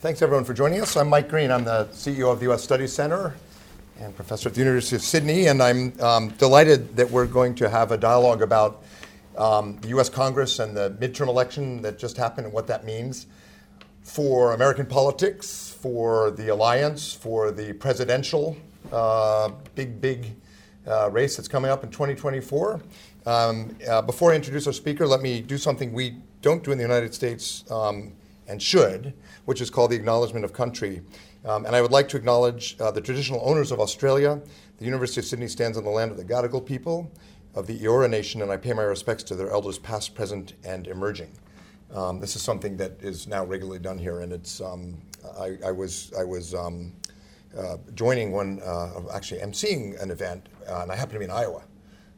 [0.00, 0.96] Thanks everyone for joining us.
[0.96, 1.50] I'm Mike Green.
[1.50, 2.62] I'm the CEO of the U.S.
[2.62, 3.34] Studies Center
[3.98, 7.68] and professor at the University of Sydney, and I'm um, delighted that we're going to
[7.68, 8.84] have a dialogue about
[9.36, 10.08] um, the U.S.
[10.08, 13.26] Congress and the midterm election that just happened and what that means
[14.02, 18.56] for American politics, for the alliance, for the presidential
[18.92, 20.36] uh, big, big
[20.86, 22.80] uh, race that's coming up in 2024.
[23.26, 26.78] Um, uh, before I introduce our speaker, let me do something we don't do in
[26.78, 28.12] the United States um,
[28.48, 29.14] and should
[29.48, 31.00] which is called the Acknowledgement of Country.
[31.44, 34.42] Um, and I would like to acknowledge uh, the traditional owners of Australia.
[34.76, 37.10] The University of Sydney stands on the land of the Gadigal people
[37.54, 40.86] of the Eora Nation, and I pay my respects to their elders, past, present, and
[40.86, 41.30] emerging.
[41.94, 44.60] Um, this is something that is now regularly done here, and it's.
[44.60, 44.98] Um,
[45.40, 46.92] I, I, was I was um,
[47.58, 51.30] uh, joining one, uh, actually emceeing an event, uh, and I happened to be in
[51.30, 51.62] Iowa.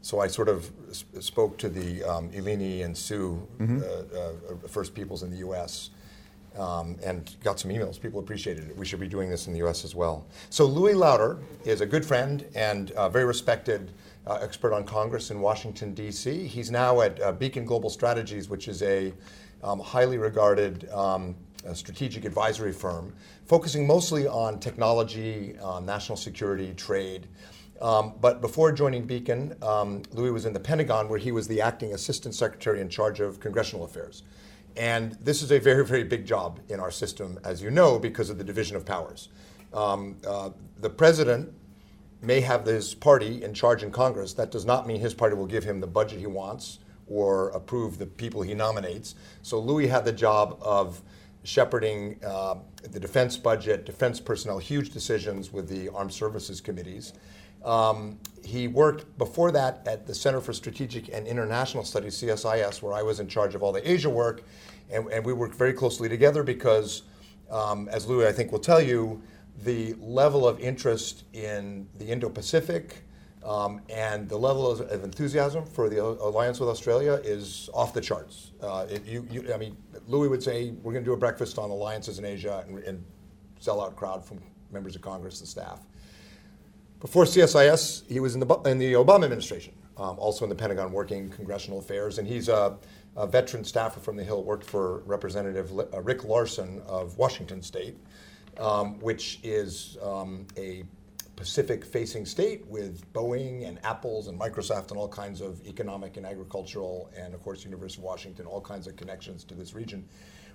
[0.02, 0.68] So I sort of
[1.20, 3.82] spoke to the um, Illini and Sioux mm-hmm.
[3.82, 5.90] Uh, uh, First Peoples in the U.S
[6.60, 8.00] um, and got some emails.
[8.00, 8.76] People appreciated it.
[8.76, 10.26] We should be doing this in the US as well.
[10.50, 13.90] So, Louis Lauder is a good friend and a very respected
[14.26, 16.46] uh, expert on Congress in Washington, D.C.
[16.46, 19.12] He's now at uh, Beacon Global Strategies, which is a
[19.64, 21.34] um, highly regarded um,
[21.74, 23.12] strategic advisory firm
[23.50, 27.26] focusing mostly on technology, uh, national security, trade.
[27.80, 31.60] Um, but before joining Beacon, um, Louis was in the Pentagon, where he was the
[31.60, 34.22] acting assistant secretary in charge of congressional affairs.
[34.76, 38.30] And this is a very, very big job in our system, as you know, because
[38.30, 39.28] of the division of powers.
[39.72, 41.52] Um, uh, the president
[42.22, 44.32] may have his party in charge in Congress.
[44.34, 47.98] That does not mean his party will give him the budget he wants or approve
[47.98, 49.14] the people he nominates.
[49.42, 51.02] So Louis had the job of
[51.42, 57.14] shepherding uh, the defense budget, defense personnel, huge decisions with the armed services committees.
[57.64, 62.92] Um, he worked before that at the Center for Strategic and International Studies, CSIS, where
[62.92, 64.44] I was in charge of all the Asia work.
[64.90, 67.02] And, and we worked very closely together because,
[67.50, 69.22] um, as Louis, I think, will tell you,
[69.64, 73.04] the level of interest in the Indo Pacific
[73.44, 78.00] um, and the level of, of, enthusiasm for the alliance with Australia is off the
[78.00, 78.52] charts.
[78.60, 81.58] Uh, it, you, you, I mean, Louis would say, we're going to do a breakfast
[81.58, 83.04] on alliances in Asia and, and
[83.58, 84.40] sell out crowd from
[84.70, 85.80] members of Congress and staff.
[87.00, 90.92] Before CSIS, he was in the, in the Obama administration, um, also in the Pentagon
[90.92, 92.76] working congressional affairs, and he's a,
[93.16, 97.96] a veteran staffer from the Hill, worked for Representative uh, Rick Larsen of Washington State,
[98.58, 100.84] um, which is um, a
[101.36, 106.26] Pacific facing state with Boeing and Apple's and Microsoft and all kinds of economic and
[106.26, 110.06] agricultural, and of course, University of Washington, all kinds of connections to this region.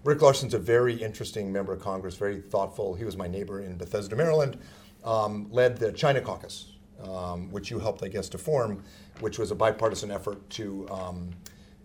[0.03, 2.93] Rick Larsen's a very interesting member of Congress, very thoughtful.
[2.93, 4.59] He was my neighbor in Bethesda, Maryland
[5.05, 8.83] um, led the China Caucus, um, which you helped, I guess, to form,
[9.19, 11.29] which was a bipartisan effort to, um,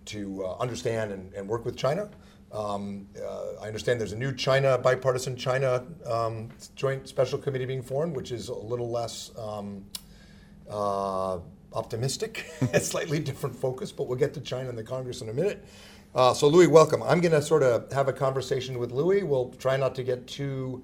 [0.06, 2.10] to uh, understand and, and, work with China.
[2.50, 7.82] Um, uh, I understand there's a new China, bipartisan China um, joint special committee being
[7.82, 9.30] formed, which is a little less
[10.68, 11.38] uh,
[11.72, 15.32] optimistic, a slightly different focus, but we'll get to China in the Congress in a
[15.32, 15.64] minute.
[16.12, 17.04] Uh, so, Louis, welcome.
[17.04, 19.22] I'm going to sort of have a conversation with Louis.
[19.22, 20.82] We'll try not to get too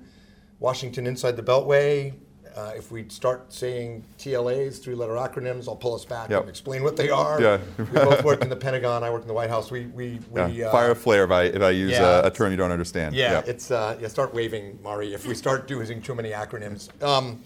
[0.60, 2.14] Washington inside the Beltway,
[2.56, 6.40] uh, if we start saying TLAs, three-letter acronyms, I'll pull us back yep.
[6.40, 7.40] and explain what they are.
[7.40, 7.58] Yeah.
[7.76, 9.04] we both worked in the Pentagon.
[9.04, 9.70] I worked in the White House.
[9.70, 10.66] We, we, we yeah.
[10.68, 12.72] uh, fire a flare if I if I use yeah, a, a, term you don't
[12.72, 13.14] understand.
[13.14, 13.48] Yeah, yep.
[13.48, 14.08] it's uh, yeah.
[14.08, 16.90] Start waving, Mari, if we start using too many acronyms.
[17.02, 17.42] Um,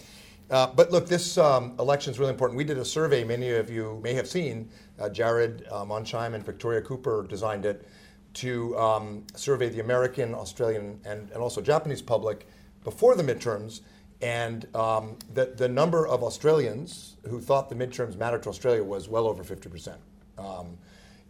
[0.49, 2.57] uh, but look, this um, election is really important.
[2.57, 3.25] We did a survey.
[3.25, 4.69] Many of you may have seen.
[4.99, 7.89] Uh, Jared uh, Mondschein and Victoria Cooper designed it
[8.35, 12.47] to um, survey the American, Australian, and, and also Japanese public
[12.85, 13.81] before the midterms
[14.23, 19.09] and um, the, the number of Australians who thought the midterms mattered to Australia was
[19.09, 19.97] well over 50%.
[20.39, 20.77] Um,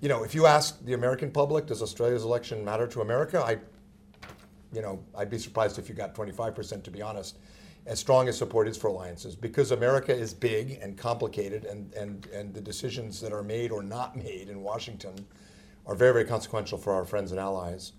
[0.00, 3.40] you know, if you ask the American public, does Australia's election matter to America?
[3.44, 3.58] I,
[4.72, 7.38] you know, I'd be surprised if you got 25%, to be honest,
[7.86, 12.26] as strong as support is for alliances, because America is big and complicated, and, and,
[12.26, 15.14] and the decisions that are made or not made in Washington
[15.86, 17.92] are very, very consequential for our friends and allies.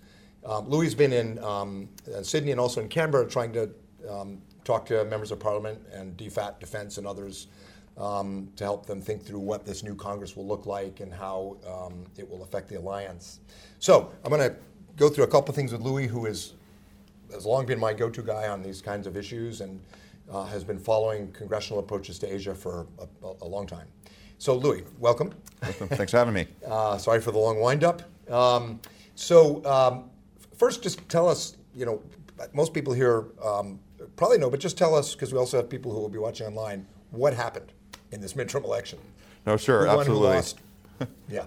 [0.46, 1.90] Um, Louis has been in um,
[2.24, 3.69] Sydney and also in Canberra trying to
[4.10, 7.48] um, talk to members of parliament and DFAT Defense and others
[7.98, 11.58] um, to help them think through what this new Congress will look like and how
[11.68, 13.40] um, it will affect the alliance.
[13.80, 14.56] So I'm going to
[14.96, 16.54] go through a couple of things with Louis, who is,
[17.31, 19.80] has long been my go-to guy on these kinds of issues and
[20.31, 23.88] uh, has been following congressional approaches to Asia for a, a long time.
[24.38, 25.34] So Louis, welcome.
[25.62, 26.48] Thanks for having me.
[26.66, 28.02] Uh, sorry for the long windup.
[28.31, 28.80] Um,
[29.16, 30.10] so um,
[30.56, 32.02] first, just tell us, you know,
[32.54, 33.80] most people here um,
[34.15, 36.48] probably know, but just tell us, because we also have people who will be watching
[36.48, 37.71] online, what happened
[38.12, 39.00] in this midterm election?
[39.45, 40.42] No, sure, who absolutely.
[41.30, 41.45] yeah.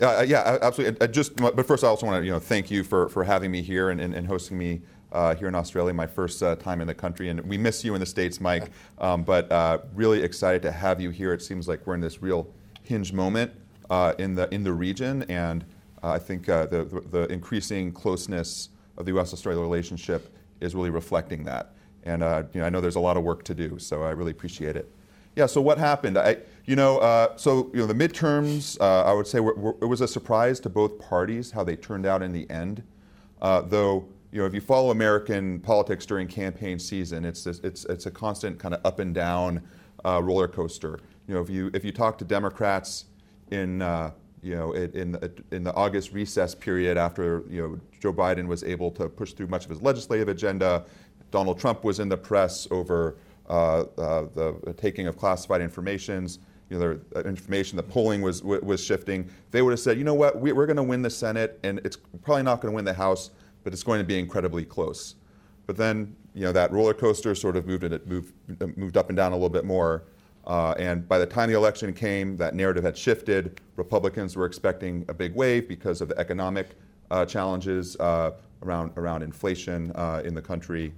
[0.00, 1.00] Uh, yeah, absolutely.
[1.00, 3.50] I just, but first, I also want to you know thank you for, for having
[3.50, 4.80] me here and, and, and hosting me
[5.12, 7.28] uh, here in Australia, my first uh, time in the country.
[7.28, 11.00] And we miss you in the States, Mike, um, but uh, really excited to have
[11.00, 11.32] you here.
[11.32, 12.52] It seems like we're in this real
[12.82, 13.52] hinge moment
[13.90, 15.22] uh, in, the, in the region.
[15.24, 15.64] And
[16.02, 19.32] uh, I think uh, the, the, the increasing closeness of the U.S.
[19.32, 21.74] Australia relationship is really reflecting that.
[22.04, 22.22] And
[22.52, 24.76] you know, I know there's a lot of work to do, so I really appreciate
[24.76, 24.92] it.
[25.34, 26.18] Yeah, so what happened?
[26.18, 29.76] I, you know, uh, so you know, the midterms, uh, I would say, were, were,
[29.80, 32.82] it was a surprise to both parties how they turned out in the end.
[33.40, 38.06] Uh, though, you know, if you follow American politics during campaign season, it's it's it's
[38.06, 39.62] a constant kind of up and down
[40.04, 41.00] uh, roller coaster.
[41.26, 43.06] You know, if you if you talk to Democrats
[43.50, 44.10] in uh,
[44.42, 45.18] you know in
[45.50, 49.46] in the August recess period after you know Joe Biden was able to push through
[49.46, 50.84] much of his legislative agenda,
[51.32, 53.16] Donald Trump was in the press over
[53.48, 56.38] uh, uh, the taking of classified informations,
[56.70, 59.28] you know, the uh, information, the polling was was shifting.
[59.50, 61.80] They would have said, you know what, we, are going to win the Senate, and
[61.84, 63.30] it's probably not going to win the House,
[63.64, 65.16] but it's going to be incredibly close.
[65.66, 68.32] But then, you know, that roller coaster sort of moved it moved
[68.76, 70.04] moved up and down a little bit more.
[70.46, 73.60] Uh, and by the time the election came, that narrative had shifted.
[73.76, 76.70] Republicans were expecting a big wave because of the economic
[77.10, 78.32] uh, challenges uh,
[78.62, 79.92] around around inflation
[80.24, 80.92] in the country,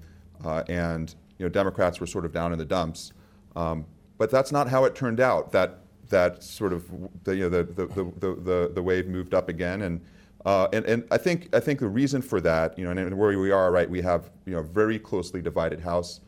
[0.44, 3.12] and you know, Democrats were sort of down in the dumps.
[3.56, 3.86] Um,
[4.18, 5.52] but that's not how it turned out.
[5.52, 5.80] That
[6.10, 6.84] that sort of
[7.24, 10.00] the, you know, the, the, the, the, the wave moved up again, and,
[10.44, 13.38] uh, and and I think I think the reason for that, you know, and, where
[13.38, 16.20] we are, right, we have you know very closely divided House,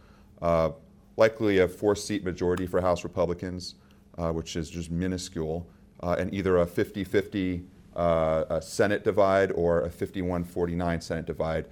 [0.42, 0.70] uh,
[1.16, 3.74] likely a four-seat majority for House Republicans,
[4.18, 5.66] uh, which is just minuscule,
[6.02, 7.64] uh, and either a 50-50
[7.94, 11.66] uh, a Senate divide or a 51-49 Senate divide.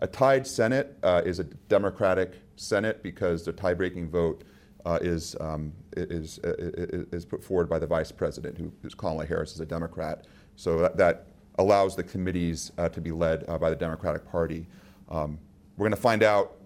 [0.00, 4.44] A tied Senate uh, is a Democratic Senate because the tie-breaking vote
[4.86, 9.26] uh, is, um, is, is, is, put forward by the vice president, who is Kamala
[9.26, 10.26] Harris, is a Democrat.
[10.56, 11.26] So that, that
[11.58, 14.66] allows the committees uh, to be led uh, by the Democratic Party.
[15.08, 15.38] Um,
[15.76, 16.56] we're going to find out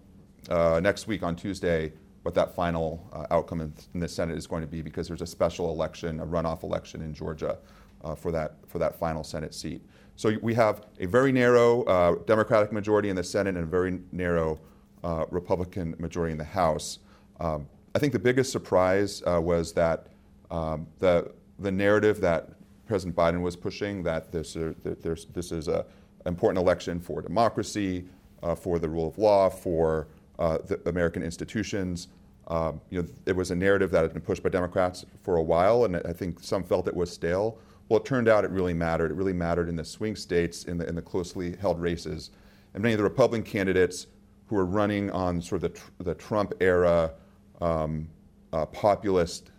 [0.50, 1.92] uh, next week on Tuesday
[2.22, 5.22] what that final uh, outcome in, in, the Senate is going to be because there's
[5.22, 7.58] a special election, a runoff election in Georgia
[8.04, 9.82] uh, for, that, for that final Senate seat.
[10.16, 14.60] So we have a very narrow Democratic majority in the Senate and a very narrow
[15.04, 17.00] uh, Republican majority in the House.
[17.40, 20.06] Um, I think the biggest surprise uh, was that
[20.50, 22.50] um, the, the narrative that
[22.86, 25.82] President Biden was pushing that this, uh, this is an
[26.26, 28.04] important election for democracy,
[28.42, 32.08] uh, for the rule of law, for uh, the American institutions.
[32.48, 35.42] Um, you know, it was a narrative that had been pushed by Democrats for a
[35.42, 37.58] while, and I think some felt it was stale.
[37.88, 39.10] Well, it turned out it really mattered.
[39.10, 42.30] It really mattered in the swing states, in the, in the closely held races.
[42.74, 44.06] And many of the Republican candidates
[44.46, 47.12] who were running on sort of the, the Trump era
[47.60, 48.08] um,
[48.52, 49.50] uh, populist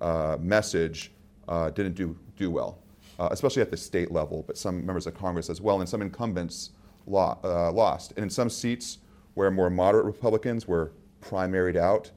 [0.00, 1.12] uh, message
[1.48, 2.78] uh, didn't do, do well,
[3.18, 6.02] uh, especially at the state level, but some members of Congress as well, and some
[6.02, 6.70] incumbents
[7.06, 8.12] lo- uh, lost.
[8.16, 8.98] And in some seats
[9.34, 12.10] where more moderate Republicans were primaried out,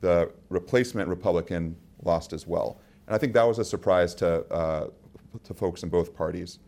[0.00, 2.80] the replacement Republican lost as well.
[3.06, 4.86] And I think that was a surprise to, uh,
[5.44, 6.58] to folks in both parties.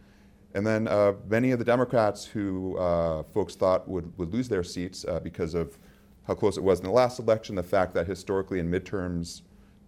[0.54, 4.62] And then uh, many of the Democrats who uh, folks thought would, would lose their
[4.62, 5.78] seats uh, because of
[6.26, 9.42] how close it was in the last election, the fact that historically in midterms,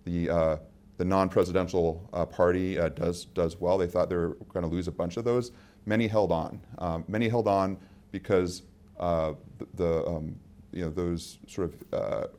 [0.04, 0.56] the, uh,
[0.96, 3.78] the non presidential uh, party uh, does, does well.
[3.78, 5.52] They thought they were going to lose a bunch of those.
[5.86, 6.60] Many held on.
[6.78, 7.76] Um, many held on
[8.10, 8.62] because
[8.98, 9.36] the,
[9.74, 10.34] the um,
[10.72, 12.30] you know, those sort of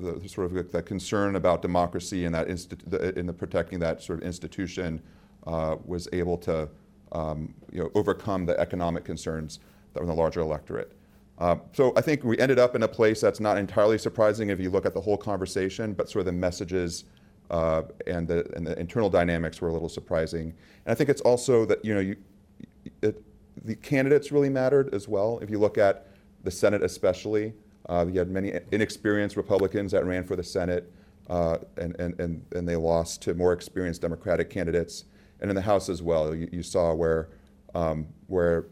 [0.00, 2.48] the, sort of that concern about democracy and that
[2.86, 5.00] the, in the protecting that sort of institution
[5.46, 6.68] uh, was able to
[7.12, 9.60] um, you know, overcome the economic concerns
[9.92, 10.92] that were in the larger electorate.
[11.38, 14.60] Uh, so I think we ended up in a place that's not entirely surprising if
[14.60, 17.04] you look at the whole conversation, but sort of the messages
[17.50, 20.52] uh, and, the, and the internal dynamics were a little surprising.
[20.84, 22.16] And I think it's also that you know you,
[23.02, 23.22] it,
[23.64, 25.38] the candidates really mattered as well.
[25.42, 26.06] If you look at
[26.44, 27.54] the Senate, especially,
[27.90, 30.92] uh, you had many inexperienced Republicans that ran for the Senate,
[31.28, 35.04] uh, and, and, and, and they lost to more experienced Democratic candidates
[35.40, 36.34] and in the House as well.
[36.34, 37.30] You, you saw where,
[37.74, 38.66] um, where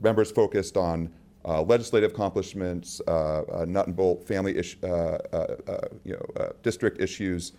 [0.00, 1.12] members focused on
[1.44, 5.18] uh, legislative accomplishments, uh, uh, nut and bolt family ish, uh,
[6.04, 7.52] you know, district issues,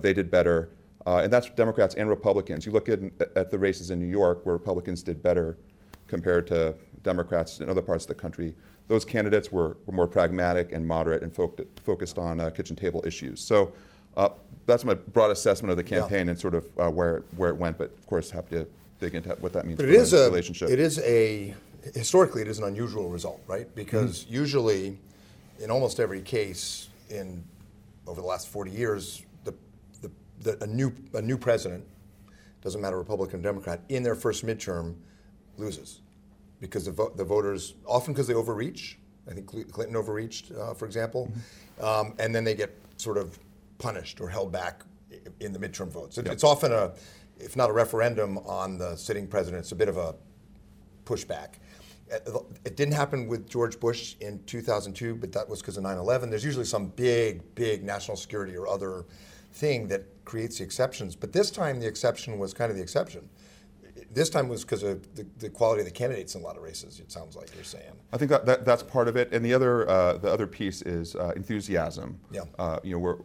[0.00, 0.68] they did better.
[1.06, 2.66] and that's Democrats and Republicans.
[2.66, 3.00] You look at,
[3.34, 5.56] at the races in New York where Republicans did better
[6.06, 8.54] compared to Democrats in other parts of the country.
[8.90, 11.54] Those candidates were, were more pragmatic and moderate and fo-
[11.84, 13.40] focused on kitchen table issues.
[13.40, 13.72] So
[14.16, 14.30] uh,
[14.66, 16.32] that's my broad assessment of the campaign yeah.
[16.32, 17.78] and sort of uh, where where it went.
[17.78, 18.66] But of course, have to
[18.98, 20.70] dig into what that means but it is a, relationship.
[20.70, 21.54] It is a
[21.94, 23.72] historically it is an unusual result, right?
[23.76, 24.34] Because mm-hmm.
[24.34, 24.98] usually,
[25.60, 27.44] in almost every case in
[28.08, 29.54] over the last 40 years, the,
[30.02, 31.84] the, the, a new a new president
[32.60, 34.96] doesn't matter Republican or Democrat in their first midterm
[35.58, 36.00] loses.
[36.60, 38.98] Because the, vo- the voters, often because they overreach.
[39.30, 41.30] I think Clinton overreached, uh, for example,
[41.80, 43.38] um, and then they get sort of
[43.78, 44.82] punished or held back
[45.40, 46.18] in the midterm votes.
[46.18, 46.92] It, It's often a,
[47.38, 50.14] if not a referendum on the sitting president, it's a bit of a
[51.04, 51.54] pushback.
[52.12, 55.96] Uh, It didn't happen with George Bush in 2002, but that was because of 9
[55.96, 56.28] 11.
[56.30, 59.04] There's usually some big, big national security or other
[59.52, 61.14] thing that creates the exceptions.
[61.14, 63.28] But this time, the exception was kind of the exception.
[64.12, 66.62] This time was because of the, the quality of the candidates in a lot of
[66.62, 67.92] races, it sounds like you're saying.
[68.12, 70.82] I think that, that that's part of it, and the other uh, the other piece
[70.82, 72.18] is uh, enthusiasm.
[72.32, 72.42] Yeah.
[72.58, 73.18] Uh, you know, we're,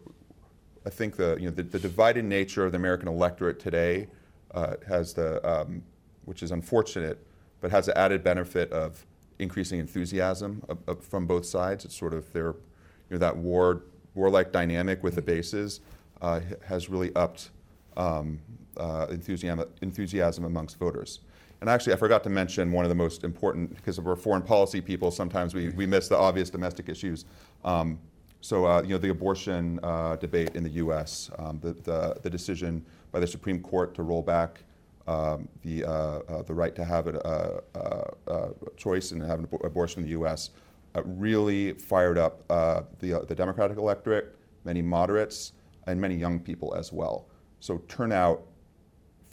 [0.85, 4.07] I think the you know the, the divided nature of the American electorate today
[4.53, 5.83] uh, has the um,
[6.25, 7.25] which is unfortunate,
[7.61, 9.05] but has the added benefit of
[9.39, 10.63] increasing enthusiasm
[11.01, 11.85] from both sides.
[11.85, 15.81] It's sort of their you know that war warlike dynamic with the bases
[16.21, 17.51] uh, has really upped
[17.97, 18.39] um,
[18.77, 21.19] uh, enthusiasm, enthusiasm amongst voters.
[21.61, 24.81] And actually, I forgot to mention one of the most important, because we're foreign policy
[24.81, 27.25] people, sometimes we, we miss the obvious domestic issues.
[27.63, 27.99] Um,
[28.41, 32.29] so, uh, you know, the abortion uh, debate in the U.S., um, the, the, the
[32.29, 34.59] decision by the Supreme Court to roll back
[35.07, 39.47] um, the, uh, uh, the right to have a, a, a, choice and have an
[39.63, 40.49] abortion in the U.S.
[40.95, 45.53] Uh, really fired up uh, the, the Democratic electorate, many moderates,
[45.87, 47.27] and many young people as well.
[47.59, 48.43] So turnout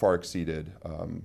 [0.03, 1.23] far exceeded um,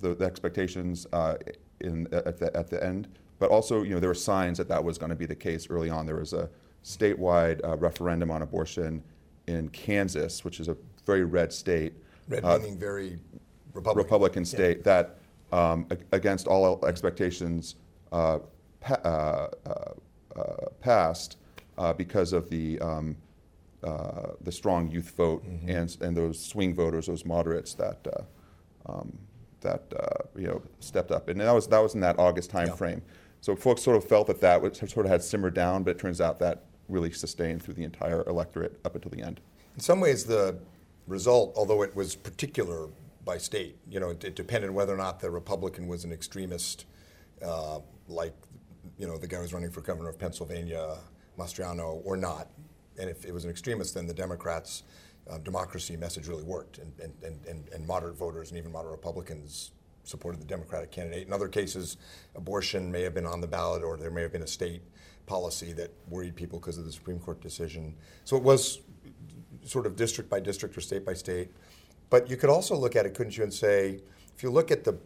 [0.00, 1.36] the, the expectations uh,
[1.82, 3.06] in, at, the, at the end.
[3.38, 5.70] But also, you know, there were signs that that was going to be the case
[5.70, 6.04] early on.
[6.04, 6.50] There was a
[6.82, 9.04] statewide uh, referendum on abortion
[9.46, 11.94] in Kansas, which is a very red state,
[12.26, 13.20] Red uh, meaning very
[13.72, 14.02] Republican.
[14.02, 15.18] Republican state, that
[15.52, 17.76] um, ag- against all expectations
[18.10, 18.40] uh,
[18.80, 21.36] pa- uh, uh, uh, passed
[21.78, 23.16] uh, because of the um,
[23.82, 29.18] uh, the strong youth vote and and those swing voters, those moderates that uh, um,
[29.60, 32.68] that uh, you know stepped up, and that was that was in that August time
[32.68, 32.74] Yeah.
[32.76, 33.02] frame.
[33.40, 35.98] So folks sort of felt that that was, sort of had simmered down, but it
[35.98, 39.40] turns out that really sustained through the entire electorate up until the end.
[39.74, 40.58] In some ways, the
[41.08, 42.88] result, although it was particular
[43.24, 46.86] by state, you know, it, it depended whether or not the Republican was an extremist,
[47.44, 48.34] uh, like,
[48.96, 50.98] you know, the guy who was running for governor of Pennsylvania,
[51.36, 52.48] Mastriano, or not.
[52.98, 54.82] And if it was an extremist, then the Democrats'
[55.30, 59.70] uh, democracy message really worked, and, and, and, and, moderate voters and even moderate Republicans
[60.04, 61.26] supported the Democratic candidate.
[61.26, 61.96] In other cases,
[62.34, 64.82] abortion may have been on the ballot, or there may have been a state
[65.26, 67.94] policy that worried people because of the Supreme Court decision.
[68.24, 68.80] So it was
[69.64, 71.50] sort of district by district or state by state.
[72.10, 74.00] But you could also look at it, couldn't you, and say,
[74.34, 74.98] if you look at the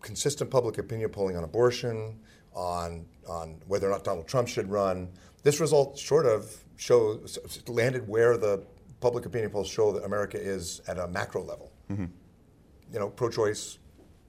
[0.00, 2.20] consistent public opinion polling on abortion,
[2.54, 5.08] on on whether or not Donald Trump should run,
[5.42, 7.38] this result sort of shows
[7.68, 8.62] landed where the
[9.00, 11.70] public opinion polls show that America is at a macro level.
[11.88, 13.78] You know, pro-choice,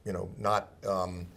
[0.06, 1.28] you know, not um,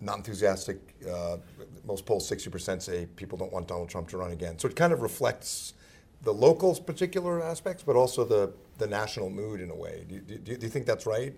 [0.00, 0.78] not enthusiastic.
[1.08, 1.36] Uh,
[1.84, 4.58] most polls, sixty percent say people don't want Donald Trump to run again.
[4.58, 5.74] So it kind of reflects
[6.22, 10.04] the local particular aspects, but also the the national mood in a way.
[10.08, 11.34] Do you, do, you- do you think that's right?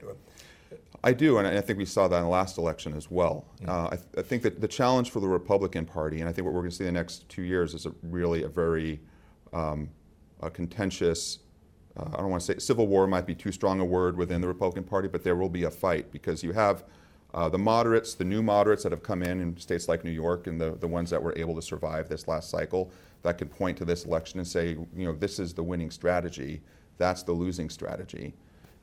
[1.05, 3.45] I do, and I think we saw that in the last election as well.
[3.67, 6.45] Uh, I, th- I think that the challenge for the Republican Party, and I think
[6.45, 9.01] what we're going to see in the next two years, is a really a very
[9.53, 9.89] um,
[10.41, 11.39] a contentious.
[11.97, 14.41] Uh, I don't want to say civil war might be too strong a word within
[14.41, 16.85] the Republican Party, but there will be a fight because you have
[17.35, 20.47] uh, the moderates, the new moderates that have come in in states like New York,
[20.47, 22.91] and the, the ones that were able to survive this last cycle,
[23.23, 26.61] that can point to this election and say, you know, this is the winning strategy,
[26.99, 28.35] that's the losing strategy,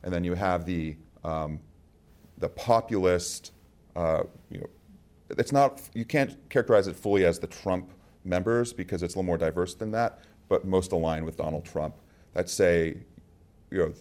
[0.02, 1.60] and then you have the um,
[2.40, 3.52] the populist,
[3.94, 4.66] uh, you know,
[5.38, 7.90] it's not, you can't characterize it fully as the Trump
[8.24, 11.94] members because it's a little more diverse than that, but most aligned with Donald Trump.
[12.34, 12.96] That say,
[13.70, 13.92] you know,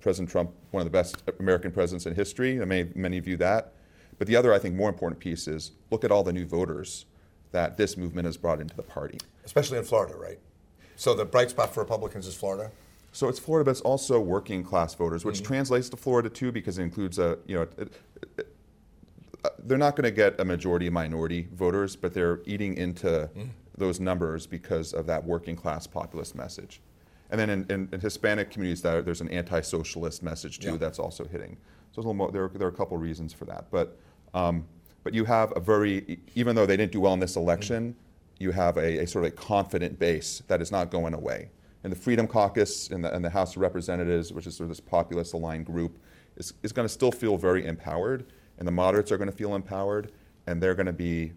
[0.00, 3.74] President Trump, one of the best American presidents in history, and many, many view that.
[4.18, 7.04] But the other, I think, more important piece is look at all the new voters
[7.50, 9.18] that this movement has brought into the party.
[9.44, 10.38] Especially in Florida, right?
[10.96, 12.70] So the bright spot for Republicans is Florida.
[13.10, 15.46] So it's Florida, but it's also working class voters, which Mm-hmm.
[15.46, 17.62] translates to Florida too, because it includes a you know.
[17.62, 17.92] It,
[18.38, 18.48] it,
[19.44, 23.28] uh, they're not going to get a majority of minority voters, but they're eating into
[23.36, 23.48] Mm-hmm.
[23.76, 26.80] Those numbers because of that working class populist message.
[27.30, 30.76] And then in, in, in Hispanic communities, there, there's an anti-socialist message too Yeah.
[30.76, 31.56] that's also hitting.
[31.92, 33.98] So a little more, there, are, there are a couple reasons for that, but
[34.34, 34.66] um,
[35.04, 37.94] but you have a very even though they didn't do well in this election,
[38.38, 41.50] you have a, a sort of a confident base that is not going away.
[41.84, 44.68] And the Freedom Caucus and the, and the House of Representatives, which is sort of
[44.68, 45.98] this populist aligned group,
[46.36, 48.26] is, is going to still feel very empowered,
[48.58, 50.12] and the moderates are going to feel empowered,
[50.46, 51.32] and they're going to be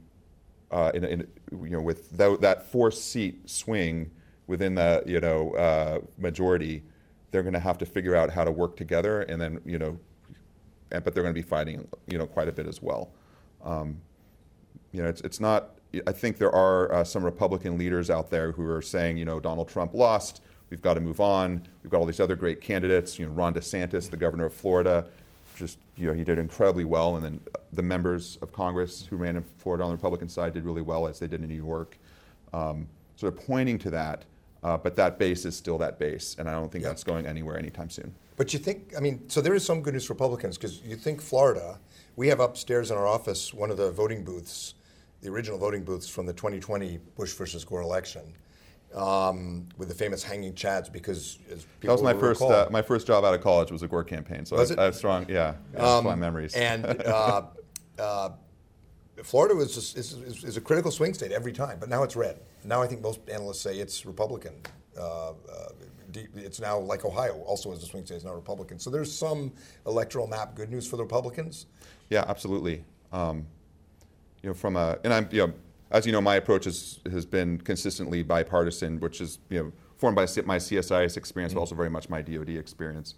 [0.72, 4.12] uh, in, in, you know, with tho- that four seat swing
[4.48, 6.84] within the you know uh, majority,
[7.31, 9.98] they're going to have to figure out how to work together, and then you know,
[10.91, 13.12] and, but they're going to be fighting you know quite a bit as well.
[13.63, 14.01] Um,
[14.91, 15.72] you know, it's, it's not.
[16.07, 19.39] I think there are uh, some Republican leaders out there who are saying, you know,
[19.39, 20.41] Donald Trump lost.
[20.69, 21.65] We've got to move on.
[21.84, 23.17] We've got all these other great candidates.
[23.19, 25.05] You know, Ron DeSantis, the governor of Florida,
[25.55, 27.15] just you know, he did incredibly well.
[27.15, 27.39] And then
[27.74, 31.07] the members of Congress who ran in Florida on the Republican side did really well,
[31.07, 31.97] as they did in New York.
[32.53, 34.25] Um, sort of pointing to that.
[34.63, 36.89] Uh, but that base is still that base, and I don't think Yeah.
[36.89, 38.13] that's going anywhere anytime soon.
[38.35, 40.95] But you think, I mean, so there is some good news for Republicans because you
[40.95, 41.79] think Florida,
[42.15, 44.74] we have upstairs in our office one of the voting booths,
[45.21, 48.33] the original voting booths from the 2020 Bush versus Gore election,
[48.95, 52.81] um, with the famous hanging chads because as people That was my first uh, my
[52.81, 54.81] first job out of college was a Gore campaign, so I?
[54.81, 56.53] I have strong yeah, yeah Um, fond memories.
[56.53, 57.43] And uh,
[57.99, 58.29] uh,
[59.23, 62.15] Florida was just, is, is, is a critical swing state every time, but now it's
[62.15, 62.39] red.
[62.63, 64.53] Now I think most analysts say it's Republican.
[64.97, 65.33] Uh, uh,
[66.35, 68.79] it's now like Ohio, also as a swing state, it's now Republican.
[68.79, 69.51] So there's some
[69.85, 71.65] electoral map good news for the Republicans.
[72.09, 72.85] Yeah, absolutely.
[73.11, 73.45] Um,
[74.41, 75.53] you know, from a and I'm you know,
[75.92, 80.15] as you know, my approach is, has been consistently bipartisan, which is you know formed
[80.15, 83.15] by my CSIS experience, but also very much my DoD experience.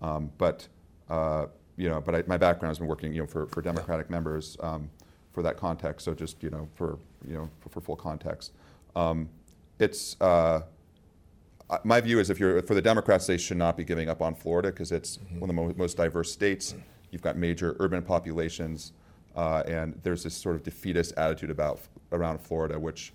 [0.00, 0.68] Um, but
[1.08, 1.46] uh,
[1.76, 4.56] you know, but I, my background has been working you know for, for Democratic members
[4.60, 4.90] um,
[5.32, 6.04] for that context.
[6.04, 8.52] So just you know for you know for, for full context,
[8.96, 9.28] um,
[9.78, 10.20] it's.
[10.20, 10.62] Uh,
[11.84, 14.34] my view is if you're for the Democrats, they should not be giving up on
[14.34, 16.74] Florida because it's one of the mo- most diverse states.
[17.12, 18.92] You've got major urban populations,
[19.40, 21.80] uh, and there's this sort of defeatist attitude about
[22.12, 23.14] around Florida, which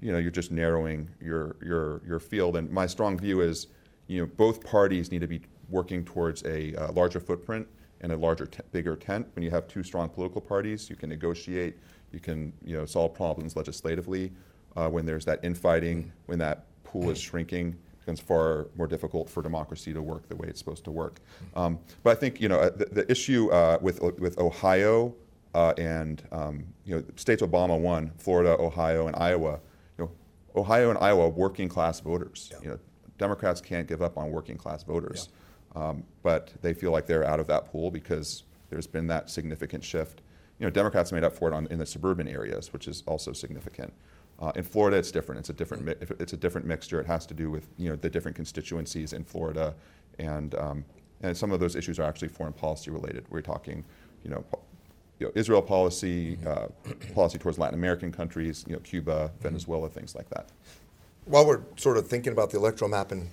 [0.00, 2.56] you know you're just narrowing your your your field.
[2.56, 3.66] And my strong view is,
[4.06, 7.68] you know, both parties need to be working towards a uh, larger footprint
[8.00, 9.26] and a larger, t- bigger tent.
[9.34, 11.76] When you have two strong political parties, you can negotiate,
[12.12, 14.32] you can you know solve problems legislatively.
[14.74, 19.28] Uh, when there's that infighting, when that pool is shrinking, it becomes far more difficult
[19.28, 21.20] for democracy to work the way it's supposed to work.
[21.54, 25.14] Um, but I think you know uh, the, the issue uh, with with Ohio
[25.54, 29.60] uh, and um, you know states Obama won, Florida, Ohio, and Iowa.
[29.98, 30.10] You know,
[30.60, 32.50] Ohio and Iowa, working class voters.
[32.52, 32.58] Yeah.
[32.62, 32.78] You know,
[33.18, 35.28] Democrats can't give up on working class voters,
[35.74, 39.82] um, but they feel like they're out of that pool because there's been that significant
[39.84, 40.20] shift.
[40.58, 43.32] You know, Democrats made up for it on, in the suburban areas, which is also
[43.32, 43.92] significant.
[44.40, 45.38] Uh, in Florida, it's different.
[45.40, 45.84] It's a different.
[45.84, 47.00] mi- It's a different mixture.
[47.00, 49.74] It has to do with you know the different constituencies in Florida,
[50.18, 50.84] and um,
[51.22, 53.24] and some of those issues are actually foreign policy related.
[53.30, 53.84] We're talking,
[54.22, 54.44] you know,
[55.18, 56.66] you know Israel policy, uh,
[57.14, 60.50] policy towards Latin American countries, you know, Cuba, Venezuela, things like that.
[61.24, 63.28] While we're sort of thinking about the electoral map and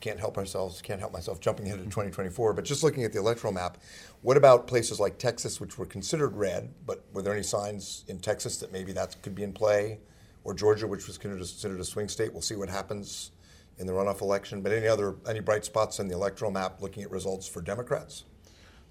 [0.00, 3.18] can't help ourselves, can't help myself jumping ahead to 2024, but just looking at the
[3.18, 3.78] electoral map,
[4.22, 8.18] what about places like Texas, which were considered red, but were there any signs in
[8.18, 9.98] Texas that maybe that could be in play?
[10.42, 12.30] Or Georgia, which was considered considered a swing state?
[12.34, 13.30] We'll see what happens
[13.78, 14.60] in the runoff election.
[14.60, 18.24] But any other, any bright spots in the electoral map looking at results for Democrats?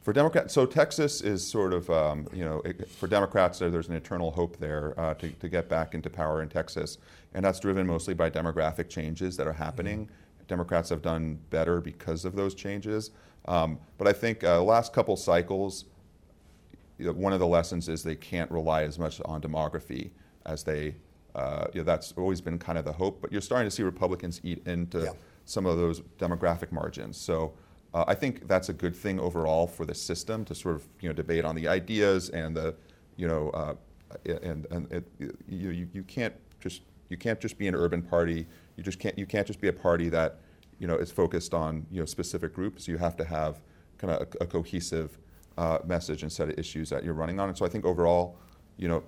[0.04, 3.88] For Democrats, so Texas is sort of, um, you know, it, for Democrats, there, there's
[3.88, 6.98] an eternal hope there uh, to, to get back into power in Texas.
[7.34, 10.10] And that's driven mostly by demographic changes that are happening.
[10.50, 13.12] Democrats have done better because of those changes.
[13.46, 15.86] Um, but I think uh, the last couple cycles,
[16.98, 20.10] you know, one of the lessons is they can't rely as much on demography
[20.46, 20.96] as they,
[21.34, 23.22] uh, you know, that's always been kind of the hope.
[23.22, 25.12] But you're starting to see Republicans eat into Yeah.
[25.46, 27.16] some of those demographic margins.
[27.16, 27.54] So
[27.94, 31.10] uh, I think that's a good thing overall for the system to sort of you
[31.10, 32.76] know debate on the ideas and the
[33.16, 33.76] you know uh,
[34.26, 35.04] and and it,
[35.48, 38.48] you, you can't just you can't just be an urban party.
[38.78, 40.40] You just can't you can't just be a party that
[40.80, 42.88] you know is focused on you know specific groups.
[42.88, 43.62] You have to have
[43.98, 45.18] kind of a, a cohesive
[45.58, 47.50] uh, message and set of issues that you're running on.
[47.50, 48.38] And so I think overall,
[48.78, 49.04] you know,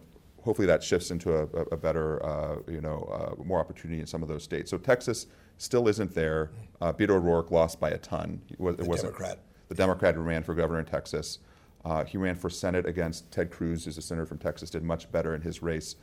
[0.45, 4.21] hopefully that shifts into a, a- better, uh, you know, uh, more opportunity in some
[4.23, 4.69] of those states.
[4.71, 5.27] So Texas
[5.57, 6.51] still isn't there.
[6.79, 8.41] Uh, Beto O'Rourke lost by a ton.
[8.49, 9.39] It, was, The it wasn't Democrat.
[9.69, 11.39] the Democrat who ran for governor in Texas.
[11.83, 14.69] Uh, he ran for Senate against Ted Cruz, who's a senator from Texas.
[14.69, 15.95] Did much better in his race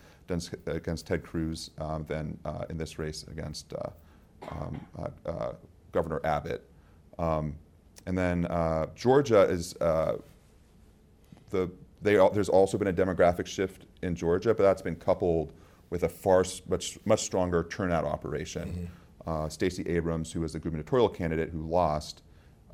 [0.66, 3.90] against Ted Cruz um, than uh, in this race against uh,
[4.50, 5.52] um, uh, uh,
[5.92, 6.68] Governor Abbott.
[7.18, 7.54] Um,
[8.06, 10.16] and then uh, Georgia is uh,
[11.50, 11.70] the
[12.02, 15.52] they there's also been a demographic shift in Georgia, but that's been coupled
[15.90, 18.90] with a far much much stronger turnout operation.
[19.26, 22.22] Uh, Stacey Abrams, who was the gubernatorial candidate who lost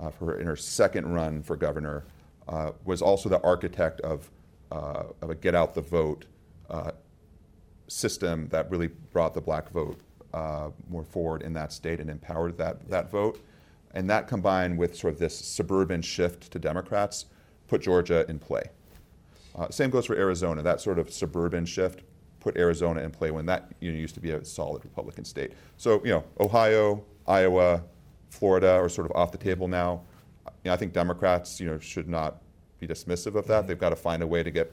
[0.01, 2.05] uh, her, in her second run for governor,
[2.49, 4.31] uh, was also the architect of
[4.73, 6.27] uh, of a get out the vote
[6.71, 6.91] uh,
[7.89, 10.01] system that really brought the black vote
[10.35, 13.41] uh, more forward in that state and empowered that, that vote.
[13.95, 17.27] And that combined with sort of this suburban shift to Democrats
[17.67, 18.71] put Georgia in play.
[19.59, 20.63] Uh, same goes for Arizona.
[20.63, 22.03] That sort of suburban shift
[22.41, 25.53] put Arizona in play when that you know, used to be a solid Republican state.
[25.77, 27.83] So, you know, Ohio, Iowa,
[28.31, 30.03] Florida are sort of off the table now.
[30.65, 32.43] You know, I think Democrats, you know, should not
[32.79, 33.67] be dismissive of that.
[33.67, 34.73] They've got to find a way to get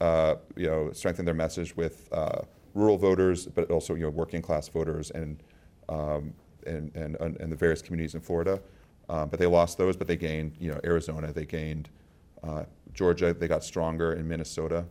[0.00, 2.40] uh, you know, strengthen their message with uh,
[2.74, 5.42] rural voters, but also you know, working class voters and,
[5.88, 6.32] um,
[6.66, 8.60] and, and, and the various communities in Florida.
[9.08, 11.88] Um, but they lost those, but they gained, you know, Arizona, they gained
[12.42, 14.84] uh, Georgia, they got stronger in Minnesota.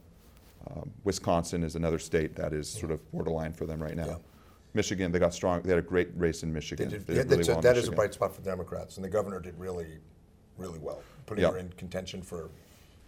[0.70, 4.06] Um, Wisconsin is another state that is sort of borderline for them right now.
[4.06, 4.16] Yeah.
[4.74, 5.62] Michigan, they got strong.
[5.64, 6.90] They had a great race in Michigan.
[6.90, 9.10] Did- yeah, really a- well in that is a bright spot for Democrats, and the
[9.10, 9.98] governor did really,
[10.58, 11.52] really well, putting Yeah.
[11.52, 12.50] her in contention for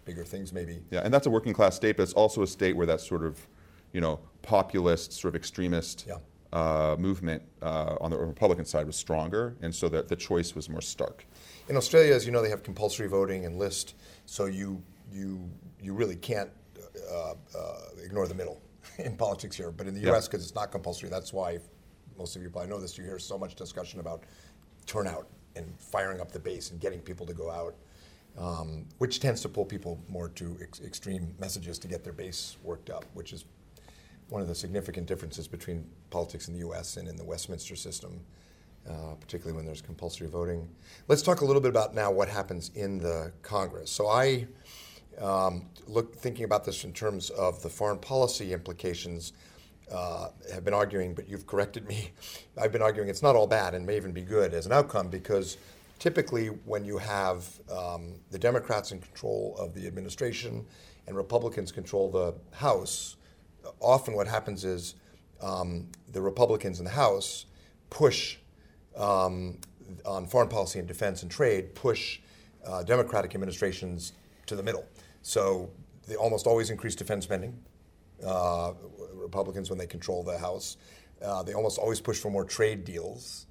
[0.04, 0.82] bigger things, maybe.
[0.90, 3.24] Yeah, and that's a working class state, but it's also a state where that sort
[3.24, 3.46] of,
[3.92, 6.18] you know, populist, sort of extremist Yeah.
[6.52, 10.68] uh, movement uh, on the Republican side was stronger, and so that the choice was
[10.68, 11.24] more stark.
[11.68, 13.94] In Australia, as you know, they have compulsory voting and list,
[14.26, 14.82] so you
[15.12, 15.48] you
[15.80, 16.50] you really can't
[17.10, 18.60] uh, uh, ignore the middle
[18.98, 19.70] in politics here.
[19.70, 20.00] But in the.
[20.02, 21.58] U.S., because it's not compulsory, that's why
[22.18, 22.96] most of you probably know this.
[22.96, 24.24] You hear so much discussion about
[24.86, 27.74] turnout and firing up the base and getting people to go out,
[28.38, 32.56] um, which tends to pull people more to ex- extreme messages to get their base
[32.62, 33.44] worked up, which is
[34.28, 36.96] one of the significant differences between politics in the U.S.
[36.96, 38.20] and in the Westminster system,
[38.88, 40.68] uh, particularly when there's compulsory voting.
[41.08, 43.90] Let's talk a little bit about now what happens in the Congress.
[43.90, 44.46] So I
[45.20, 49.32] um, look thinking about this in terms of the foreign policy implications.
[49.92, 52.10] Uh, have been arguing, but you've corrected me.
[52.58, 55.08] I've been arguing it's not all bad and may even be good as an outcome
[55.08, 55.58] because
[55.98, 60.64] typically when you have um, the Democrats in control of the administration
[61.06, 63.16] and Republicans control the House,
[63.80, 64.94] often what happens is
[65.42, 67.46] um, the Republicans in the House
[67.90, 68.38] push
[68.96, 69.58] um,
[70.04, 72.20] on foreign policy and defense and trade, push
[72.66, 74.12] uh, Democratic administrations
[74.46, 74.86] to the middle.
[75.22, 75.70] So
[76.06, 77.58] they almost always increase defense spending.
[78.24, 78.72] Uh,
[79.12, 80.76] Republicans, when they control the House,
[81.22, 83.46] uh, they almost always push for more trade deals.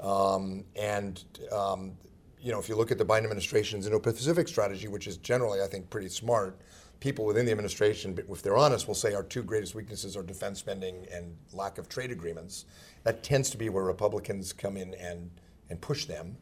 [0.00, 1.96] Um, and um,
[2.40, 5.66] you know, if you look at the Biden administration's Indo-Pacific strategy, which is generally, I
[5.66, 6.60] think, pretty smart,
[7.00, 10.58] people within the administration, if they're honest, will say our two greatest weaknesses are defense
[10.58, 12.64] spending and lack of trade agreements.
[13.04, 15.30] That tends to be where Republicans come in and
[15.70, 16.36] and push them.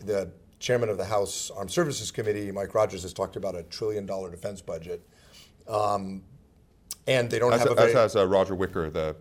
[0.00, 4.06] The chairman of the House Armed Services Committee, Mike Rogers, has talked about a trillion
[4.06, 5.06] dollar defense budget.
[5.68, 6.22] Um,
[7.06, 9.14] and they don't As, have a as very has uh, Roger Wicker, the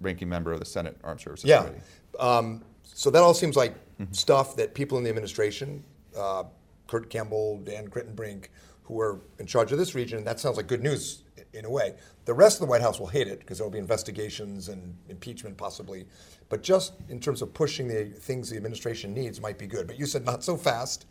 [0.00, 1.62] ranking member of the Senate Armed Services yeah.
[1.62, 1.82] Committee.
[2.18, 3.74] Um, so that all seems like
[4.12, 5.84] stuff that people in the administration,
[6.16, 6.44] uh,
[6.86, 8.48] Kurt Campbell, Dan Kritenbrink,
[8.90, 11.22] who are in charge of this region, and that sounds like good news
[11.52, 11.94] in a way.
[12.24, 14.96] The rest of the White House will hate it because there will be investigations and
[15.08, 16.06] impeachment possibly.
[16.48, 19.86] But just in terms of pushing the things the administration needs might be good.
[19.86, 21.06] But you said not so fast.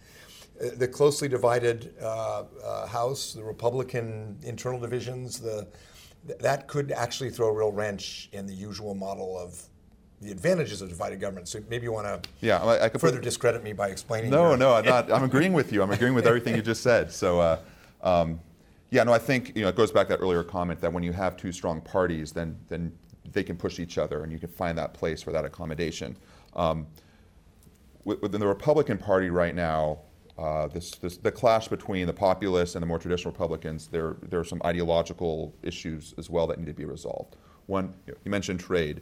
[0.61, 5.65] Uh, the closely divided uh, uh, House, the Republican internal divisions, the
[6.27, 9.68] th- that could actually throw a real wrench in the usual model of
[10.21, 11.47] the advantages of divided government.
[11.47, 14.31] So maybe you want to Yeah, I, I could further discredit me by explaining.
[14.31, 15.11] No, your- no, I'm not.
[15.11, 15.81] I'm agreeing with you.
[15.81, 17.11] I'm agreeing with everything you just said.
[17.11, 17.59] So, uh,
[18.01, 18.39] um,
[18.91, 21.03] yeah, no, I think you know it goes back to that earlier comment that when
[21.03, 22.91] you have two strong parties, then then
[23.31, 26.17] they can push each other, and you can find that place for that accommodation.
[26.55, 26.87] Um,
[28.03, 29.99] within the Republican Party right now,
[30.37, 34.39] uh, this, this, the clash between the populists and the more traditional Republicans, there, there
[34.39, 37.35] are some ideological issues as well that need to be resolved.
[37.67, 39.01] One, you, you mentioned trade.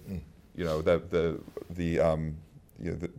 [0.58, 1.39] You know, the, the,
[1.70, 2.36] the, um,
[2.82, 3.10] you know, the,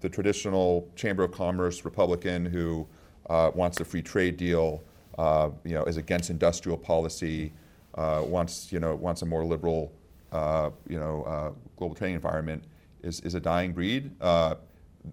[0.00, 2.86] the traditional Chamber of Commerce Republican who
[3.28, 4.82] uh, wants a free trade deal,
[5.18, 7.52] uh, you know, is against industrial policy,
[7.96, 9.92] uh, wants, you know, wants a more liberal,
[10.32, 12.64] uh, you know, uh, global trading environment,
[13.02, 14.10] is, is a dying breed.
[14.20, 14.54] Uh,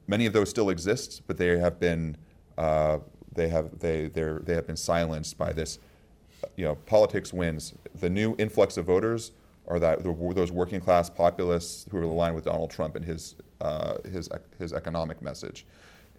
[0.08, 2.16] many of those still exist, but they have been
[3.36, 5.80] they have they they have been silenced by this.
[6.56, 7.74] You know, politics wins.
[8.00, 9.32] The new influx of voters
[9.68, 13.98] are that those working class populists who are aligned with Donald Trump and his uh,
[14.04, 15.66] his his economic message.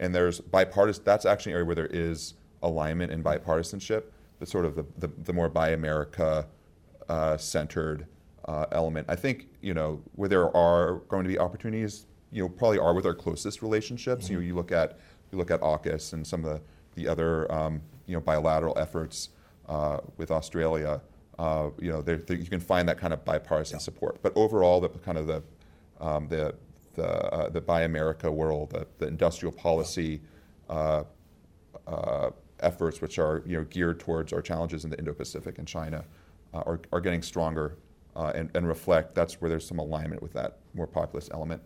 [0.00, 1.04] And there's bipartisan.
[1.04, 4.04] That's actually an area where there is alignment and bipartisanship.
[4.40, 6.46] The sort of the, the, the more Buy America
[7.08, 8.06] uh, centered
[8.46, 9.06] uh, element.
[9.08, 12.06] I think you know where there are going to be opportunities.
[12.30, 14.28] You know, probably are with our closest relationships.
[14.28, 14.98] You know, you look at
[15.30, 16.60] you look at AUKUS and some of the
[16.94, 19.30] the other um, you know bilateral efforts
[19.68, 21.00] uh, with Australia.
[21.38, 24.22] Uh, you know, there, there, you can find that kind of bipartisan support.
[24.22, 25.42] But overall, the kind of the
[26.00, 26.54] um, the
[26.94, 30.20] the, uh, the Buy America world, the, the industrial policy
[30.70, 31.04] uh,
[31.86, 36.04] uh, efforts, which are you know geared towards our challenges in the Indo-Pacific and China,
[36.52, 37.76] uh, are, are getting stronger
[38.16, 39.14] uh, and, and reflect.
[39.14, 41.62] That's where there's some alignment with that more populist element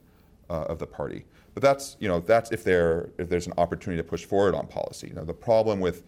[0.51, 1.25] uh, of the party.
[1.55, 4.67] But that's you know that's if there if there's an opportunity to push forward on
[4.67, 5.09] policy.
[5.09, 6.05] You know the problem with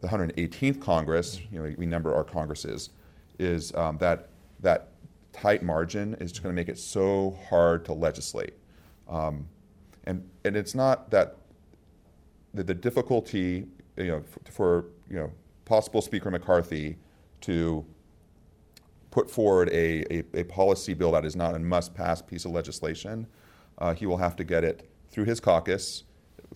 [0.00, 2.90] the 118th Congress, you know we number our Congresses,
[3.38, 4.28] is um, that
[4.60, 4.88] that
[5.32, 8.54] tight margin is going to make it so hard to legislate.
[9.08, 9.48] Um,
[10.04, 11.36] and and it's not that
[12.54, 15.32] the, the difficulty, you know, f- for you know
[15.64, 16.96] possible Speaker McCarthy
[17.42, 17.84] to
[19.10, 23.26] put forward a, a, a policy bill that is not a must-pass piece of legislation,
[23.78, 26.04] uh, he will have to get it through his caucus.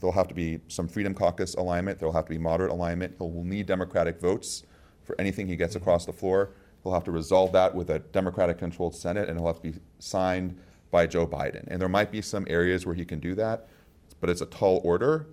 [0.00, 1.98] There'll have to be some Freedom Caucus alignment.
[1.98, 3.14] There'll have to be moderate alignment.
[3.18, 4.64] He'll need Democratic votes
[5.04, 6.50] for anything he gets across the floor.
[6.82, 10.58] He'll have to resolve that with a Democratic-controlled Senate, and he'll have to be signed
[10.90, 11.64] by Joe Biden.
[11.68, 13.68] And there might be some areas where he can do that,
[14.20, 15.26] but it's a tall order,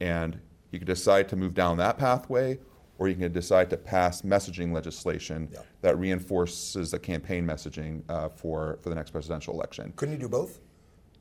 [0.00, 0.40] and
[0.70, 2.58] he can decide to move down that pathway,
[2.98, 5.60] or he can decide to pass messaging legislation Yeah.
[5.82, 9.92] that reinforces the campaign messaging uh, for, for the next presidential election.
[9.94, 10.60] Couldn't he do both?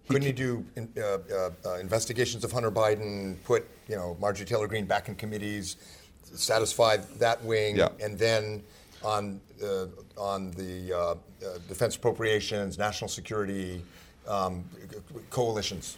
[0.08, 4.46] Couldn't he do in- uh, uh, uh, investigations of Hunter Biden, put you know Marjorie
[4.46, 5.76] Taylor Greene back in committees,
[6.24, 7.90] satisfy that wing, Yeah.
[8.02, 8.64] and then
[9.04, 9.86] on uh,
[10.18, 11.16] on the uh, uh,
[11.68, 13.84] defense appropriations, national security
[14.28, 14.64] um,
[15.30, 15.98] coalitions,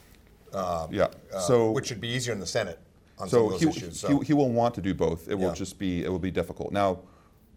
[0.53, 1.07] uh, Yeah.
[1.33, 2.79] uh, So- which would be easier in the Senate
[3.17, 4.01] on some So of he, those issues.
[4.01, 5.27] he, he will want to do both.
[5.27, 6.71] It will just be it will be difficult.
[6.71, 6.99] Now,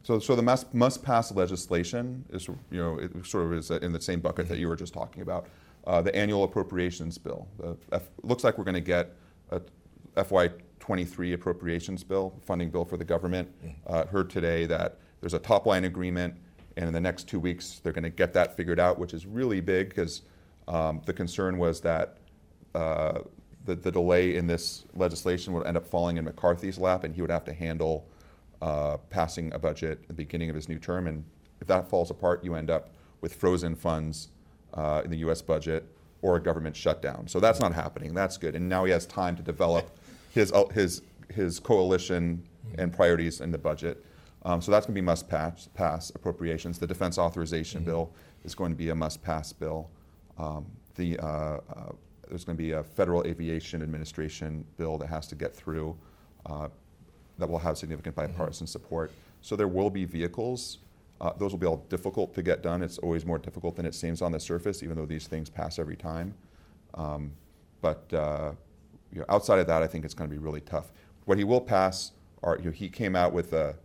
[0.02, 3.92] so so the must must pass legislation is you know it sort of is in
[3.92, 5.46] the same bucket that you were just talking about.
[5.84, 7.48] Uh, the annual appropriations bill.
[7.58, 9.16] The F, looks like we're going to get
[9.50, 9.60] a
[10.16, 13.50] FY23 appropriations bill, funding bill for the government.
[13.86, 16.34] Uh, heard today that there's a top line agreement,
[16.76, 19.26] and in the next two weeks they're going to get that figured out, which is
[19.26, 20.22] really big because
[20.68, 22.18] um, the concern was that
[22.74, 23.20] uh,
[23.64, 27.20] the, the delay in this legislation would end up falling in McCarthy's lap, and he
[27.20, 28.06] would have to handle
[28.60, 31.06] uh, passing a budget at the beginning of his new term.
[31.06, 31.24] And
[31.60, 32.90] if that falls apart, you end up
[33.20, 34.28] with frozen funds
[34.74, 35.42] uh, in the U.S.
[35.42, 35.86] budget
[36.22, 37.26] or a government shutdown.
[37.26, 38.14] So that's not happening.
[38.14, 38.54] That's good.
[38.54, 39.90] And now he has time to develop
[40.30, 42.42] his uh, his his coalition
[42.78, 44.04] and priorities in the budget.
[44.44, 46.78] Um, so that's going to be must pass, pass appropriations.
[46.78, 48.12] The defense authorization bill
[48.44, 49.88] is going to be a must pass bill.
[50.36, 51.60] Um, the, uh, uh,
[52.28, 55.96] there's going to be a Federal Aviation Administration bill that has to get through
[56.46, 56.68] uh,
[57.38, 59.12] that will have significant bipartisan support.
[59.42, 60.78] So there will be vehicles.
[61.22, 62.82] Uh, those will be all difficult to get done.
[62.82, 65.78] It's always more difficult than it seems on the surface, even though these things pass
[65.78, 66.34] every time.
[66.94, 67.32] Um,
[67.80, 68.52] but uh,
[69.12, 70.92] you know, outside of that, I think it's going to be really tough.
[71.24, 72.10] What he will pass
[72.42, 73.76] are you know, he came out with a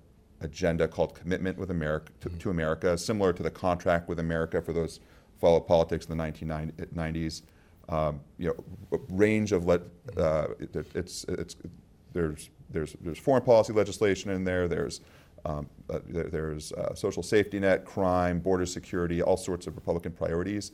[0.41, 4.73] agenda called Commitment with America to, to America, similar to the Contract with America for
[4.73, 4.99] those
[5.39, 7.43] follow politics in the 1990s.
[7.89, 9.81] Um, you know, range of let,
[10.17, 11.55] uh, it, it's it's
[12.13, 14.67] there's there's there's foreign policy legislation in there.
[14.67, 15.01] There's
[15.45, 20.11] um, uh, there, there's uh, social safety net, crime, border security, all sorts of Republican
[20.11, 20.71] priorities.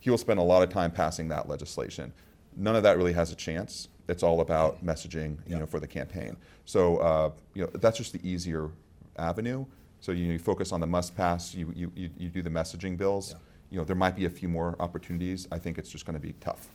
[0.00, 2.12] He will spend a lot of time passing that legislation.
[2.56, 3.88] None of that really has a chance.
[4.08, 6.36] It's all about messaging, you know, for the campaign.
[6.64, 8.70] So uh, you know, that's just the easier
[9.18, 9.64] avenue.
[10.00, 11.54] So you, you focus on the must pass.
[11.54, 13.32] You, you, you, you do the messaging bills.
[13.32, 13.38] Yeah.
[13.70, 15.46] You know, there might be a few more opportunities.
[15.52, 16.68] I think it's just going to be tough.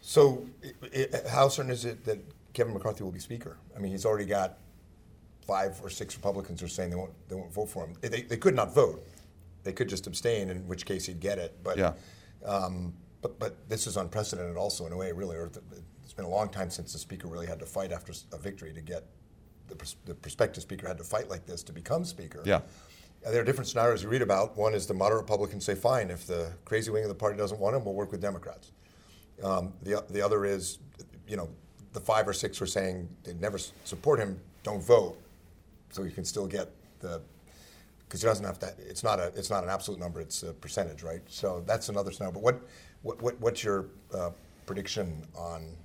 [0.00, 2.18] So, i- i- how certain is it that
[2.52, 3.56] Kevin McCarthy will be Speaker?
[3.76, 4.58] I mean, he's already got
[5.46, 7.94] five or six Republicans are saying they won't, they won't vote for him.
[8.00, 9.06] They, they could not vote.
[9.62, 11.58] They could just abstain, in which case he'd get it.
[11.62, 11.92] But, Yeah.
[12.44, 15.36] um, but, but this is unprecedented also in a way, really.
[15.36, 15.50] Or
[16.02, 18.72] it's been a long time since the Speaker really had to fight after a victory
[18.74, 19.04] to get,
[19.68, 22.42] the, pers- the prospective Speaker had to fight like this to become Speaker.
[22.44, 22.60] Yeah.
[23.26, 24.56] Uh, There are different scenarios you read about.
[24.56, 27.58] One is the moderate Republicans say, fine, if the crazy wing of the party doesn't
[27.58, 28.72] want him, we'll work with Democrats.
[29.42, 30.78] Um, the, the other is,
[31.26, 31.48] you know,
[31.94, 35.18] the five or six who are saying they'd never support him, don't vote,
[35.94, 37.20] so you can still get the,
[38.06, 40.52] because it doesn't have to, it's not a, it's not an absolute number, it's a
[40.52, 41.22] percentage, right?
[41.28, 42.32] So that's another scenario.
[42.32, 42.60] But what,
[43.02, 44.30] what, what what's your uh,
[44.66, 45.76] prediction on,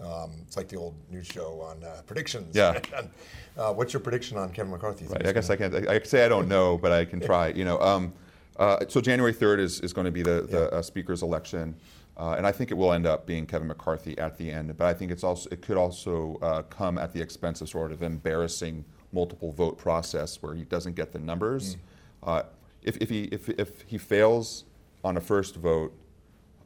[0.00, 2.56] um, it's like the old news show on uh, predictions.
[2.56, 2.80] Yeah.
[3.58, 5.06] uh, what's your prediction on Kevin McCarthy?
[5.06, 5.26] Right.
[5.26, 5.74] I guess I can't.
[5.74, 7.48] I, I say I don't know, but I can try.
[7.48, 7.78] You know.
[7.80, 8.14] Um,
[8.56, 11.74] uh, so January third is, is going to be the, the uh, speaker's election,
[12.18, 14.76] uh, and I think it will end up being Kevin McCarthy at the end.
[14.76, 17.92] But I think it's also it could also uh, come at the expense of sort
[17.92, 21.76] of embarrassing multiple vote process where he doesn't get the numbers.
[22.22, 22.42] Uh,
[22.82, 24.64] if, if he if, if he fails
[25.04, 25.92] on a first vote,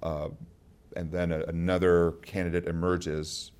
[0.02, 0.28] uh,
[0.94, 3.52] and then a, another candidate emerges,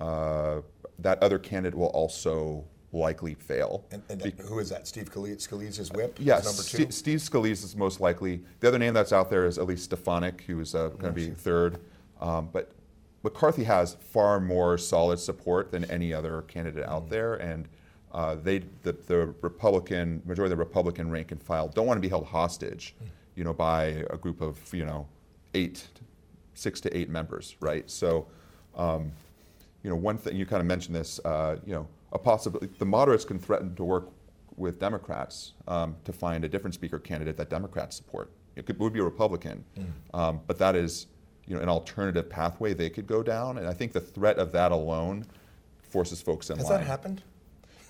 [0.00, 0.60] uh,
[0.98, 3.84] that other candidate will also likely fail.
[3.90, 4.86] And, and that, who is that?
[4.86, 6.16] Steve Scalise, Scalise's whip?
[6.18, 6.90] Yes, Number two?
[6.92, 8.42] Steve, Steve Scalise is most likely.
[8.60, 11.30] The other name that's out there is Elise Stefanik, who is uh, going to be
[11.30, 11.78] third.
[12.20, 12.72] Um, but
[13.22, 16.90] McCarthy has far more solid support than any other candidate Mm.
[16.90, 17.68] out there, and
[18.12, 22.02] uh, they, the, the Republican majority of the Republican rank and file don't want to
[22.02, 23.06] be held hostage, Mm.
[23.34, 25.06] you know, by a group of you know
[25.54, 25.86] eight,
[26.54, 27.90] six to eight members, right?
[27.90, 28.26] So.
[28.74, 29.12] Um,
[29.82, 31.20] you know, one thing you kind of mentioned this.
[31.24, 32.68] Uh, you know, a possibility.
[32.78, 34.08] The moderates can threaten to work
[34.56, 38.32] with Democrats um, to find a different speaker candidate that Democrats support.
[38.56, 39.64] It could, would be a Republican,
[40.12, 41.06] um, but that is,
[41.46, 43.58] you know, an alternative pathway they could go down.
[43.58, 45.24] And I think the threat of that alone
[45.82, 46.78] forces folks in Has line.
[46.78, 47.22] Has that happened?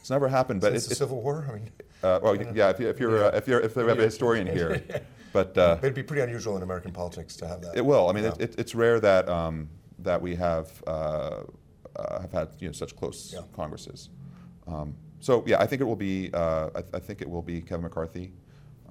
[0.07, 1.45] It's never happened, but Since it, the Civil War?
[1.51, 1.69] I mean,
[2.05, 2.71] uh, well, yeah.
[2.71, 4.81] If, you, if you're uh, if you're if we have a historian here,
[5.33, 7.77] but uh, it'd be pretty unusual in American politics to have that.
[7.77, 8.09] it will.
[8.09, 8.31] I mean, Yeah.
[8.39, 10.91] it, it, it's rare that um, that we have uh,
[11.97, 13.41] uh, have had you know such close Yeah.
[13.53, 14.11] congresses.
[14.69, 16.31] Um, so yeah, I think it will be.
[16.33, 18.33] Uh, I, I think it will be Kevin McCarthy.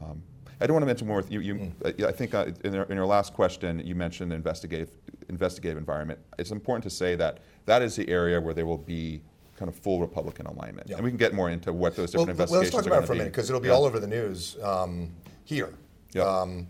[0.01, 0.21] Um,
[0.59, 1.39] I don't want to mention more with you.
[1.39, 4.89] you uh, I think uh, in, your, in your last question, you mentioned the investigative
[5.29, 6.19] investigative environment.
[6.37, 9.21] It's important to say that that is the area where there will be
[9.57, 10.95] kind of full Republican alignment, Yeah.
[10.97, 12.85] and we can get more into what those different Well, different well, let's investigations talk
[12.85, 13.73] are about it for a minute because it'll be Yeah.
[13.75, 15.11] all over the news um,
[15.45, 15.73] here.
[16.13, 16.23] Yeah.
[16.23, 16.67] Um,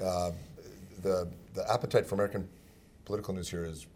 [0.00, 0.30] uh,
[1.02, 2.48] the the appetite for American
[3.04, 3.86] political news here is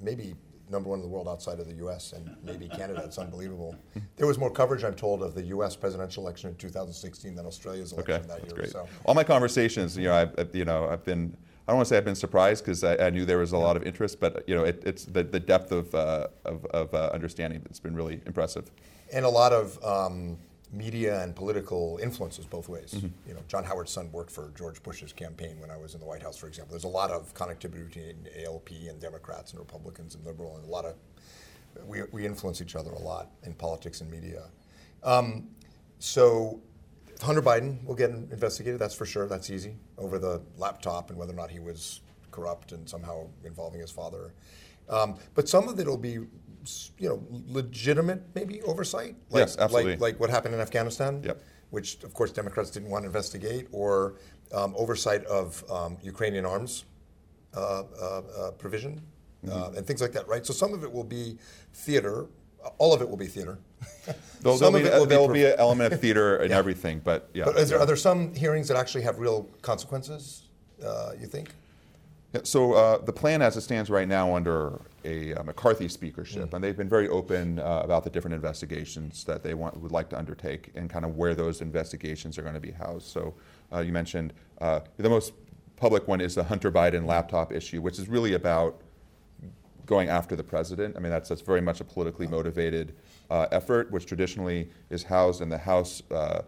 [0.00, 0.34] maybe
[0.68, 2.12] number one in the world outside of the U.S.
[2.12, 3.02] and maybe Canada.
[3.04, 3.74] It's unbelievable.
[4.16, 5.74] There was more coverage, I'm told, of the U.S.
[5.76, 8.54] presidential election in 2016 than Australia's election Okay, that year.
[8.56, 8.70] great.
[8.70, 8.86] So.
[9.04, 11.36] All my conversations, you know, I've- you know, I've been.
[11.66, 13.58] I don't want to say I've been surprised because I, I knew there was a
[13.58, 16.92] lot of interest, but you know, it, it's the, the depth of uh, of, of
[16.92, 18.70] uh, understanding that's been really impressive.
[19.12, 20.36] and a lot of um,
[20.72, 22.94] media and political influences both ways.
[22.94, 23.08] Mm-hmm.
[23.28, 26.06] You know, John Howard's son worked for George Bush's campaign when I was in the
[26.06, 26.72] White House, for example.
[26.72, 30.70] There's a lot of connectivity between ALP and Democrats and Republicans and liberal, and a
[30.70, 30.96] lot of
[31.86, 34.44] we, we influence each other a lot in politics and media.
[35.04, 35.48] Um,
[36.00, 36.60] so.
[37.22, 41.32] Hunter Biden will get investigated, that's for sure, that's easy, over the laptop and whether
[41.32, 44.32] or not he was corrupt and somehow involving his father.
[44.88, 49.16] Um, but some of it will be, you know, legitimate maybe oversight.
[49.30, 49.92] Like, Yes, absolutely.
[49.92, 51.40] Like, like what happened in Afghanistan, Yep.
[51.70, 54.16] which of course Democrats didn't want to investigate, or
[54.52, 56.84] um, oversight of um, Ukrainian arms
[57.54, 59.02] uh, uh, uh, provision
[59.44, 59.60] Mm-hmm.
[59.60, 60.46] uh, and things like that, right?
[60.46, 61.36] So some of it will be
[61.72, 62.28] theater.
[62.78, 63.58] All of it will be theater.
[64.40, 65.34] There'll, some there'll be, will there'll be.
[65.34, 66.58] be, an element of theater in Yeah.
[66.58, 67.44] everything, but yeah.
[67.44, 70.48] but is there, are there some hearings that actually have real consequences?
[70.84, 71.50] Uh, you think?
[72.32, 76.54] Yeah, So uh, the plan, as it stands right now, under a uh, McCarthy speakership,
[76.54, 80.08] and they've been very open uh, about the different investigations that they want would like
[80.10, 83.06] to undertake, and kind of where those investigations are going to be housed.
[83.06, 83.34] So
[83.72, 85.34] uh, you mentioned uh, the most
[85.76, 88.80] public one is the Hunter Biden laptop issue, which is really about
[89.86, 90.96] going after the president.
[90.96, 92.94] I mean, that's, that's very much a politically motivated
[93.30, 96.42] uh, effort, which traditionally is housed in the House uh,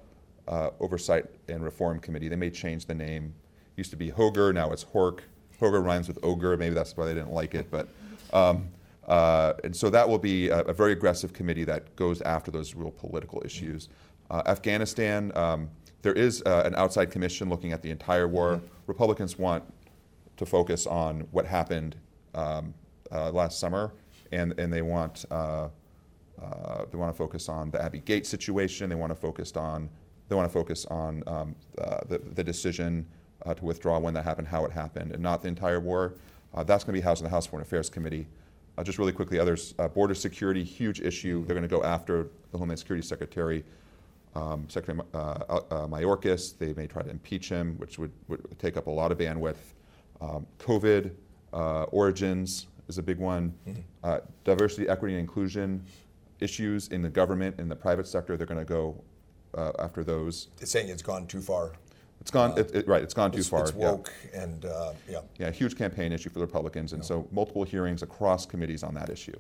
[0.47, 2.29] uh, Oversight and Reform Committee.
[2.29, 3.35] They may change the name.
[3.77, 5.21] It Used to be Hoger, now it's Hork.
[5.61, 6.57] Hoger rhymes with ogre.
[6.57, 7.71] Maybe that's why they didn't like it.
[7.71, 7.89] But
[8.33, 8.69] um,
[9.07, 12.75] uh, and so that will be a, a very aggressive committee that goes after those
[12.75, 13.89] real political issues.
[14.31, 15.69] Uh, Afghanistan, um,
[16.03, 18.61] there is uh, an outside commission looking at the entire war.
[18.87, 19.65] Republicans want
[20.37, 21.97] to focus on what happened
[22.35, 22.75] um,
[23.13, 23.93] uh, last summer,
[24.33, 25.69] and, and they want uh,
[26.43, 28.89] uh, they want to focus on the Abbey Gate situation.
[28.89, 29.89] They want to focus on
[30.29, 33.07] they want to focus on um, uh, the, the decision
[33.45, 36.15] uh, to withdraw when that happened, how it happened, and not the entire war.
[36.55, 38.27] Uh, that's going to be housed in the House Foreign Affairs Committee.
[38.83, 41.45] Just really quickly, others border security, huge issue.
[41.45, 43.63] They're going to go after the Homeland Security Secretary
[44.35, 46.59] um, Secretary Mayorkas.
[46.59, 49.75] They may try to impeach him, which would, would take up a lot of bandwidth.
[50.21, 51.13] Um, COVID,
[51.53, 53.55] uh, origins is a big one.
[54.03, 55.83] Uh, diversity, equity, and inclusion
[56.41, 59.03] issues in the government, in the private sector, they're going to go
[59.57, 60.49] uh, after those.
[60.61, 61.73] It's saying it's gone too far.
[62.21, 63.63] It's gone, it, it- right, it's gone too far.
[63.63, 63.91] it's yeah.
[63.91, 65.21] woke and uh, yeah.
[65.39, 69.11] Yeah, huge campaign issue for the Republicans, and so multiple hearings across committees on that
[69.11, 69.39] issue.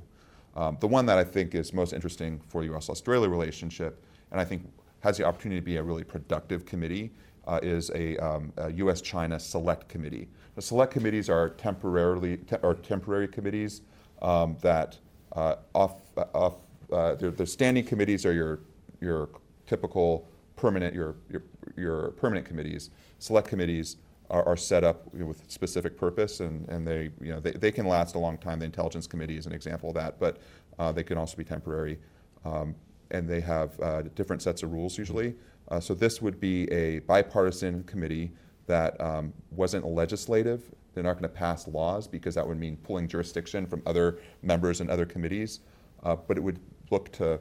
[0.56, 4.44] Um, the one that I think is most interesting for the U.S.-Australia relationship, and I
[4.44, 7.10] think has the opportunity to be a really productive committee,
[7.46, 10.28] uh, is a, um, a U.S.-China Select Committee.
[10.54, 13.82] The Select Committees are temporarily te- or temporary committees
[14.22, 14.98] um, that
[15.32, 16.54] uh, off, uh, off
[16.92, 18.60] uh, the, the standing committees are your
[19.00, 19.28] your
[19.66, 21.42] typical permanent your your,
[21.76, 22.90] your permanent committees.
[23.18, 23.96] Select committees
[24.30, 27.52] are, are set up you know, with specific purpose, and, and they you know they,
[27.52, 28.60] they can last a long time.
[28.60, 30.38] The Intelligence Committee is an example of that, but
[30.78, 31.98] uh, they can also be temporary,
[32.44, 32.76] um,
[33.10, 35.34] and they have uh, different sets of rules usually.
[35.68, 38.30] Uh, so this would be a bipartisan committee
[38.66, 40.62] that um, wasn't legislative.
[40.94, 44.80] They're not going to pass laws because that would mean pulling jurisdiction from other members
[44.80, 45.60] and other committees,
[46.02, 46.60] uh, but it would
[46.90, 47.40] look to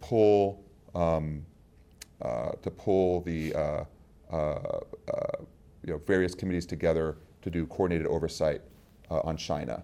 [0.00, 1.44] pull um,
[2.22, 3.84] uh, to pull the uh,
[4.32, 4.80] uh, uh,
[5.82, 8.62] you know various committees together to do coordinated oversight
[9.10, 9.82] uh, on China.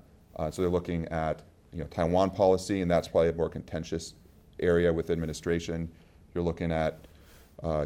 [0.51, 1.43] So they're looking at
[1.73, 4.15] you know Taiwan policy, and that's probably a more contentious
[4.59, 5.91] area with administration.
[6.35, 7.07] You're looking at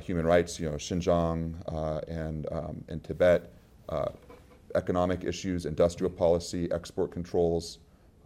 [0.01, 3.53] human rights, you know Xinjiang uh, and um, and Tibet,
[3.89, 4.11] uh,
[4.75, 7.79] economic issues, industrial policy, export controls.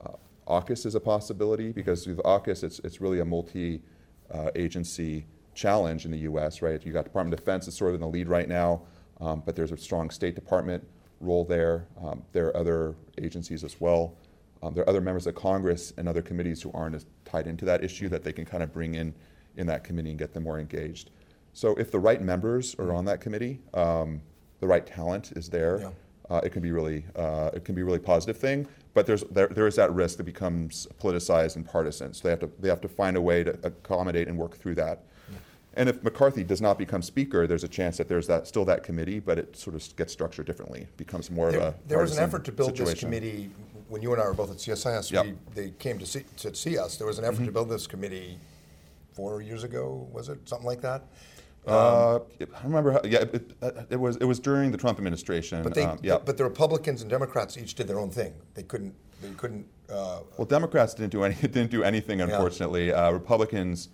[0.04, 0.12] Uh,
[0.46, 3.82] AUKUS is a possibility because with AUKUS, it's, it's really a multi
[4.32, 6.84] uh, agency challenge in the US, right?
[6.84, 8.82] You've got Department of Defense is sort of in the lead right now,
[9.20, 10.86] um, but there's a strong State Department
[11.20, 11.86] role there.
[12.02, 14.14] Um, there are other agencies as well.
[14.62, 17.64] Um, there are other members of Congress and other committees who aren't as tied into
[17.64, 19.14] that issue that they can kind of bring in
[19.56, 21.10] in that committee and get them more engaged.
[21.52, 24.20] So if the right members are on that committee, um,
[24.60, 25.90] the right talent is there, Yeah.
[26.30, 28.66] uh, it can be really uh, it can be a really positive thing.
[28.94, 32.12] But there's there, there is that risk that becomes politicized and partisan.
[32.12, 34.74] So they have to they have to find a way to accommodate and work through
[34.76, 35.04] that.
[35.74, 38.82] And if McCarthy does not become speaker, there's a chance that there's that still that
[38.82, 40.80] committee, but it sort of gets structured differently.
[40.82, 43.50] It becomes more There, of a there was an effort to build this committee,
[43.88, 45.26] when you and I were both at CSIS, Yep.
[45.26, 46.96] we, they came to see, to see us.
[46.96, 47.44] There was an effort Mm-hmm.
[47.46, 48.38] to build this committee
[49.12, 50.48] four years ago, was it?
[50.48, 51.02] Something like that?
[51.68, 52.92] Uh, I remember.
[52.92, 55.62] How, yeah, it, it, it was it was during the Trump administration.
[55.62, 56.18] But they, um, yeah.
[56.24, 58.34] but the Republicans and Democrats each did their own thing.
[58.54, 62.92] They couldn't, they couldn't, uh, Well, Democrats didn't do any didn't do anything, unfortunately.
[62.92, 63.90] Uh, Republicans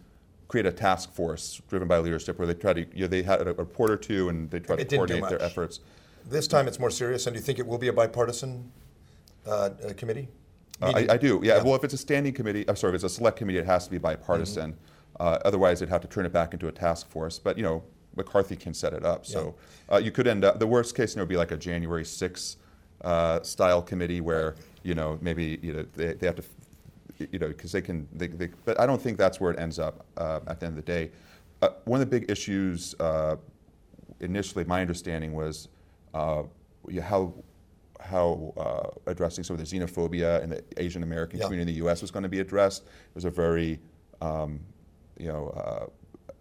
[0.48, 3.46] create a task force driven by leadership where they try to you know, they had
[3.46, 5.80] a report or two and they tried It to coordinate their efforts.
[6.26, 8.70] this time it's more serious, and do you think it will be a bipartisan
[9.46, 10.28] uh, uh, committee?
[10.80, 11.40] Uh, I, I do.
[11.42, 13.66] Yeah, Well, if it's a standing committee, I'm sorry, if it's a select committee, it
[13.66, 14.72] has to be bipartisan.
[14.72, 14.93] Mm-hmm.
[15.20, 17.38] Uh, otherwise, they'd have to turn it back into a task force.
[17.38, 17.82] But you know,
[18.16, 19.26] McCarthy can set it up.
[19.26, 19.54] So
[19.90, 20.58] uh, you could end up.
[20.58, 22.56] The worst case scenario would be like a January 6th
[23.02, 26.44] uh, style committee where you know maybe you know they, they have to.
[27.30, 29.78] You know, because they can, they, they, but I don't think that's where it ends
[29.78, 31.12] up uh, at the end of the day.
[31.62, 33.36] Uh, one of the big issues uh,
[34.18, 35.68] initially, my understanding was
[36.12, 36.42] uh,
[37.00, 37.32] how
[38.00, 41.44] how uh, addressing some of the xenophobia in the Asian American Yeah.
[41.46, 42.02] community in the U.S.
[42.02, 42.82] was going to be addressed.
[42.82, 43.78] It was a very
[44.20, 44.58] um,
[45.18, 45.48] you know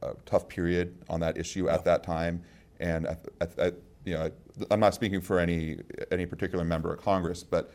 [0.02, 2.42] uh, a tough period on that issue at that time,
[2.80, 3.72] and I, I, I,
[4.06, 4.30] you know
[4.72, 5.80] I'm not speaking for any
[6.12, 7.72] any particular member of Congress, but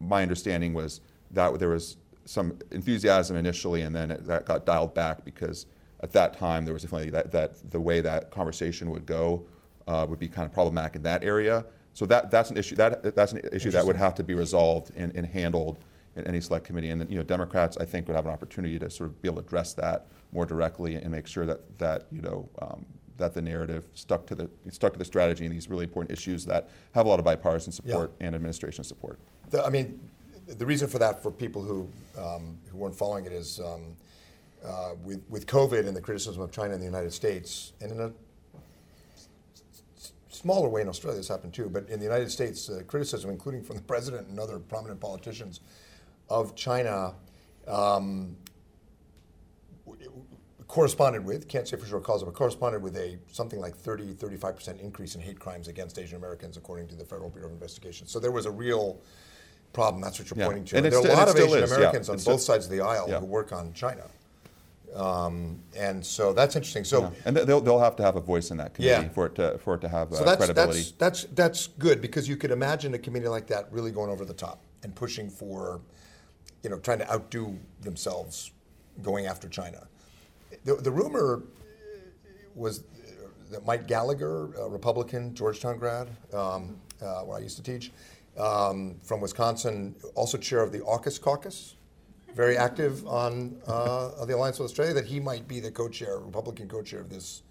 [0.00, 4.94] my understanding was that there was some enthusiasm initially, and then it, that got dialed
[4.94, 5.66] back because
[6.00, 9.44] at that time there was definitely that, that the way that conversation would go
[9.86, 11.64] uh, would be kind of problematic in that area.
[11.94, 14.92] So that that's an issue that that's an issue that would have to be resolved
[14.94, 15.78] and, and handled
[16.16, 16.90] in any select committee.
[16.90, 19.42] And you know, Democrats I think would have an opportunity to sort of be able
[19.42, 22.84] to address that more directly and make sure that that you know um,
[23.16, 26.44] that the narrative stuck to the stuck to the strategy in these really important issues
[26.46, 29.18] that have a lot of bipartisan support and administration support.
[29.50, 30.00] The, I mean,
[30.46, 33.96] the reason for that for people who um, who weren't following it is um,
[34.64, 38.00] uh, with with COVID and the criticism of China in the United States, and in
[38.00, 38.12] a
[39.96, 41.68] s- smaller way in Australia, this happened too.
[41.68, 45.60] But in the United States, uh, criticism, including from the president and other prominent politicians,
[46.30, 47.14] of China.
[47.66, 48.36] Um,
[50.68, 54.14] corresponded with, can't say for sure cause it, but corresponded with a something like 30,
[54.14, 58.06] 35% increase in hate crimes against Asian Americans, according to the Federal Bureau of Investigation.
[58.06, 59.00] So there was a real
[59.72, 60.02] problem.
[60.02, 60.44] That's what you're Yeah.
[60.46, 60.76] pointing to.
[60.76, 61.76] And And there are a lot of Asian is, yeah.
[61.76, 63.18] Americans on It's both still- sides of the aisle Yeah.
[63.20, 64.04] who work on China.
[64.94, 66.84] Um, and so that's interesting.
[66.84, 67.10] So, Yeah.
[67.26, 69.08] And they'll, they'll have to have a voice in that committee Yeah.
[69.10, 70.78] for it to for it to have so uh, that's, credibility.
[70.98, 74.24] that's, that's, that's good because you could imagine a committee like that really going over
[74.24, 75.80] the top and pushing for,
[76.62, 78.50] you know, trying to outdo themselves
[79.02, 79.86] going after China.
[80.64, 81.42] The, the rumor
[82.54, 82.84] was
[83.50, 87.92] that Mike Gallagher, a Republican, Georgetown grad, um, uh, where I used to teach,
[88.38, 91.76] um, from Wisconsin, also chair of the AUKUS caucus,
[92.34, 96.68] very active on uh, the Alliance with Australia, that he might be the co-chair, Republican
[96.68, 97.42] co-chair of this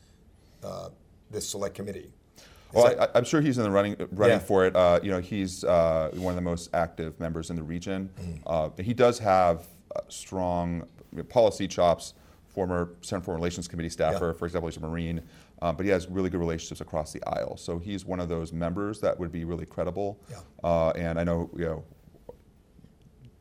[0.64, 0.90] uh,
[1.30, 2.10] this select committee.
[2.38, 2.44] Is
[2.74, 4.46] Well, that- I, I'm sure he's in the running running Yeah.
[4.46, 4.76] for it.
[4.76, 8.10] Uh, you know, he's uh, one of the most active members in the region.
[8.20, 8.34] Mm-hmm.
[8.46, 10.88] Uh, he does have uh, strong
[11.30, 12.14] policy chops.
[12.58, 14.34] Former Senate Foreign Relations Committee staffer, Yeah.
[14.34, 15.22] for example, he's a Marine,
[15.62, 17.56] uh, but he has really good relationships across the aisle.
[17.56, 20.20] So he's one of those members that would be really credible.
[20.32, 20.38] Yeah.
[20.64, 21.84] Uh, and I know, you know,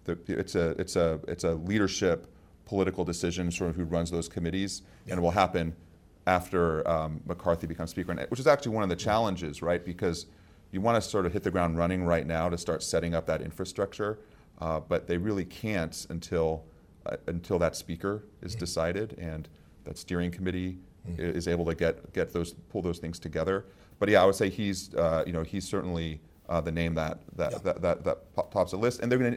[0.04, 2.26] the, it's a it's a it's a leadership
[2.66, 5.74] political decision sort of who runs those committees, and it will happen
[6.26, 9.82] after um, McCarthy becomes speaker, and- which is actually one of the challenges, right?
[9.82, 10.26] Because
[10.72, 13.24] you want to sort of hit the ground running right now to start setting up
[13.26, 14.18] that infrastructure,
[14.60, 16.64] uh, but they really can't until
[17.26, 19.48] until that speaker is decided and
[19.84, 23.64] that steering committee i- is able to get get those pull those things together.
[23.98, 27.18] But yeah, I would say he's uh, you know he's certainly uh, the name that
[27.36, 27.58] that, Yeah.
[27.64, 29.36] that, that, that tops the list, and they're gonna,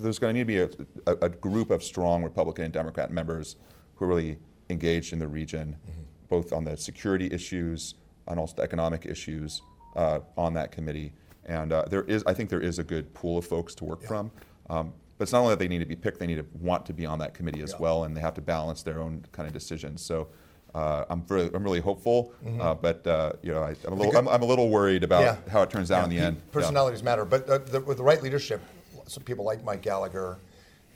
[0.00, 3.10] there's going to need to be a, a, a group of strong Republican and Democrat
[3.12, 3.56] members
[3.94, 4.38] who are really
[4.70, 5.76] engaged in the region,
[6.28, 7.94] both on the security issues
[8.26, 9.62] and also the economic issues
[9.96, 11.12] uh, on that committee.
[11.46, 14.02] And uh, there is, I think, there is a good pool of folks to work
[14.02, 14.30] from.
[14.68, 16.86] Um, but it's not only that they need to be picked; they need to want
[16.86, 17.78] to be on that committee as Yeah.
[17.80, 20.00] well, and they have to balance their own kind of decisions.
[20.02, 20.28] So.
[20.74, 24.16] Uh, I'm, very, I'm really hopeful, uh, but uh, you know I, I'm, a little,
[24.18, 25.36] I'm, I'm a little worried about Yeah.
[25.50, 26.36] how it turns out in the Yeah, end.
[26.36, 26.52] Yeah.
[26.52, 28.60] Personalities matter, but uh, the, with the right leadership,
[29.06, 30.36] some people like Mike Gallagher,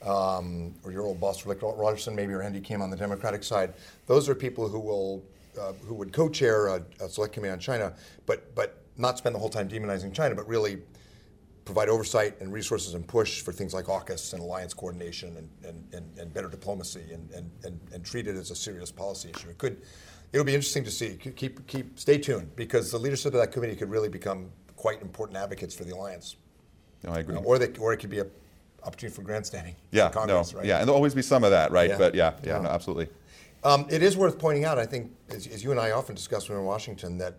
[0.05, 3.73] um, or your old boss Rick Rogerson, maybe, or Andy Kim on the Democratic side.
[4.05, 5.23] Those are people who will,
[5.59, 7.93] uh, who would co-chair a, a select committee on China,
[8.27, 10.83] but but not spend the whole time demonizing China, but really
[11.65, 15.93] provide oversight and resources and push for things like AUKUS and alliance coordination and, and,
[15.93, 19.49] and, and better diplomacy and, and, and, and treat it as a serious policy issue.
[19.49, 19.81] It could,
[20.33, 21.15] it'll be interesting to see.
[21.15, 25.37] Keep, keep, stay tuned because the leadership of that committee could really become quite important
[25.37, 26.35] advocates for the alliance.
[27.03, 27.35] No, I agree.
[27.35, 28.29] Uh, or, they, or it could be an
[28.83, 29.75] opportunity for grandstanding.
[29.91, 30.67] Yeah, Congress, no, right?
[30.67, 31.89] yeah, and there'll always be some of that, right?
[31.91, 31.97] Yeah.
[31.97, 32.61] But yeah, yeah, Yeah.
[32.61, 33.07] no, absolutely.
[33.63, 36.49] Um, it is worth pointing out, I think, as, as you and I often discuss
[36.49, 37.37] when we're in Washington, that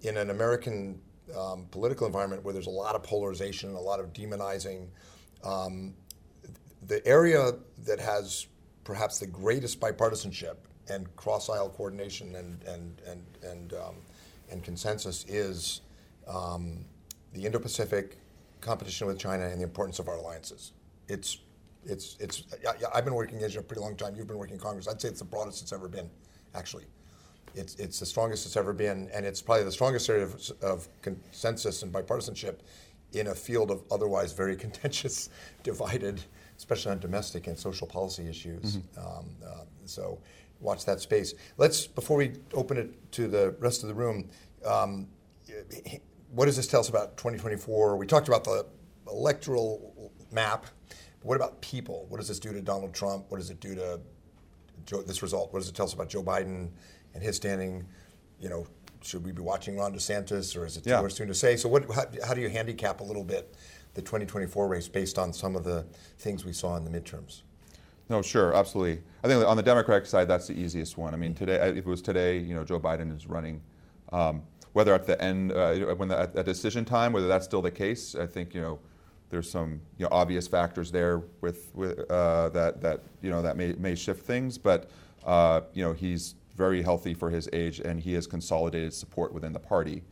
[0.00, 0.98] in an American
[1.34, 4.88] um, political environment where there's a lot of polarization, a lot of demonizing,
[5.44, 5.94] um,
[6.86, 7.54] the area
[7.84, 8.46] that has
[8.84, 10.56] perhaps the greatest bipartisanship
[10.88, 13.96] and cross-aisle coordination and and and and, um,
[14.50, 15.80] and consensus is
[16.28, 16.84] um,
[17.32, 18.18] the Indo-Pacific
[18.60, 20.72] competition with China and the importance of our alliances.
[21.08, 21.38] It's
[21.84, 22.44] it's it's.
[22.66, 24.14] I, I've been working in Asia a pretty long time.
[24.16, 24.88] You've been working in Congress.
[24.88, 26.10] I'd say it's the broadest it's ever been,
[26.54, 26.84] actually.
[27.56, 30.88] It's it's the strongest it's ever been, and it's probably the strongest area of, of
[31.02, 32.58] consensus and bipartisanship
[33.12, 35.30] in a field of otherwise very contentious,
[35.62, 36.20] divided,
[36.56, 38.76] especially on domestic and social policy issues.
[38.98, 40.18] Um, uh, so
[40.60, 41.34] watch that space.
[41.56, 44.28] Let's before we open it to the rest of the room.
[44.64, 45.08] Um,
[46.30, 47.96] what does this tell us about 2024?
[47.96, 48.66] We talked about the
[49.08, 50.66] electoral map.
[50.88, 52.06] But what about people?
[52.08, 53.26] What does this do to Donald Trump?
[53.28, 54.00] What does it do to
[54.84, 55.52] Joe, this result?
[55.52, 56.70] What does it tell us about Joe Biden
[57.16, 57.84] and his standing?
[58.38, 58.66] You know,
[59.02, 61.08] should we be watching Ron DeSantis, or is it too Yeah.
[61.08, 61.56] soon to say?
[61.56, 63.54] So, what, how, how do you handicap a little bit
[63.94, 65.86] the 2024 race based on some of the
[66.18, 67.42] things we saw in the midterms?
[68.08, 69.02] No, sure, absolutely.
[69.24, 71.12] I think on the Democratic side, that's the easiest one.
[71.12, 73.60] I mean, today, if it was today, you know, Joe Biden is running.
[74.12, 74.42] Um,
[74.74, 77.70] whether at the end, uh, when the, at, at decision time, whether that's still the
[77.70, 78.78] case, I think you know,
[79.30, 83.56] there's some you know obvious factors there with, with uh, that that you know that
[83.56, 84.58] may may shift things.
[84.58, 84.90] But
[85.24, 89.52] uh, you know, he's very healthy for his age, and he has consolidated support within
[89.52, 90.02] the party.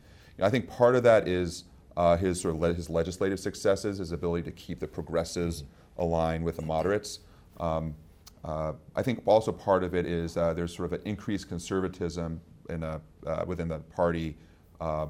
[0.41, 1.63] I think part of that is
[1.97, 5.63] uh, his sort of le- his legislative successes, his ability to keep the progressives
[5.97, 7.19] aligned with the moderates.
[7.59, 7.95] Um,
[8.43, 12.41] uh, I think also part of it is uh, there's sort of an increased conservatism
[12.69, 14.37] in a, uh, within the party,
[14.81, 15.07] uh,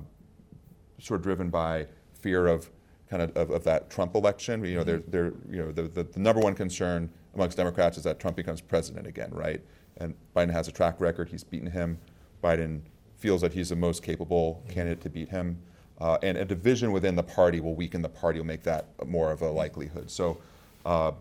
[1.00, 1.88] sort of driven by
[2.22, 2.70] fear of
[3.10, 4.64] kind of, of, of that Trump election.
[4.64, 8.04] You know, they're, they're, you know the, the, the number one concern amongst Democrats is
[8.04, 9.62] that Trump becomes president again, right?
[9.98, 11.30] And Biden has a track record.
[11.30, 11.98] He's beaten him.
[12.44, 12.82] Biden
[13.18, 15.58] feels that he's the most capable candidate to beat him.
[16.00, 19.32] Uh, and a division within the party will weaken the party, will make that more
[19.32, 20.12] of a likelihood.
[20.12, 20.38] So,
[20.86, 21.14] uh,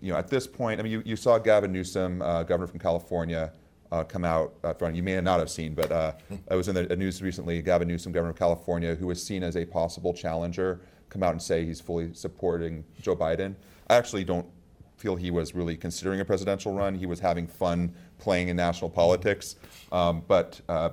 [0.00, 2.80] you know, at this point, I mean, you, you saw Gavin Newsom, uh, governor from
[2.80, 3.52] California,
[3.92, 4.74] uh, come out uh.
[4.92, 6.12] You may not have seen, but uh,
[6.50, 7.60] I was in the news recently.
[7.60, 11.42] Gavin Newsom, governor of California, who was seen as a possible challenger, come out and
[11.42, 13.56] say he's fully supporting Joe Biden.
[13.88, 14.46] I actually don't
[14.96, 16.94] feel he was really considering a presidential run.
[16.94, 19.56] He was having fun playing in national politics,
[19.92, 20.90] um, but uh,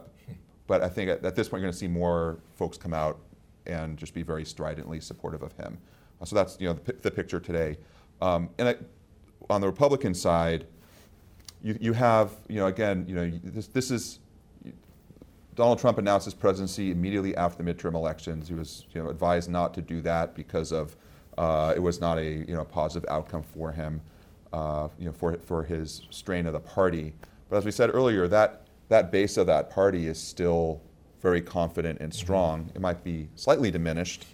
[0.66, 3.20] but I think at, at this point you're going to see more folks come out
[3.66, 5.78] and just be very stridently supportive of him.
[6.24, 7.78] So that's you know the, the picture today.
[8.22, 8.76] Um, and I,
[9.50, 10.66] on the Republican side,
[11.62, 14.20] you, you have you know again you know this this is
[15.56, 18.48] Donald Trump announced his presidency immediately after the midterm elections.
[18.48, 20.96] He was you know advised not to do that because of
[21.38, 24.02] uh, it was not a you know positive outcome for him
[24.54, 27.14] uh, you know for for his strain of the party.
[27.50, 30.82] But as we said earlier, that that base of that party is still
[31.22, 32.72] very confident and strong.
[32.76, 34.26] It might be slightly diminished.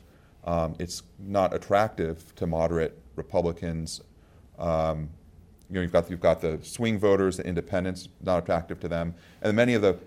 [0.43, 4.01] Um, it's not attractive to moderate Republicans.
[4.59, 5.09] Um,
[5.69, 9.15] you know, you've got you've got the swing voters, the independents, not attractive to them,
[9.41, 9.97] and many of the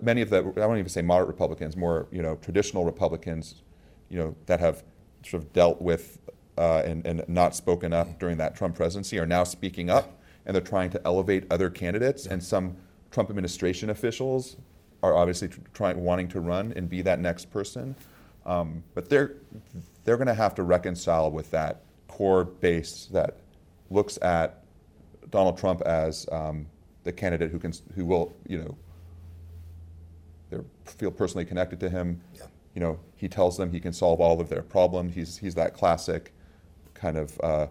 [0.00, 3.62] many of the I won't even say moderate Republicans, more you know traditional Republicans,
[4.08, 4.82] you know that have
[5.24, 6.18] sort of dealt with
[6.58, 10.54] uh, and and not spoken up during that Trump presidency are now speaking up, and
[10.54, 12.76] they're trying to elevate other candidates, and some
[13.10, 14.56] Trump administration officials
[15.02, 17.94] are obviously trying wanting to run and be that next person,
[18.44, 19.34] um, but they're
[20.04, 23.38] they're going to have to reconcile with that core base that
[23.90, 24.64] looks at
[25.30, 26.66] Donald Trump as um,
[27.04, 28.76] the candidate who can who will you know
[30.50, 32.20] they feel personally connected to him.
[32.34, 32.44] Yeah.
[32.74, 35.14] You know, he tells them he can solve all of their problems.
[35.14, 36.32] He's he's that classic
[36.96, 37.66] kind of uh,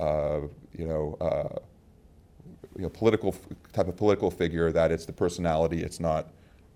[0.00, 0.40] uh,
[0.76, 1.16] you know.
[1.20, 1.58] Uh,
[2.76, 3.34] you know, political
[3.72, 6.28] type of political figure that it's the personality, it's not,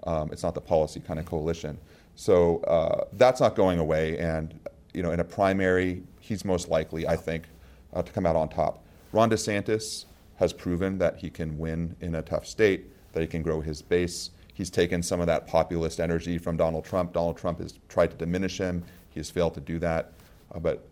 [0.04, 1.76] um, it's not the policy kind of coalition.
[2.14, 4.58] So uh, that's not going away, and
[4.94, 7.44] you know, in a primary, he's most likely, I think,
[7.92, 8.82] uh, to come out on top.
[9.12, 13.42] Ron DeSantis has proven that he can win in a tough state, that he can
[13.42, 14.30] grow his base.
[14.54, 17.12] He's taken some of that populist energy from Donald Trump.
[17.12, 18.84] Donald Trump has tried to diminish him.
[19.10, 20.12] He has failed to do that,
[20.54, 20.88] uh, but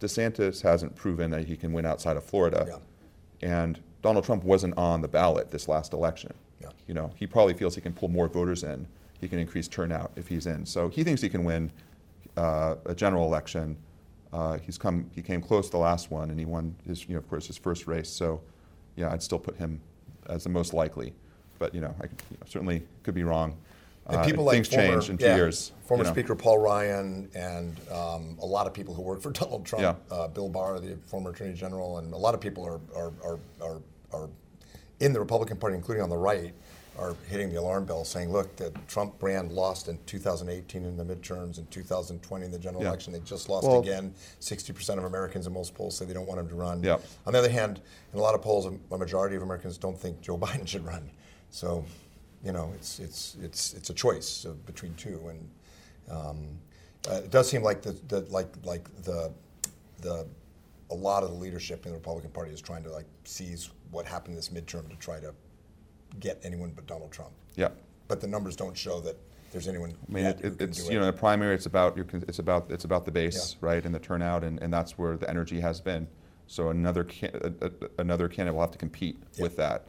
[0.00, 2.66] DeSantis hasn't proven that he can win outside of Florida.
[2.68, 2.78] Yeah.
[3.48, 6.32] And Donald Trump wasn't on the ballot this last election.
[6.60, 6.70] Yeah.
[6.88, 8.86] You know, he probably feels he can pull more voters in.
[9.20, 10.64] He can increase turnout if he's in.
[10.66, 11.70] So he thinks he can win.
[12.36, 13.76] uh, a general election.
[14.32, 17.14] Uh, he's come, he came close to the last one, and he won his, you
[17.14, 18.08] know, of course, his first race.
[18.08, 18.40] So,
[18.96, 19.80] yeah, I'd still put him
[20.28, 21.12] as the most likely.
[21.58, 23.56] But you know, I you know, certainly could be wrong.
[24.06, 25.72] And Uh, people like things former, change in two yeah, years.
[25.84, 26.14] Former you know.
[26.14, 29.94] Speaker Paul Ryan and um, a lot of people who work for Donald Trump, Yeah.
[30.16, 33.38] uh, Bill Barr, the former Attorney General, and a lot of people are, are, are,
[33.60, 33.80] are,
[34.12, 34.28] are
[35.00, 36.52] in the Republican Party, including on the right,
[36.98, 41.04] are hitting the alarm bell saying, look, the Trump brand lost in 2018 in the
[41.04, 42.88] midterms, in 2020 in the general Yeah.
[42.88, 43.12] election.
[43.12, 44.12] They just lost Well- again.
[44.40, 46.82] 60% of Americans in most polls say they don't want him to run.
[46.82, 46.98] Yeah.
[47.26, 47.80] On the other hand,
[48.12, 51.10] in a lot of polls, a majority of Americans don't think Joe Biden should run.
[51.50, 51.84] So,
[52.44, 55.50] you know, it's it's it's it's a choice uh, between two, and
[56.10, 56.48] um,
[57.10, 59.32] uh, it does seem like the, the like like the
[60.00, 60.26] the
[60.90, 64.06] a lot of the leadership in the Republican Party is trying to like seize what
[64.06, 65.34] happened this midterm to try to
[66.18, 67.30] get anyone but Donald Trump.
[67.56, 67.68] Yeah.
[68.08, 69.16] But the numbers don't show that
[69.52, 72.06] there's anyone I mean, it, it, it's you know, in the primary, it's about your,
[72.12, 73.68] it's about it's about the base, Yeah.
[73.68, 76.08] right, and the turnout, and, and that's where the energy has been.
[76.46, 77.56] So another can,
[77.98, 79.42] another candidate will have to compete Yeah.
[79.42, 79.86] with that.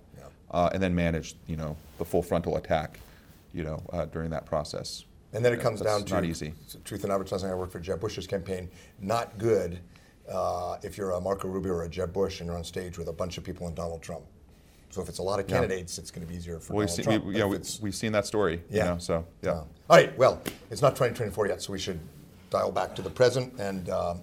[0.52, 2.99] Uh, and then manage you know the full frontal attack,
[3.54, 5.06] you know, uh, during that process.
[5.34, 6.54] And then it Yeah, comes that's down to not easy.
[6.84, 7.49] truth in advertising.
[7.49, 8.70] I work for Jeb Bush's campaign.
[8.99, 9.80] Not good
[10.30, 13.08] uh, if you're a Marco Rubio or a Jeb Bush and you're on stage with
[13.08, 14.24] a bunch of people and Donald Trump.
[14.89, 15.60] So if it's a lot of Yeah.
[15.60, 17.26] candidates, it's going to be easier for Well, Donald seen, Trump.
[17.26, 18.62] we, you know, if we, we've seen that story.
[18.70, 18.84] Yeah.
[18.84, 19.52] You know, so yeah.
[19.54, 20.18] all right.
[20.18, 21.99] Well, it's not 2024 yet, so we should
[22.49, 24.20] dial back to the present and um,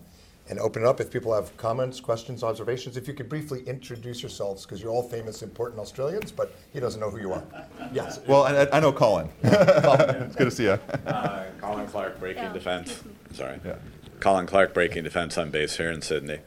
[0.48, 1.00] and open it up.
[1.00, 5.02] If people have comments, questions, observations, if you could briefly introduce yourselves, because you're all
[5.02, 7.42] famous, important Australians, but he doesn't know who you are.
[7.90, 8.20] Yes.
[8.26, 9.30] Well, I, I know Colin.
[9.42, 10.78] it's good to see you.
[11.06, 13.02] Uh, Colin Clark, Breaking Yeah, Defense.
[13.32, 13.58] Sorry.
[13.64, 13.76] Yeah.
[14.20, 15.38] Colin Clark, Breaking Defense.
[15.38, 16.40] I'm based here in Sydney.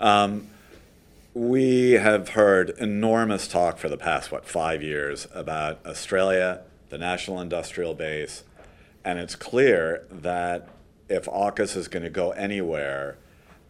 [0.00, 0.48] Um,
[1.34, 7.40] we have heard enormous talk for the past, what, five years about Australia, the National
[7.40, 8.42] Industrial Base,
[9.04, 10.68] and it's clear that
[11.08, 13.18] if AUKUS is going to go anywhere,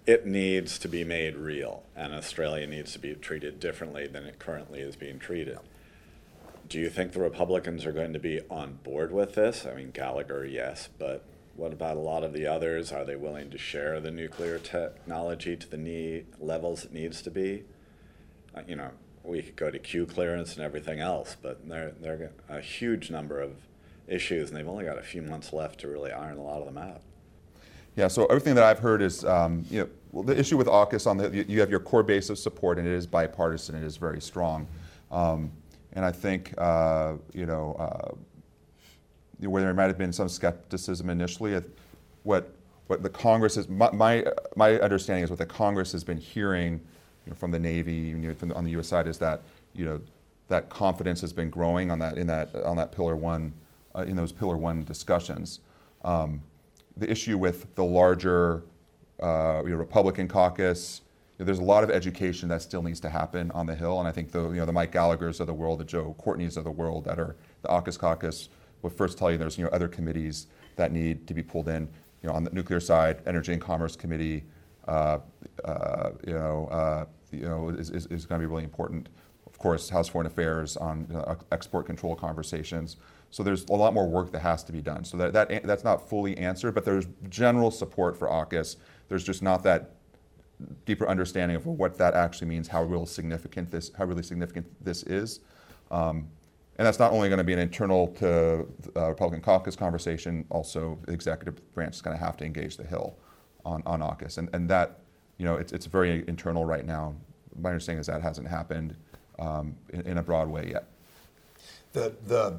[0.09, 4.39] it needs to be made real, and Australia needs to be treated differently than it
[4.39, 5.59] currently is being treated.
[6.67, 9.67] Do you think the Republicans are going to be on board with this?
[9.67, 11.25] I mean, Gallagher, yes, but
[11.57, 12.91] what about a lot of the others?
[12.91, 17.31] Are they willing to share the nuclear technology to the need, levels it needs to
[17.31, 17.65] be?
[18.55, 18.93] Uh, you know,
[19.23, 23.43] we could go to Q clearance and everything else, but they're, they're a huge number
[23.43, 23.57] of
[24.07, 26.65] issues, and they've only got a few months left to really iron a lot of
[26.65, 27.03] them out.
[27.99, 31.07] Yeah, so everything that I've heard is, um, you know, well, the issue with AUKUS
[31.07, 33.97] on the, you- have your core base of support, and it is bipartisan, it is
[33.97, 34.67] very strong.
[35.11, 35.51] Um,
[35.93, 38.15] and I think, uh, you know, uh,
[39.49, 41.61] where there might have been some skepticism initially,
[42.25, 42.53] what,
[42.89, 44.25] what the Congress is, my, my,
[44.57, 46.75] my understanding is what the Congress has been hearing
[47.25, 48.89] you know, from the Navy, you know, from the, on the U.S.
[48.89, 49.43] side, is that,
[49.75, 50.01] you know,
[50.49, 53.53] that confidence has been growing on that, in that, on that Pillar One,
[53.95, 55.61] uh, in those Pillar One discussions.
[56.05, 56.43] Um,
[56.97, 58.63] the issue with the larger
[59.21, 61.03] uh, you know, Republican caucus,
[61.39, 63.99] you know, there's a lot of education that still needs to happen on the Hill,
[63.99, 66.57] and I think the you know the Mike Gallagher's of the world, the Joe Courtney's
[66.57, 68.49] of the world that are the AUKUS caucus
[68.83, 70.47] will first tell you there's you know other committees
[70.77, 71.89] that need to be pulled in.
[72.23, 74.45] You know, on the nuclear side, Energy and Commerce Committee,
[74.89, 75.19] uh,
[75.64, 79.09] uh, you know, uh, you know, is, is, is going to be really important.
[79.47, 82.97] Of course, House Foreign Affairs on know, export control conversations.
[83.31, 85.05] So there's a lot more work that has to be done.
[85.05, 88.77] So that, that that's not fully answered, but there's general support for AUKUS.
[89.09, 89.95] There's just not that
[90.85, 95.03] deeper understanding of what that actually means, how real significant this, how really significant this
[95.05, 95.41] is.
[95.91, 96.29] Um,
[96.79, 100.99] and that's not only going to be an internal to uh, Republican caucus conversation, also
[101.07, 103.17] the executive branch is going to have to engage the Hill
[103.65, 104.39] on, on AUKUS.
[104.39, 105.01] And, and that,
[105.39, 107.15] you know, it's, it's very internal right now.
[107.61, 108.97] My understanding is that hasn't happened
[109.41, 110.85] um, in, in a broad way yet.
[111.93, 112.59] The, the,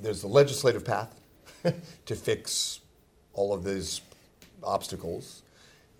[0.00, 1.20] there's the legislative path
[2.06, 2.80] to fix
[3.32, 4.00] all of these
[4.64, 5.42] obstacles.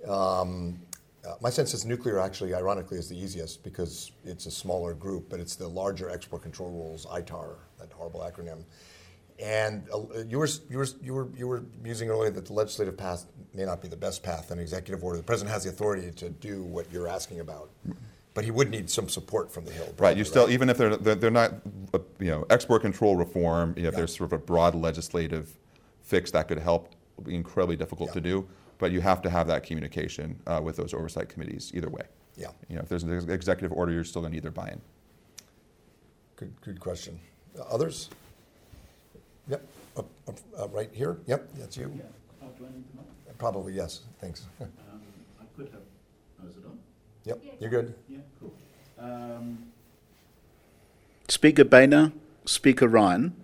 [0.06, 0.78] Um,
[1.26, 5.28] uh, my sense is nuclear actually, ironically, is the easiest because it's a smaller group,
[5.30, 8.64] but it's the larger export control rules, ITAR, that horrible acronym.
[9.42, 12.96] And uh, you were you were you were you were musing earlier that the legislative
[12.96, 14.50] path may not be the best path.
[14.50, 17.70] An executive order, the president has the authority to do what you're asking about,
[18.34, 19.92] but he would need some support from the Hill.
[19.98, 20.16] Right.
[20.16, 21.54] You still, even if they're they're, they're not,
[21.92, 23.70] uh, you know, export control reform.
[23.70, 23.90] Know, if Yeah.
[23.90, 25.52] there's sort of a broad legislative
[26.02, 26.90] fix that could help,
[27.26, 28.46] incredibly difficult to do.
[28.78, 32.02] But you have to have that communication uh, with those oversight committees either way.
[32.36, 32.48] Yeah.
[32.68, 34.80] You know, if there's an executive order, you're still going to need their buy-in.
[36.36, 37.20] Good, good question.
[37.58, 38.10] Uh, Others?
[39.48, 39.64] Yep,
[39.96, 41.18] up, up, uh, right here.
[41.26, 41.92] Yep, that's you.
[41.96, 42.02] Yeah.
[42.42, 43.04] Oh, do I need to know?
[43.38, 44.00] Probably yes.
[44.20, 44.46] Thanks.
[44.60, 44.68] Um,
[45.40, 45.82] I could have,
[46.42, 46.78] oh, is it on?
[47.24, 47.94] yep, you're good.
[48.08, 48.52] Yeah, cool.
[48.98, 49.58] Um,
[51.28, 52.12] Speaker Boehner,
[52.44, 53.34] Speaker Ryan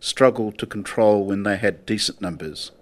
[0.00, 2.72] struggled to control when they had decent numbers.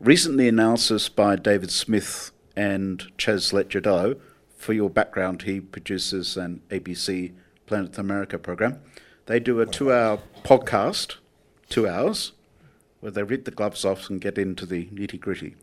[0.00, 4.20] Recent analysis by David Smith and Chas Licciardello.
[4.56, 7.32] For your background, he produces an ABC
[7.66, 8.78] Planet America program.
[9.26, 11.16] They do a two hour podcast,
[11.68, 12.30] two hours,
[13.00, 15.56] where they rip the gloves off and get into the nitty gritty.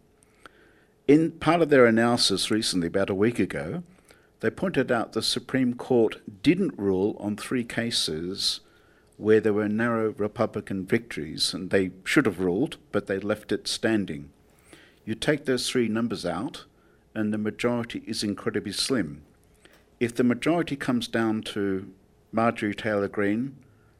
[1.07, 3.83] In part of their analysis recently, about a week ago,
[4.41, 8.59] they pointed out the Supreme Court didn't rule on three cases
[9.17, 13.67] where there were narrow Republican victories, and they should have ruled, but they left it
[13.67, 14.29] standing.
[15.05, 16.65] You take those three numbers out,
[17.13, 19.23] and the majority is incredibly slim.
[19.99, 21.89] If the majority comes down to
[22.31, 23.55] Marjorie Taylor Greene,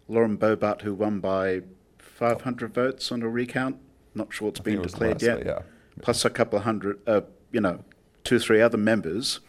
[0.07, 1.61] Lauren Boebert, who won by
[1.97, 3.77] 500 votes on a recount,
[4.13, 5.59] not sure it's I been declared last, yet, yeah.
[6.01, 7.83] plus a couple of hundred, uh, you know,
[8.23, 9.39] two or three other members,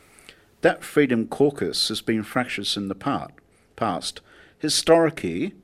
[0.60, 3.32] that Freedom Caucus has been fractious in the part,
[3.74, 4.20] past.
[4.58, 5.54] Historically,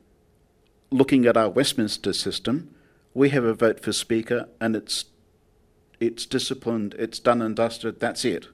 [0.90, 2.74] looking at our Westminster system,
[3.14, 5.07] we have a vote for Speaker and it's
[6.01, 8.49] it's disciplined, it's done and dusted, that's it.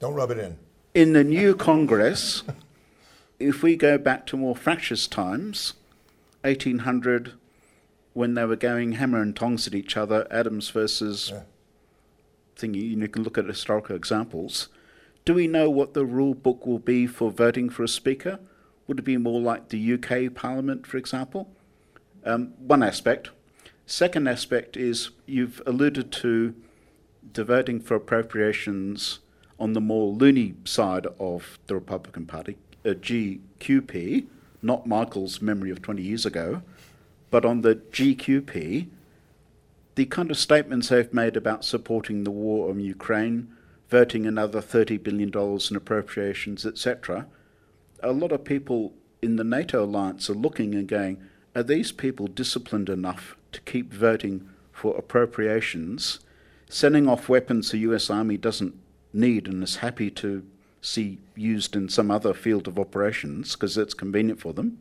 [0.00, 0.56] Don't rub it in.
[0.94, 2.42] In the new Congress,
[3.38, 5.74] if we go back to more fractious times,
[6.42, 7.34] 1800,
[8.14, 11.42] when they were going hammer and tongs at each other, Adams versus Yeah.
[12.56, 14.68] thingy, you can look at historical examples.
[15.26, 18.38] Do we know what the rule book will be for voting for a speaker?
[18.86, 21.50] Would it be more like the UK Parliament, for example?
[22.24, 23.30] Um, one aspect.
[23.86, 26.54] Second aspect is you've alluded to
[27.34, 29.18] voting for appropriations
[29.58, 34.26] on the more loony side of the Republican Party, uh, GQP,
[34.62, 36.62] not Michael's memory of 20 years ago,
[37.30, 38.88] but on the GQP,
[39.94, 43.48] the kind of statements they've made about supporting the war on Ukraine,
[43.88, 47.26] voting another $30 billion in appropriations, etc.,
[48.04, 48.92] a lot of people
[49.22, 51.20] in the NATO alliance are looking and going,
[51.56, 56.20] are these people disciplined enough to keep voting for appropriations,
[56.68, 58.74] sending off weapons the US Army doesn't
[59.12, 60.44] need and is happy to
[60.82, 64.78] see used in some other field of operations because it's convenient for them?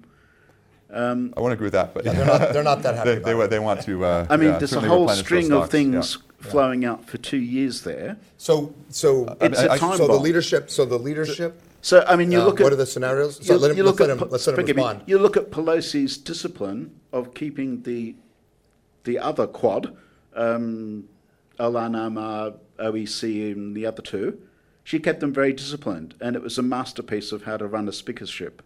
[0.93, 3.31] I wouldn't agree with that, but Yeah, they're not, they're not that happy they, they,
[3.31, 3.49] about it.
[3.49, 4.05] they want to.
[4.05, 6.49] Uh, I mean, yeah, there's a whole string of things yeah.
[6.51, 8.17] flowing out for two years there.
[8.37, 12.15] So, so, It's I- a I- time so the leadership, so the leadership, So I
[12.15, 13.45] mean, you uh, look at what are the scenarios?
[13.45, 15.19] So you, let him, you look let at him, let's let him forgive me, you
[15.19, 18.15] look at Pelosi's discipline of keeping the
[19.03, 19.93] the other quad,
[20.33, 21.09] um,
[21.59, 24.41] Ilhan Omar, OEC, and the other two.
[24.85, 27.91] She kept them very disciplined, and it was a masterpiece of how to run a
[27.91, 28.63] speakership.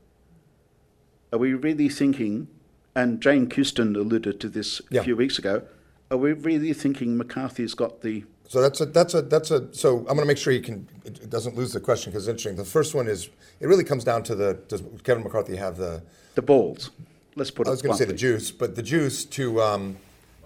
[1.33, 2.47] Are we really thinking?
[2.95, 5.63] And Jane Houston alluded to this a few weeks ago.
[6.11, 9.97] Are we really thinking McCarthy's got the So that's a, that's a, that's a, so
[9.99, 12.31] I'm going to make sure he can, it it doesn't lose the question because it's
[12.31, 12.55] interesting.
[12.55, 13.29] The first one is,
[13.59, 16.01] it really comes down to the, does Kevin McCarthy have the,
[16.35, 16.91] the balls?
[17.35, 17.67] Let's put.
[17.67, 19.97] I was going to say the juice, but the juice to, um,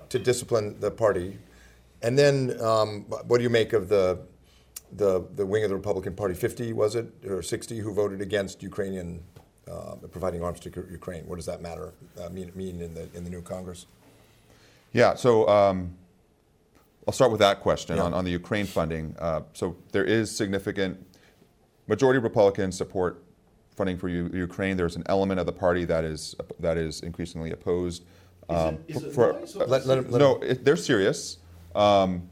[0.09, 1.37] to discipline the party.
[2.01, 4.19] And then, um, what do you make of the,
[4.91, 8.63] the, the wing of the Republican Party, 50 was it, or 60, who voted against
[8.63, 9.23] Ukrainian,
[9.71, 11.27] uh, providing arms to Ukraine?
[11.27, 13.85] What does that matter, uh, mean, mean in the, in the new Congress?
[14.91, 15.95] Yeah, so um,
[17.07, 18.03] I'll start with that question Yeah.
[18.03, 19.15] on, on the Ukraine funding.
[19.19, 21.03] Uh, so there is significant
[21.87, 23.23] majority Republicans support
[23.75, 24.77] funding for U- Ukraine.
[24.77, 28.05] There's an element of the party that is that is increasingly opposed.
[28.49, 31.37] Um, is it for- lies or- Let, let him, let no, it, they're serious.
[31.73, 32.29] Um,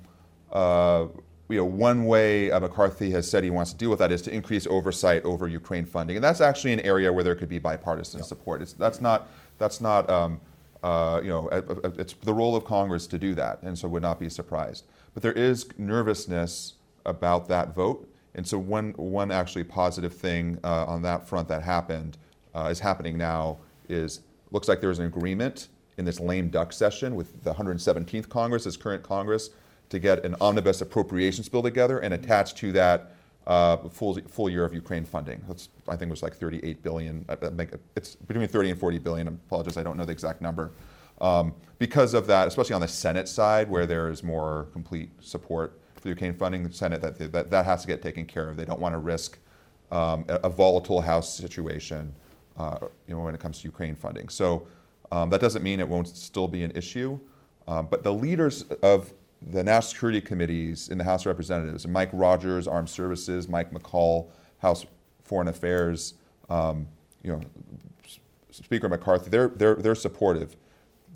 [0.51, 1.07] uh,
[1.47, 4.21] you know, one way uh, McCarthy has said he wants to deal with that is
[4.23, 7.57] to increase oversight over Ukraine funding, and that's actually an area where there could be
[7.57, 8.61] bipartisan support.
[8.61, 10.39] It's, that's not that's not um,
[10.83, 11.49] uh, you know
[11.97, 14.85] it's the role of Congress to do that, and so would not be surprised.
[15.13, 16.73] But there is nervousness
[17.05, 21.63] about that vote, and so one one actually positive thing uh, on that front that
[21.63, 22.17] happened
[22.55, 23.57] uh, is happening now
[23.87, 24.21] is
[24.51, 25.67] looks like there's an agreement
[25.97, 29.49] in this lame duck session with the 117th Congress, this current Congress,
[29.89, 33.15] to get an omnibus appropriations bill together and attach to that
[33.47, 35.41] uh, full full year of Ukraine funding.
[35.47, 37.25] That's I think it was like 38 billion.
[37.29, 39.27] I- I It's between 30 and 40 billion.
[39.27, 40.71] I apologize, I don't know the exact number.
[41.21, 45.79] Um, because of that, especially on the Senate side, where there is more complete support
[45.99, 48.55] for Ukraine funding, the Senate that that, that has to get taken care of.
[48.57, 49.37] They don't want to risk
[49.91, 52.13] um, a, a volatile House situation,
[52.57, 52.77] uh,
[53.07, 54.29] you know, when it comes to Ukraine funding.
[54.29, 54.67] So
[55.11, 57.19] um, that doesn't mean it won't still be an issue.
[57.67, 62.09] Um, but the leaders of the national security committees in the House of Representatives, Mike
[62.11, 64.27] Rogers, Armed Services, Mike McCaul,
[64.59, 64.85] House
[65.23, 66.15] Foreign Affairs,
[66.49, 66.87] um,
[67.23, 67.41] you know,
[68.51, 70.55] Speaker McCarthy, they're, they're, they're supportive.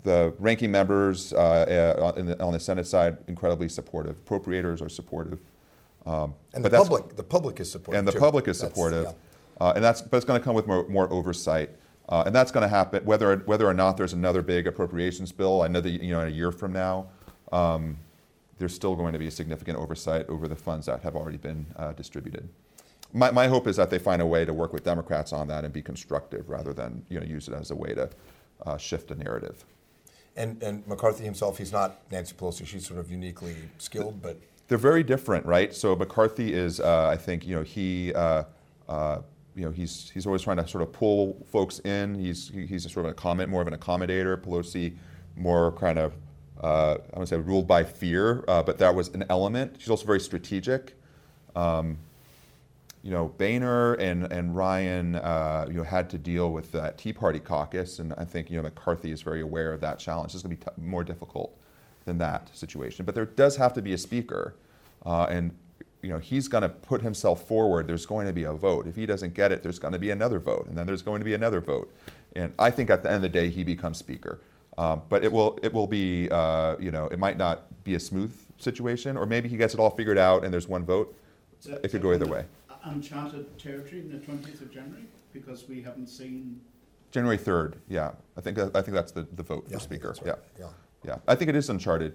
[0.04, 4.22] The ranking members uh, uh, in the, on the Senate side, incredibly supportive.
[4.24, 5.40] Appropriators are supportive.
[6.06, 8.18] Um, and the public, the public is supportive and the too.
[8.18, 9.66] public is That's- supportive, yeah.
[9.66, 11.70] uh, and that's but it's going to come with more, more oversight,
[12.10, 15.62] uh, and that's going to happen whether whether or not there's another big appropriations bill.
[15.62, 17.06] I know that you know in a year from now,
[17.52, 17.96] um,
[18.58, 21.66] there's still going to be a significant oversight over the funds that have already been
[21.76, 22.48] uh, distributed.
[23.12, 25.64] My, my hope is that they find a way to work with Democrats on that
[25.64, 28.10] and be constructive rather than you know, use it as a way to
[28.66, 29.64] uh, shift a narrative.
[30.36, 32.66] And, and McCarthy himself, he's not Nancy Pelosi.
[32.66, 34.36] She's sort of uniquely skilled, but
[34.66, 35.72] they're very different, right?
[35.74, 38.44] So McCarthy is, uh, I think, you know, he, uh,
[38.88, 39.18] uh,
[39.54, 42.16] you know, he's he's always trying to sort of pull folks in.
[42.16, 44.36] He's he's sort of a comment, more of an accommodator.
[44.36, 44.94] Pelosi,
[45.36, 46.14] more kind of,
[46.64, 49.76] uh, I would say, ruled by fear, uh, but that was an element.
[49.78, 50.94] She's also very strategic.
[51.54, 51.98] Um,
[53.02, 57.12] you know, Boehner and, and Ryan, uh, you know, had to deal with that Tea
[57.12, 60.32] Party caucus, and I think, you know, McCarthy is very aware of that challenge.
[60.32, 61.54] It's going to be t- more difficult
[62.06, 63.04] than that situation.
[63.04, 64.54] But there does have to be a speaker,
[65.04, 65.54] uh, and,
[66.00, 67.86] you know, he's going to put himself forward.
[67.86, 68.86] There's going to be a vote.
[68.86, 71.20] If he doesn't get it, there's going to be another vote, and then there's going
[71.20, 71.94] to be another vote.
[72.34, 74.40] And I think at the end of the day, he becomes speaker.
[74.76, 78.00] Um, but it will, it will be, uh, you know, it might not be a
[78.00, 81.14] smooth situation, or maybe he gets it all figured out and there's one vote.
[81.66, 82.44] It could go either way.
[82.84, 86.60] Uncharted territory in the 20th of January because we haven't seen.
[87.12, 88.10] January 3rd, yeah.
[88.36, 90.08] I think, I think that's the, the vote Yeah, for speaker.
[90.08, 90.34] that's right.
[90.58, 90.66] Yeah.
[90.66, 90.70] Yeah.
[91.12, 91.16] Yeah.
[91.28, 92.14] I think it is uncharted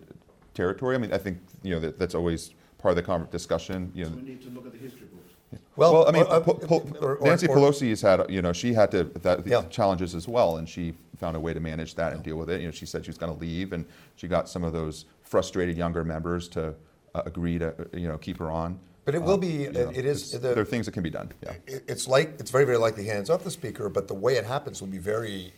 [0.53, 0.95] territory.
[0.95, 4.03] I mean, I think, you know, that, that's always part of the con- discussion, you
[4.05, 4.18] So know.
[4.18, 5.62] we need to look at the history books.
[5.76, 8.74] Well, I mean, uh, Po- Po- or- or- Nancy or- Pelosi's had, you know, she
[8.74, 9.64] had to, that, Yeah.
[9.70, 12.61] challenges as well, and she found a way to manage that and deal with it.
[12.61, 15.05] You know, she said she was going to leave, and she got some of those
[15.22, 16.74] frustrated younger members to
[17.15, 18.80] uh, agree to, you know, keep her on.
[19.05, 21.09] But it will Um, be- know, it is- the- There are things that can be
[21.09, 21.53] done, yeah.
[21.67, 24.45] It- It's like, it's very, very likely hands off the speaker, but the way it
[24.45, 25.53] happens will be very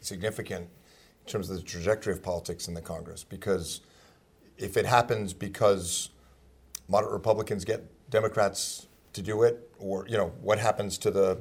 [0.00, 0.68] significant
[1.24, 3.24] in terms of the trajectory of politics in the Congress.
[3.24, 3.80] Because
[4.58, 6.10] if it happens because
[6.88, 11.40] moderate Republicans get Democrats to do it, or, you know, what happens to the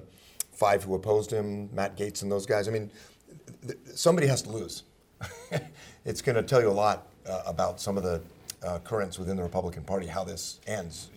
[0.60, 2.68] five who opposed him, Matt Gaetz and those guys?
[2.68, 2.92] I mean,
[3.66, 4.84] th- somebody has to lose.
[6.06, 8.22] it's going to tell you a lot uh, about some of the
[8.62, 11.10] uh, currents within the Republican Party, how this ends.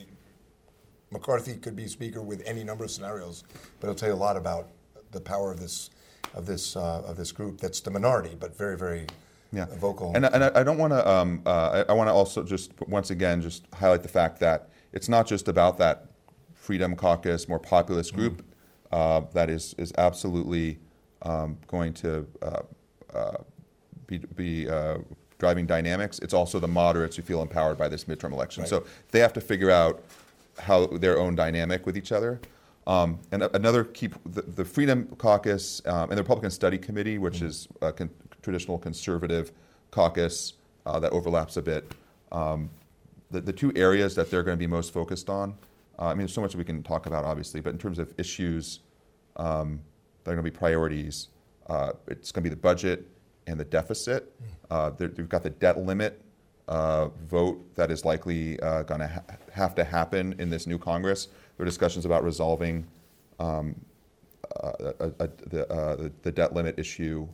[1.10, 3.42] McCarthy could be speaker with any number of scenarios,
[3.80, 4.68] but it'll tell you a lot about
[5.10, 5.90] the power of this
[6.34, 7.60] of this uh, of this group.
[7.60, 9.06] That's the minority, but very very
[9.52, 9.66] yeah.
[9.78, 10.12] vocal.
[10.14, 11.06] And, I- and I, I don't want to.
[11.06, 14.70] Um, uh, I, I want to also just once again just highlight the fact that
[14.92, 16.06] it's not just about that
[16.54, 18.42] Freedom Caucus, more populist group
[18.92, 20.78] uh, that is is absolutely
[21.22, 22.62] um, going to uh,
[23.14, 23.36] uh,
[24.06, 24.98] be, be uh,
[25.38, 26.18] driving dynamics.
[26.18, 28.62] It's also the moderates who feel empowered by this midterm election.
[28.62, 28.70] Right.
[28.70, 30.02] So they have to figure out
[30.58, 32.40] how their own dynamic with each other.
[32.86, 37.40] Um, and another key, the, the Freedom Caucus um, and the Republican Study Committee, which
[37.40, 38.10] is a con-
[38.42, 39.52] traditional conservative
[39.92, 41.92] caucus uh, that overlaps a bit.
[42.32, 42.70] Um,
[43.30, 45.54] the, the two areas that they're going to be most focused on,
[45.98, 48.12] uh, I mean, there's so much we can talk about, obviously, but in terms of
[48.18, 48.80] issues
[49.36, 49.80] um,
[50.24, 51.28] that are going to be priorities,
[51.68, 53.06] uh, it's going to be the budget
[53.46, 54.32] and the deficit.
[54.70, 56.20] Uh, there- You've got the debt limit
[56.68, 59.22] uh, vote that is likely uh, going to ha-
[59.52, 61.26] have to happen in this new Congress.
[61.56, 62.86] There are discussions about resolving
[63.38, 63.74] um,
[64.62, 64.66] uh,
[65.00, 67.26] uh, uh, the, uh, the- debt limit issue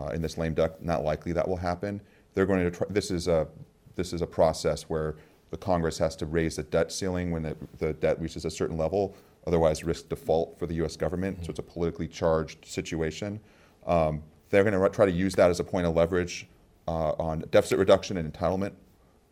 [0.00, 0.80] uh, in this lame duck.
[0.82, 2.00] Not likely that will happen.
[2.34, 3.48] They're going to try, this is a
[3.96, 5.16] this is a process where
[5.50, 8.76] the Congress has to raise the debt ceiling when the, the debt reaches a certain
[8.76, 10.96] level, otherwise risk default for the U.S.
[10.96, 11.44] government.
[11.44, 13.40] So it's a politically charged situation.
[13.86, 16.46] Um, they're going to try to use that as a point of leverage
[16.86, 18.72] uh, on deficit reduction and entitlement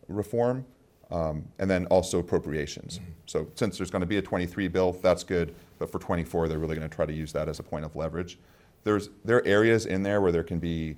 [0.07, 0.65] reform,
[1.11, 2.99] um, and then also appropriations.
[3.25, 6.59] So since there's going to be a 23 bill, that's good, but for 24, they're
[6.59, 8.37] really going to try to use that as a point of leverage.
[8.83, 10.95] There's there are areas in there where there can be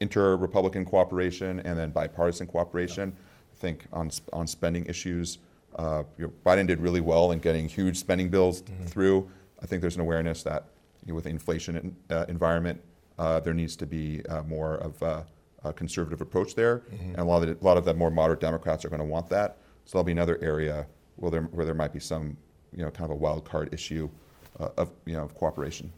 [0.00, 3.12] inter-Republican cooperation and then bipartisan cooperation.
[3.12, 3.14] I
[3.62, 5.38] think on on spending issues,
[5.76, 9.30] uh, you know, Biden did really well in getting huge spending bills through.
[9.62, 10.64] I think there's an awareness that
[11.06, 12.80] you know, with the inflation in, uh, environment,
[13.18, 15.24] uh, there needs to be uh, more of a,
[15.64, 18.40] a conservative approach there, and a lot of the, a lot of the more moderate
[18.40, 19.58] Democrats are going to want that.
[19.84, 20.86] So there'll be another area
[21.16, 22.36] where there where there might be some
[22.76, 24.10] you know kind of a wild card issue
[24.58, 25.92] uh, of you know of cooperation.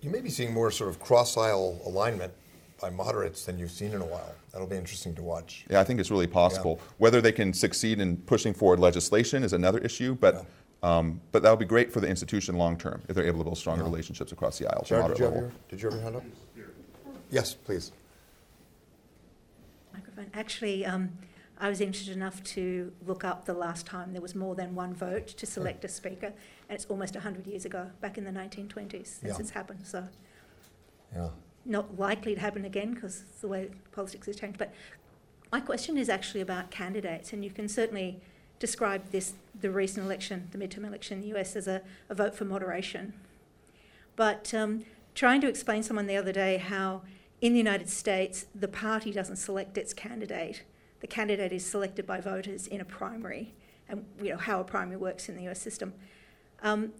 [0.00, 2.32] you may be seeing more sort of cross aisle alignment
[2.80, 4.34] by moderates than you've seen in a while.
[4.52, 5.64] That'll be interesting to watch.
[5.70, 6.80] Yeah, I think it's really possible.
[6.98, 10.46] Whether they can succeed in pushing forward legislation is another issue, but
[10.82, 13.44] um, but that would be great for the institution long term if they're able to
[13.44, 14.80] build stronger relationships across the aisle.
[14.80, 16.24] at Jared, did you, have your, did you have your hand up?
[17.30, 17.92] Yes, please.
[19.92, 20.30] Microphone.
[20.32, 21.10] Actually, um,
[21.58, 24.94] I was interested enough to look up the last time there was more than one
[24.94, 26.28] vote to select a speaker,
[26.68, 29.36] and it's almost 100 years ago, back in the 1920s, since Yeah.
[29.38, 29.86] it's happened.
[29.86, 30.08] So,
[31.14, 31.28] Yeah.
[31.70, 34.58] Not likely to happen again because the way politics has changed.
[34.58, 34.74] But
[35.52, 38.20] my question is actually about candidates, and you can certainly
[38.58, 42.34] describe this, the recent election, the midterm election in the US, as a, a vote
[42.34, 43.14] for moderation.
[44.16, 47.02] But um, trying to explain to someone the other day how
[47.40, 50.64] in the United States the party doesn't select its candidate,
[51.00, 53.54] the candidate is selected by voters in a primary,
[53.88, 55.94] and you know how a primary works in the US system.
[56.62, 56.92] Um,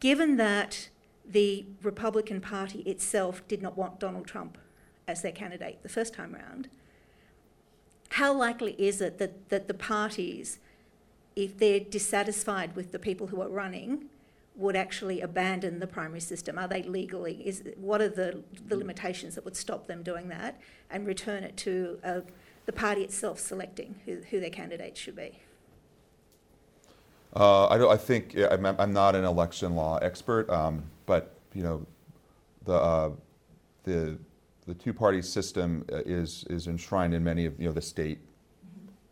[0.00, 0.88] given that
[1.28, 4.58] the Republican Party itself did not want Donald Trump
[5.06, 6.68] as their candidate the first time round,
[8.10, 10.58] how likely is it that, that the parties,
[11.34, 14.04] if they're dissatisfied with the people who are running,
[14.56, 16.58] would actually abandon the primary system?
[16.58, 17.42] Are they legally?
[17.44, 20.60] Is what are the, the limitations that would stop them doing that
[20.90, 22.20] and return it to uh,
[22.66, 25.40] the party itself selecting who, who their candidates should be?
[27.34, 31.86] Uh, I, I think I'm, I'm not an election law expert, um, but you know,
[32.64, 33.10] the uh,
[33.84, 34.18] the
[34.66, 38.18] the two-party system uh, is is enshrined in many of you know the state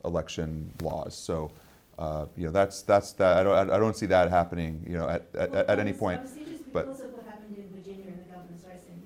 [0.05, 1.14] election laws.
[1.16, 1.51] So.
[1.99, 5.09] Uh, you know that's that's that I don't I don't see that happening you know
[5.11, 6.22] at, at, Well, at any point.
[6.72, 8.97] But- because of what happened in Virginia in the governor's race in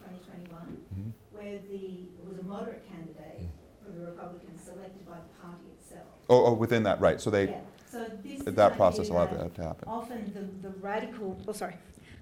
[0.00, 1.12] 2021, Mhm.
[1.36, 3.44] where the, it was a moderate candidate
[3.84, 6.08] for the Republicans selected by the party itself.
[6.30, 7.20] Oh, oh, within that right.
[7.20, 7.60] So they Yeah,
[8.42, 9.90] so that process allowed that that to happen.
[9.92, 11.76] Often the, the radical, oh sorry,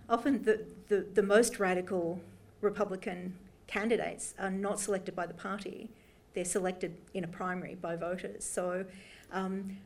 [0.09, 2.21] often the, the, the most radical
[2.61, 3.35] Republican
[3.67, 5.91] candidates are not selected by the party,
[6.35, 8.45] they're selected in a primary by voters.
[8.45, 8.85] So
[9.33, 9.77] um,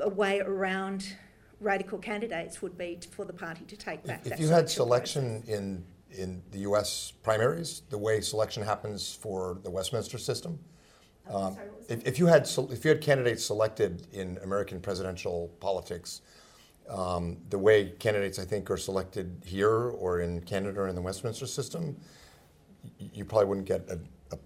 [0.00, 1.16] a way around
[1.60, 4.68] radical candidates would be t- for the party to take back If that you had
[4.68, 10.58] selection selection in, in the US primaries, the way selection happens for the Westminster system.
[11.28, 16.22] Um, sorry, if, if you had, if you had candidates selected in American presidential politics,
[16.88, 21.02] um, the way candidates, I think, are selected here or in Canada or in the
[21.02, 21.96] Westminster system,
[22.98, 23.98] you probably wouldn't get a,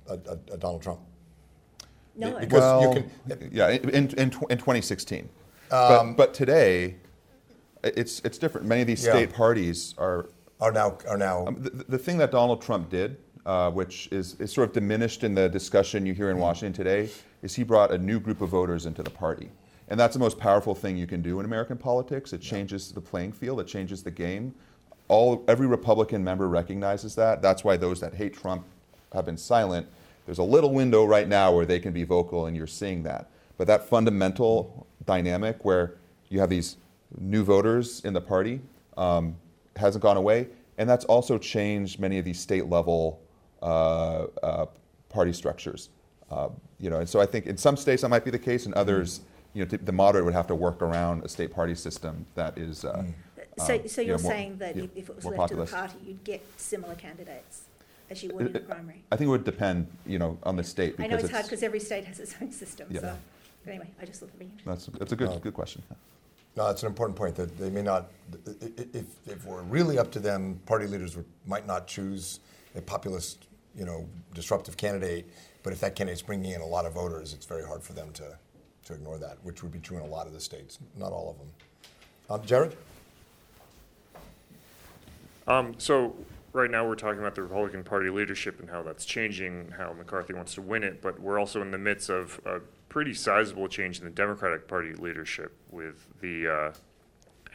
[0.09, 1.01] a, a, a Donald Trump.
[2.15, 5.29] No, because you can- yeah, in, in, in 2016.
[5.71, 6.97] Um, but, but today,
[7.83, 8.67] it's, it's different.
[8.67, 9.13] Many of these Yeah.
[9.13, 10.29] state parties are.
[10.61, 13.17] Are now, are now, Um, the, the thing that Donald Trump did,
[13.47, 17.09] uh, which is, is sort of diminished in the discussion you hear in Washington today,
[17.43, 19.51] is he brought a new group of voters into the party.
[19.93, 22.33] And that's the most powerful thing you can do in American politics.
[22.33, 24.55] It changes the playing field, it changes the game.
[25.09, 27.43] All, every Republican member recognizes that.
[27.43, 28.65] That's why those that hate Trump
[29.13, 29.87] have been silent.
[30.25, 33.29] There's a little window right now where they can be vocal, and you're seeing that.
[33.59, 35.97] But that fundamental dynamic where
[36.31, 36.79] you have these
[37.19, 38.63] new voters in the party
[38.97, 39.37] um,
[39.77, 43.21] hasn't gone away, and that's also changed many of these state level
[43.61, 44.67] uh, uh,
[45.11, 45.91] party structures.
[46.31, 46.49] Uh,
[46.81, 48.73] you know, and so I think in some states that might be the case, in
[48.73, 49.21] others,
[49.55, 52.85] you know, the moderate would have to work around a state party system that is.
[52.85, 53.05] Uh,
[53.59, 55.35] So, um, so you know, you're more- saying that yeah, if if it was more
[55.37, 57.63] left to the party, you'd get similar candidates
[58.11, 59.03] as you would in a primary?
[59.13, 61.33] I think it would depend, you know, on the state I because know it's it's,
[61.33, 63.01] hard because every state has its own system, Yeah.
[63.01, 63.17] so,
[63.65, 64.71] but anyway, I just thought it'd be interesting.
[64.73, 65.39] that's that's a good No.
[65.39, 65.83] good question.
[66.57, 68.09] no, that's an important point, that they may not,
[68.47, 72.41] i- i- if, if we're really up to them, party leaders would, might not choose
[72.75, 73.47] a populist,
[73.77, 75.25] you know, disruptive candidate,
[75.63, 78.13] but if that candidate's bringing in a lot of voters, it's very hard for them
[78.15, 78.39] to,
[78.87, 81.31] to ignore that, which would be true in a lot of the states, not all
[81.31, 81.49] of them.
[82.31, 82.77] Um, Jared?
[85.47, 86.15] Um, so
[86.53, 90.35] right now we're talking about the Republican Party leadership and how that's changing, how McCarthy
[90.35, 93.99] wants to win it, but we're also in the midst of a pretty sizable change
[93.99, 96.73] in the Democratic Party leadership with the uh,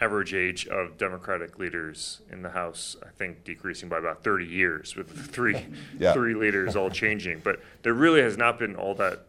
[0.01, 4.95] average age of Democratic leaders in the House, I think, decreasing by about 30 years
[4.95, 5.65] with three
[5.99, 6.13] Yeah.
[6.13, 7.39] three leaders all changing.
[7.43, 9.26] But there really has not been all that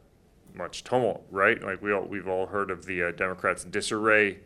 [0.59, 1.63] much tumult, right?
[1.63, 4.41] Like we all we've all heard of the uh, Democrats' disarray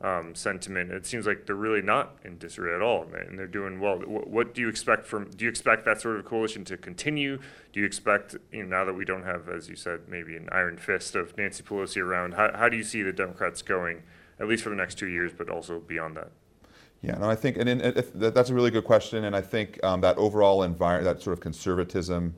[0.00, 0.92] um, sentiment.
[0.92, 3.80] It seems like they're really not in disarray at all, and they- and they're doing
[3.80, 3.98] well.
[3.98, 5.28] What, what do you expect from?
[5.30, 7.38] Do you expect that sort of coalition to continue?
[7.72, 10.48] Do you expect, you know, now that we don't have, as you said, maybe an
[10.52, 12.34] iron fist of Nancy Pelosi around?
[12.34, 14.02] How, how do you see the Democrats going,
[14.40, 16.30] at least for the next two years, but also beyond that?
[17.02, 19.82] Yeah, no, I think, and, if, that- that's a really good question, and I think
[19.84, 22.34] um, that overall environment, that sort of conservatism,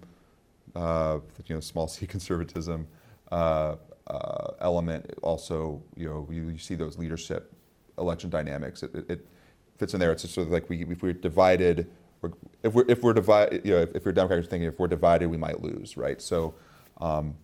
[0.76, 2.86] uh, you know, small c conservatism
[3.32, 3.76] uh,
[4.06, 7.52] uh, element, also, you know, you, you see those leadership
[7.98, 8.82] election dynamics.
[8.82, 9.26] It, it, it
[9.76, 10.12] fits in there.
[10.12, 11.90] It's sort of like we, if we're divided,
[12.22, 12.30] we're,
[12.62, 15.28] if we're if we're divided, you know, if, if you're Democrats thinking if we're divided,
[15.28, 16.20] we might lose, right?
[16.20, 16.54] So,
[17.00, 17.36] um,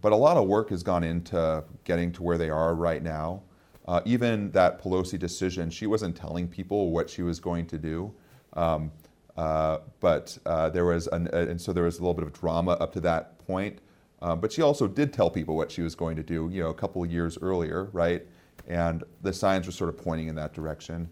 [0.00, 3.42] but a lot of work has gone into getting to where they are right now.
[3.86, 8.12] Uh, even that Pelosi decision, she wasn't telling people what she was going to do.
[8.52, 8.92] Um,
[9.36, 12.32] uh, but uh, there was, an, uh, and so there was a little bit of
[12.32, 13.78] drama up to that point.
[14.20, 16.70] Uh, but she also did tell people what she was going to do, you know,
[16.70, 18.26] a couple of years earlier, right?
[18.66, 21.08] And the signs were sort of pointing in that direction.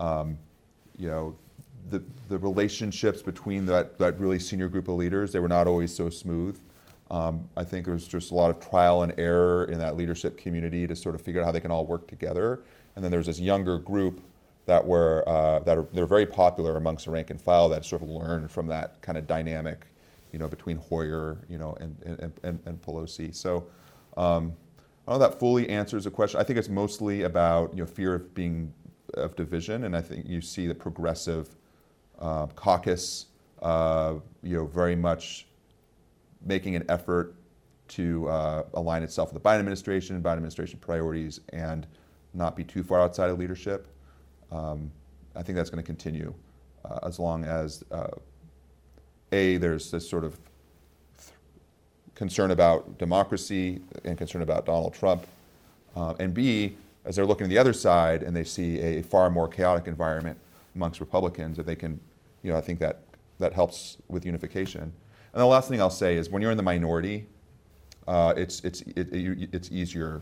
[0.00, 0.38] Um,
[0.96, 1.36] you know,
[1.90, 5.94] the, the relationships between that, that really senior group of leaders, they were not always
[5.94, 6.58] so smooth.
[7.10, 10.86] Um, I think there's just a lot of trial and error in that leadership community
[10.86, 12.60] to sort of figure out how they can all work together.
[12.96, 14.20] And then there's this younger group
[14.66, 18.02] that were uh, that are they're very popular amongst the rank and file that sort
[18.02, 19.86] of learned from that kind of dynamic,
[20.38, 23.34] you know, between Hoyer, you know, and, and, and, and Pelosi.
[23.34, 23.66] So
[24.16, 24.54] um,
[25.04, 26.38] I don't know that fully answers the question.
[26.38, 28.72] I think it's mostly about, you know, fear of being,
[29.14, 29.82] of division.
[29.82, 31.56] And I think you see the progressive
[32.20, 33.26] uh, caucus,
[33.62, 34.14] uh,
[34.44, 35.48] you know, very much
[36.46, 37.34] making an effort
[37.88, 41.84] to uh, align itself with the Biden administration, Biden administration priorities, and
[42.32, 43.88] not be too far outside of leadership.
[44.52, 44.92] Um,
[45.34, 46.32] I think that's going to continue
[46.84, 48.06] uh, as long as uh,
[49.32, 50.38] a there's this sort of
[52.14, 55.26] concern about democracy and concern about Donald Trump,
[55.96, 59.30] uh, and b as they're looking to the other side and they see a far
[59.30, 60.38] more chaotic environment
[60.74, 61.98] amongst Republicans, that they can,
[62.42, 63.00] you know, I think that
[63.38, 64.82] that helps with unification.
[64.82, 67.26] And the last thing I'll say is when you're in the minority,
[68.06, 70.20] uh, it's it's it, it, it's easier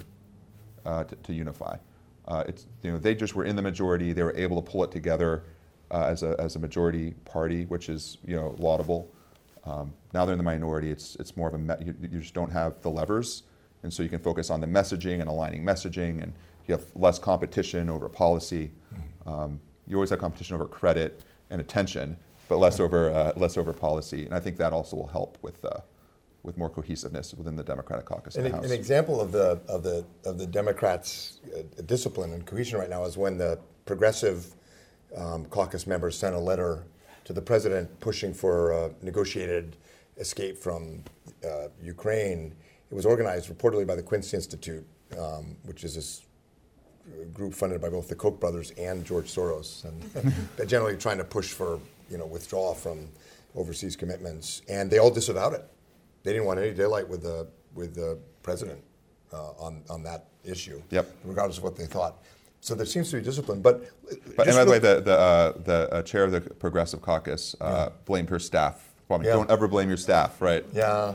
[0.85, 1.77] uh, to, to, unify.
[2.29, 4.13] Uh, it's you know they just were in the majority.
[4.13, 5.45] They were able to pull it together
[5.91, 9.13] uh, as a as a majority party, which is you know laudable.
[9.65, 10.91] Um, now they're in the minority.
[10.91, 13.45] It's it's more of a me- you, you, just don't have the levers,
[13.83, 16.33] and so you can focus on the messaging and aligning messaging, and
[16.67, 18.73] you have less competition over policy.
[19.27, 22.17] Um, you always have competition over credit and attention,
[22.49, 25.65] but less over uh, less over policy, and I think that also will help with
[25.65, 25.81] uh,
[26.43, 28.37] with more cohesiveness within the Democratic caucus.
[28.37, 32.91] An, an example of the of the of the Democrats' uh, discipline and cohesion right
[32.91, 34.55] now is when the progressive
[35.17, 36.85] um, caucus members sent a letter
[37.25, 39.77] to the president pushing for a negotiated
[40.19, 41.03] escape from
[41.45, 42.55] uh, Ukraine.
[42.91, 44.87] It was organized reportedly by the Quincy Institute,
[45.19, 46.23] um, which is this
[47.33, 50.03] group funded by both the Koch brothers and George Soros, and
[50.57, 51.81] they're generally trying to push for
[52.11, 53.09] you know withdrawal from
[53.55, 55.65] overseas commitments, and they all disavowed it.
[56.23, 58.83] They didn't want any daylight with the with the president
[59.33, 61.11] uh, on on that issue, yep.
[61.25, 62.23] regardless of what they thought.
[62.67, 63.85] So there seems to be discipline, but.
[64.37, 67.55] But and by the way, the the, uh, the uh, chair of the Progressive Caucus
[67.61, 67.89] uh, yeah.
[68.07, 68.93] blamed her staff.
[69.09, 69.37] Well, I mean, yeah.
[69.37, 70.65] Don't ever blame your staff, right?
[70.73, 71.15] Yeah.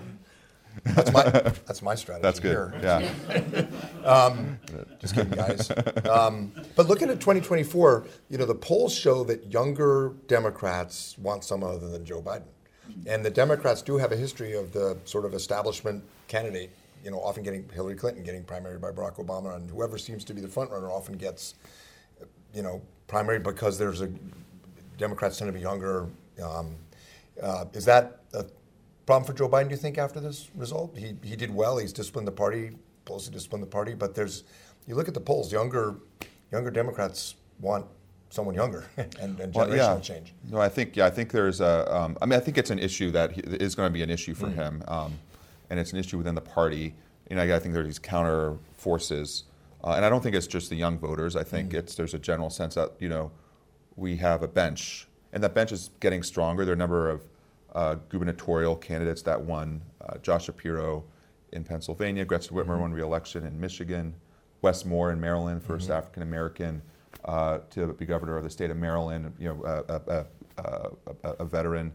[0.85, 2.21] That's my that's my strategy.
[2.23, 2.51] That's good.
[2.51, 2.73] Here.
[2.81, 3.65] Yeah.
[4.05, 4.59] um,
[4.99, 5.69] just kidding, guys.
[6.09, 11.75] Um, but looking at 2024, you know the polls show that younger Democrats want someone
[11.75, 12.47] other than Joe Biden,
[13.05, 16.71] and the Democrats do have a history of the sort of establishment candidate.
[17.03, 20.33] You know, often getting Hillary Clinton getting primaried by Barack Obama, and whoever seems to
[20.33, 21.55] be the front runner often gets,
[22.53, 24.09] you know, primaried because there's a
[24.97, 26.07] Democrats tend to be younger.
[26.41, 26.75] Um,
[27.41, 28.45] uh, is that a
[29.05, 30.95] problem for Joe Biden, do you think, after this result?
[30.97, 31.77] He, he did well.
[31.77, 32.71] He's disciplined the party,
[33.05, 33.93] Pelosi disciplined the party.
[33.93, 34.43] But there's,
[34.87, 35.95] you look at the polls, younger,
[36.51, 37.85] younger Democrats want
[38.29, 39.99] someone younger and, and generational well, yeah.
[39.99, 40.33] change.
[40.49, 41.93] No, I think yeah, I think there's a.
[41.93, 44.09] Um, I mean, I think it's an issue that he, is going to be an
[44.09, 44.55] issue for mm.
[44.55, 45.19] him, um,
[45.71, 46.93] and it's an issue within the party.
[47.29, 49.45] You know, I think there are these counter forces,
[49.83, 51.35] uh, and I don't think it's just the young voters.
[51.35, 51.75] I think mm.
[51.75, 53.31] it's there's a general sense that you know
[53.95, 56.65] we have a bench, and that bench is getting stronger.
[56.65, 57.23] There are a number of
[57.73, 59.81] uh, gubernatorial candidates that won.
[60.01, 61.05] Uh, Josh Shapiro
[61.53, 62.81] in Pennsylvania, Gretchen Whitmer mm-hmm.
[62.81, 64.13] won re-election in Michigan,
[64.61, 65.91] Wes Moore in Maryland, 1st mm-hmm.
[65.93, 66.81] African American
[67.25, 69.33] uh, to be governor of the state of Maryland.
[69.39, 70.25] You know, a, a,
[71.23, 71.93] a, a veteran,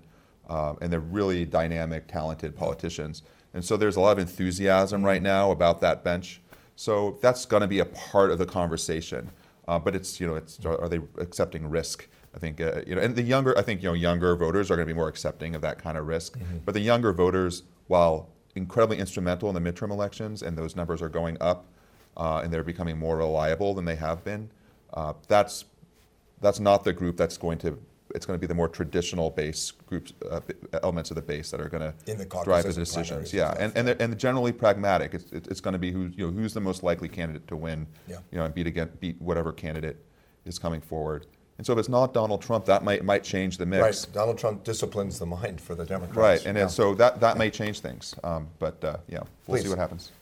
[0.48, 3.22] um, and they're really dynamic, talented politicians.
[3.56, 6.42] And so there's a lot of enthusiasm right now about that bench.
[6.76, 9.30] So that's going to be a part of the conversation.
[9.66, 12.06] Uh, but it's you know, it's are they accepting risk?
[12.34, 14.76] I think uh, you know, and the younger, I think you know, younger voters are
[14.76, 16.38] going to be more accepting of that kind of risk.
[16.38, 16.58] Mm-hmm.
[16.66, 21.08] But the younger voters, while incredibly instrumental in the midterm elections, and those numbers are
[21.08, 21.64] going up,
[22.18, 24.50] uh, and they're becoming more reliable than they have been.
[24.92, 25.64] Uh, that's
[26.42, 27.82] that's not the group that's going to.
[28.16, 30.40] It's going to be the more traditional base groups, uh,
[30.82, 33.32] elements of the base that are going to drive the decisions.
[33.32, 35.14] Yeah, and and, and generally pragmatic.
[35.14, 37.86] It's, it's going to be who you know who's the most likely candidate to win.
[38.08, 38.16] Yeah.
[38.32, 39.98] You know, and beat again beat whatever candidate
[40.46, 41.26] is coming forward.
[41.58, 43.82] And so if it's not Donald Trump, that might might change the mix.
[43.82, 44.14] Right.
[44.14, 46.16] Donald Trump disciplines the mind for the Democrats.
[46.16, 46.66] Right, and, yeah.
[46.66, 48.14] so that, that may change things.
[48.24, 49.62] Um, but uh, yeah, we'll Please.
[49.64, 50.12] see what happens.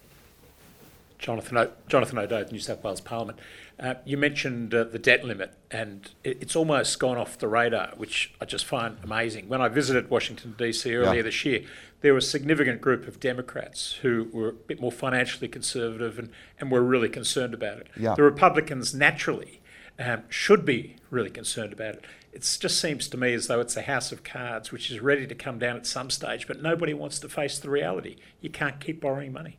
[1.24, 3.38] Jonathan, o- Jonathan O'Dowd, New South Wales Parliament.
[3.80, 7.94] Uh, you mentioned uh, the debt limit, and it, it's almost gone off the radar,
[7.96, 9.48] which I just find amazing.
[9.48, 10.94] When I visited Washington, D.C.
[10.94, 11.22] earlier yeah.
[11.22, 11.62] this year,
[12.02, 16.28] there was a significant group of Democrats who were a bit more financially conservative and,
[16.60, 17.88] and were really concerned about it.
[17.96, 18.14] Yeah.
[18.14, 19.62] The Republicans naturally
[19.98, 22.04] um, should be really concerned about it.
[22.34, 25.26] It just seems to me as though it's a house of cards which is ready
[25.26, 28.16] to come down at some stage, but nobody wants to face the reality.
[28.42, 29.56] You can't keep borrowing money.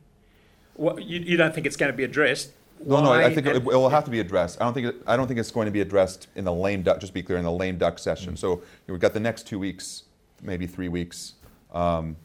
[0.76, 2.50] Well, you, you don't think it's going to be addressed?
[2.84, 4.60] No, no, I think it, it, will have to be addressed.
[4.60, 6.82] I don't think it, I don't think it's going to be addressed in the lame
[6.82, 7.00] duck.
[7.00, 8.34] Just be clear, in the lame duck session.
[8.34, 8.36] Mm-hmm.
[8.36, 10.04] So we've got the next two weeks,
[10.42, 11.34] maybe three weeks
[11.72, 12.16] um,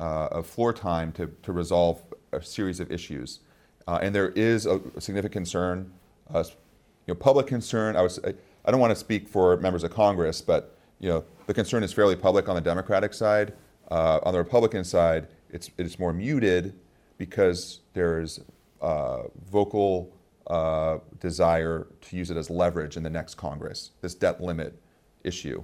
[0.00, 2.02] uh, of floor time to, to resolve
[2.32, 3.40] a series of issues,
[3.86, 5.92] uh, and there is a, a significant concern,
[6.34, 6.42] uh,
[7.06, 7.94] you know, public concern.
[7.94, 8.18] I was
[8.64, 11.92] I don't want to speak for members of Congress, but you know, the concern is
[11.92, 13.52] fairly public on the Democratic side
[13.90, 16.72] Uh, on the Republican side, it's, it's more muted
[17.22, 18.40] because there's
[18.80, 20.12] uh, vocal
[20.48, 24.76] uh, desire to use it as leverage in the next Congress, this debt limit
[25.22, 25.62] issue.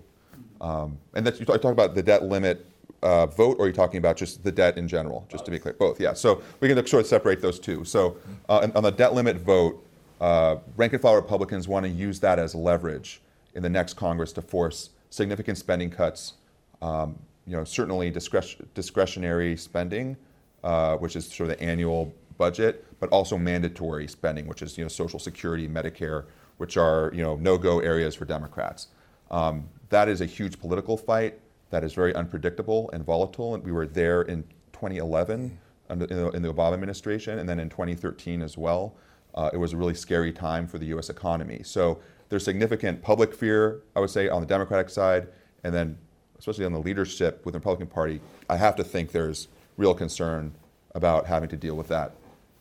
[0.60, 2.64] Um, and that's, you talk, about the debt limit
[3.02, 5.26] uh, vote, or are you talking about just the debt in general?
[5.28, 6.00] Just to be clear, both.
[6.00, 6.12] Yeah.
[6.12, 7.84] So we can sort of separate those two.
[7.84, 8.18] So
[8.48, 9.84] uh, on- the debt limit vote,
[10.20, 13.20] uh, rank and file Republicans want to use that as leverage
[13.56, 16.34] in the next Congress to force significant spending cuts.
[16.80, 17.18] Um,
[17.48, 20.16] you know, certainly discretion, discretionary spending,
[20.64, 24.84] uh, which is sort of the annual budget, but also mandatory spending, which is you
[24.84, 26.24] know Social Security, Medicare,
[26.56, 28.88] which are you know no-go areas for Democrats.
[29.30, 31.40] Um, that is a huge political fight
[31.70, 33.54] that is very unpredictable and volatile.
[33.54, 35.58] And we were there in 2011
[35.90, 38.94] under, in, the, in the Obama administration, and then in 2013 as well.
[39.34, 41.10] Uh, it was a really scary time for the U.S.
[41.10, 41.60] economy.
[41.62, 45.28] So there's significant public fear, I would say, on the Democratic side,
[45.64, 45.98] and then
[46.38, 48.20] especially on the leadership with the Republican Party.
[48.48, 49.48] I have to think there's
[49.78, 50.54] real concern
[50.94, 52.12] about having to deal with that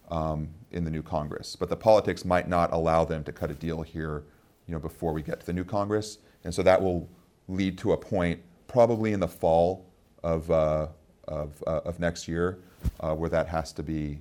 [0.10, 1.58] um, in the new Congress.
[1.58, 4.24] But the politics might not allow them to cut a deal here,
[4.68, 7.10] you know, before we get to the new Congress, and so that will
[7.50, 9.86] lead to a point probably in the fall
[10.24, 10.88] of uh,
[11.28, 12.60] of, uh, of next year
[13.02, 14.20] uh, where that has to be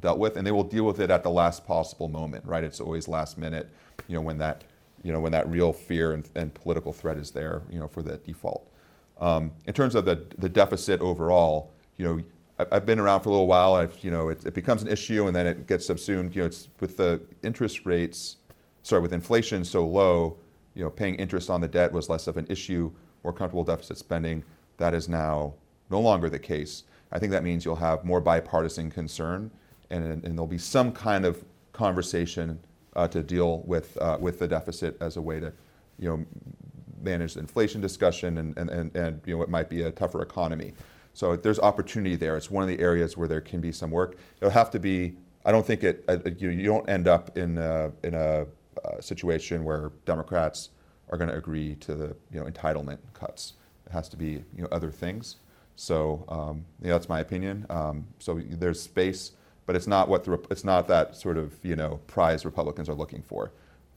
[0.00, 2.44] dealt with, and they will deal with it at the last possible moment.
[2.44, 2.64] Right?
[2.64, 3.68] It's always last minute,
[4.08, 4.64] you know, when that
[5.02, 8.02] you know when that real fear and, and political threat is there, you know, for
[8.02, 8.66] the default.
[9.20, 12.22] Um, in terms of the the deficit overall, you know,
[12.58, 13.74] I've been around for a little while.
[13.74, 16.34] I've, you know, it, it becomes an issue and then it gets subsumed.
[16.34, 18.36] You know, it's with the interest rates,
[18.82, 20.36] sorry, with inflation so low,
[20.74, 22.90] you know, paying interest on the debt was less of an issue.
[23.22, 24.42] More comfortable deficit spending.
[24.78, 25.54] That is now
[25.90, 26.84] no longer the case.
[27.12, 29.50] I think that means you'll have more bipartisan concern,
[29.90, 32.60] and, and there'll be some kind of conversation
[32.96, 35.52] uh, to deal with uh, with the deficit as a way to,
[35.98, 36.24] you know,
[37.00, 40.22] manage the inflation discussion and, and, and, and you know what might be a tougher
[40.22, 40.74] economy.
[41.18, 42.36] So there's opportunity there.
[42.36, 44.16] It's one of the areas where there can be some work.
[44.40, 45.16] It'll have to be.
[45.44, 46.04] I don't think it.
[46.38, 48.46] You, you don't end up in a, in a
[48.84, 50.70] uh, situation where Democrats
[51.10, 53.54] are going to agree to the you know entitlement cuts.
[53.84, 55.38] It has to be you know other things.
[55.74, 57.66] So um, yeah, that's my opinion.
[57.68, 59.32] Um, so there's space,
[59.66, 62.94] but it's not what the it's not that sort of you know prize Republicans are
[62.94, 63.50] looking for,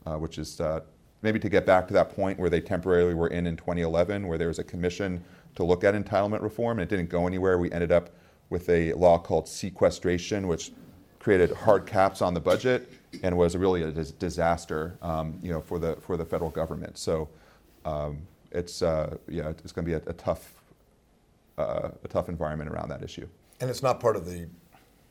[0.08, 0.80] uh, which is uh,
[1.22, 4.38] maybe to get back to that point where they temporarily were in in 2011, where
[4.38, 5.24] there was a commission
[5.56, 7.58] to look at entitlement reform, and it didn't go anywhere.
[7.58, 8.10] We ended up
[8.50, 10.72] with a law called sequestration, which
[11.20, 12.92] created hard caps on the budget
[13.24, 16.98] and was really a dis- disaster, um, you know, for the for the federal government.
[16.98, 17.30] So
[17.86, 18.22] um,
[18.52, 20.54] it's uh, yeah, it's going to be a, a tough
[21.58, 23.28] uh, a tough environment around that issue.
[23.60, 24.48] And it's not part of the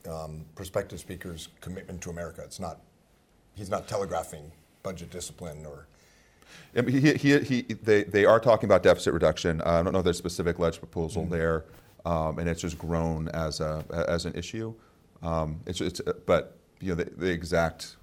[0.09, 2.41] um, prospective speaker's commitment to America.
[2.43, 2.81] It's not,
[3.55, 4.51] he's not telegraphing
[4.83, 5.87] budget discipline or,
[6.73, 9.61] He, he, he, they, they are talking about deficit reduction.
[9.61, 11.65] Uh, I don't know if there's specific ledge proposal there,
[12.05, 14.73] um, and it's just grown as a as an issue.
[15.21, 17.97] Um, it's, it's but you know the, the exact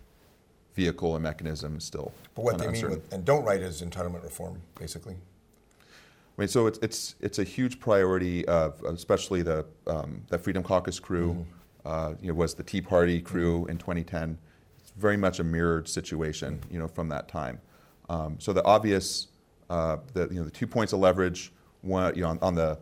[0.75, 2.13] vehicle and mechanism is still.
[2.35, 5.15] but what they mean with, and don't write is entitlement reform, basically.
[5.15, 10.63] I mean, so it's it's it's a huge priority of especially the um, the Freedom
[10.63, 11.47] Caucus crew.
[11.85, 14.37] Uh, you know, was the Tea Party crew in 2010.
[14.79, 17.61] It's very much a mirrored situation, you know, from that time.
[18.09, 19.29] Um, so the obvious,
[19.71, 21.53] uh, the you know, the two points of leverage,
[21.83, 22.79] one, you know, on, on the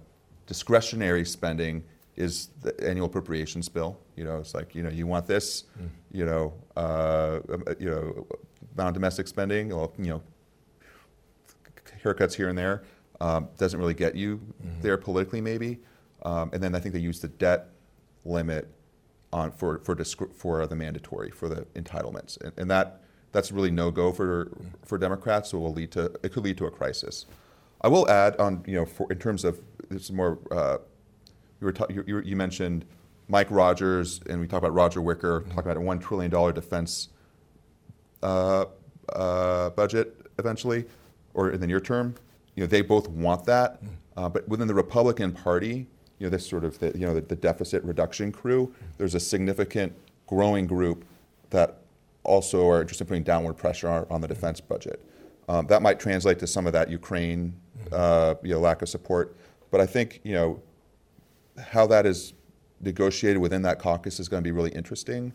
[0.47, 1.83] discretionary spending
[2.17, 3.99] is the annual appropriations bill.
[4.17, 5.65] You know, it's like you know, you want this,
[6.13, 7.41] you know, uh,
[7.79, 8.27] you know,
[8.75, 10.23] amount of domestic spending, well, you know,
[12.03, 12.85] haircuts here and there
[13.21, 14.41] um, doesn't really get you
[14.81, 15.79] there politically, maybe.
[16.23, 17.69] Um, and then I think they use the debt
[18.25, 18.69] limit
[19.33, 23.03] on for for discr- for the mandatory for the entitlements, and, and that
[23.37, 24.51] that's really no go for
[24.87, 25.51] for Democrats.
[25.51, 27.27] So it will lead to it could lead to a crisis.
[27.83, 29.61] I will add on you know for in terms of
[29.91, 30.79] this is more uh,
[31.61, 32.87] you were ta- you, you- you mentioned
[33.29, 37.09] Mike Rogers and we talked about Roger Wicker talking about a one trillion dollar defense
[38.23, 38.65] uh,
[39.13, 40.87] uh, budget eventually,
[41.35, 42.15] or in the near term.
[42.55, 43.83] You know, they both want that,
[44.17, 45.87] uh, but within the Republican Party,
[46.19, 49.21] you know, this sort of the, you know the, the deficit reduction crew, there's a
[49.21, 49.93] significant
[50.27, 51.05] growing group
[51.51, 51.83] that
[52.27, 55.01] also are interested in putting downward pressure on, the defense budget.
[55.49, 57.55] Um, that might translate to some of that Ukraine,
[57.93, 59.37] uh, you know, lack of support.
[59.71, 60.63] But I think you know
[61.59, 62.35] how that is
[62.81, 65.33] negotiated within that caucus is going to be really interesting.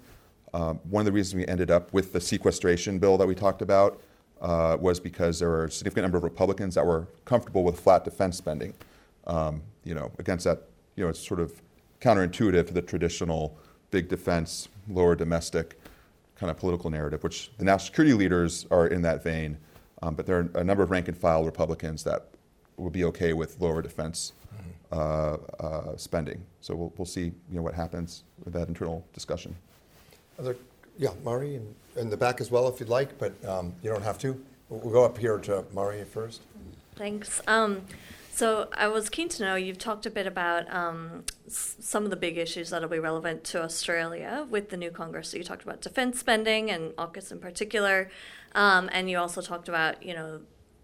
[0.53, 3.61] Um, one of the reasons we ended up with the sequestration bill that we talked
[3.61, 4.01] about
[4.41, 8.03] uh, was because there were a significant number of Republicans that were comfortable with flat
[8.03, 8.73] defense spending.
[9.27, 10.63] Um, you know, against that,
[10.95, 11.61] you know, it's sort of
[12.01, 13.57] counterintuitive to the traditional
[13.91, 15.79] big defense, lower domestic
[16.41, 19.55] kind of political narrative, which the national security leaders are in that vein.
[20.01, 22.29] Um, but there are a number of rank and file Republicans that
[22.77, 24.33] will be okay with lower defense
[24.91, 26.43] uh, uh, spending.
[26.61, 29.55] So we'll, we'll see you know, what happens with that internal discussion.
[30.39, 30.57] Other,
[30.97, 34.03] yeah, Mari, in, in the back as well, if you'd like, but um, you don't
[34.03, 34.43] have to.
[34.69, 36.41] We'll, we'll go up here to Mari first.
[36.95, 37.39] Thanks.
[37.45, 37.83] Um,
[38.33, 42.15] so I was keen to know, you've talked a bit about um, some of the
[42.15, 45.29] big issues that'll be relevant to Australia with the new Congress.
[45.29, 48.09] So you talked about defence spending and AUKUS in particular,
[48.55, 50.41] um, and you also talked about, you know,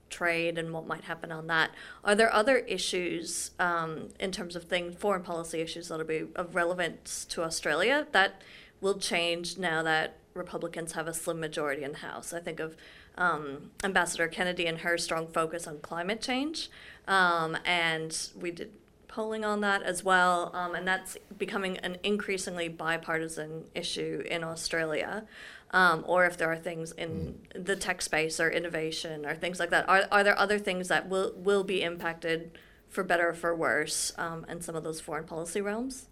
[0.10, 1.72] trade and what might happen on that.
[2.04, 6.56] Are there other issues um, in terms of things, foreign policy issues that'll be of
[6.56, 8.42] relevance to Australia that
[8.82, 12.34] will change now that Republicans have a slim majority in the House?
[12.34, 12.76] I think of
[13.18, 16.70] um, Ambassador Kennedy and her strong focus on climate change,
[17.08, 18.72] um, and we did
[19.08, 25.26] polling on that as well, um, and that's becoming an increasingly bipartisan issue in Australia.
[25.72, 29.70] Um, or if there are things in the tech space or innovation or things like
[29.72, 32.58] that, are, are there other things that will will be impacted
[32.90, 36.08] for better or for worse um, in some of those foreign policy realms?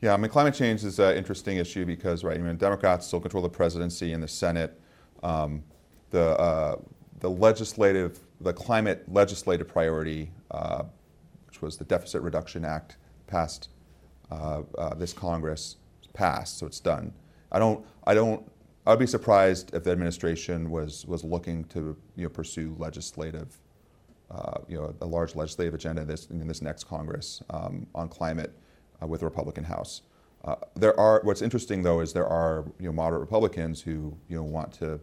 [0.00, 3.20] Yeah, I mean, climate change is an interesting issue because, right, I mean, Democrats still
[3.20, 4.80] control the presidency and the Senate.
[5.22, 5.62] Um,
[6.10, 6.76] the, uh,
[7.20, 10.84] the legislative, the climate legislative priority, uh,
[11.46, 12.96] which was the Deficit Reduction Act,
[13.26, 13.68] passed
[14.30, 15.76] uh, uh, this Congress,
[16.12, 17.12] passed, so it's done.
[17.50, 18.50] I don't, I don't,
[18.86, 23.58] I'd be surprised if the administration was, was looking to, you know, pursue legislative,
[24.30, 28.08] uh, you know, a large legislative agenda in this, in this next Congress um, on
[28.08, 28.52] climate
[29.00, 30.02] uh, with the Republican House.
[30.74, 34.42] There are, what's interesting though is there are, you know, moderate Republicans who, you know,
[34.42, 34.98] want to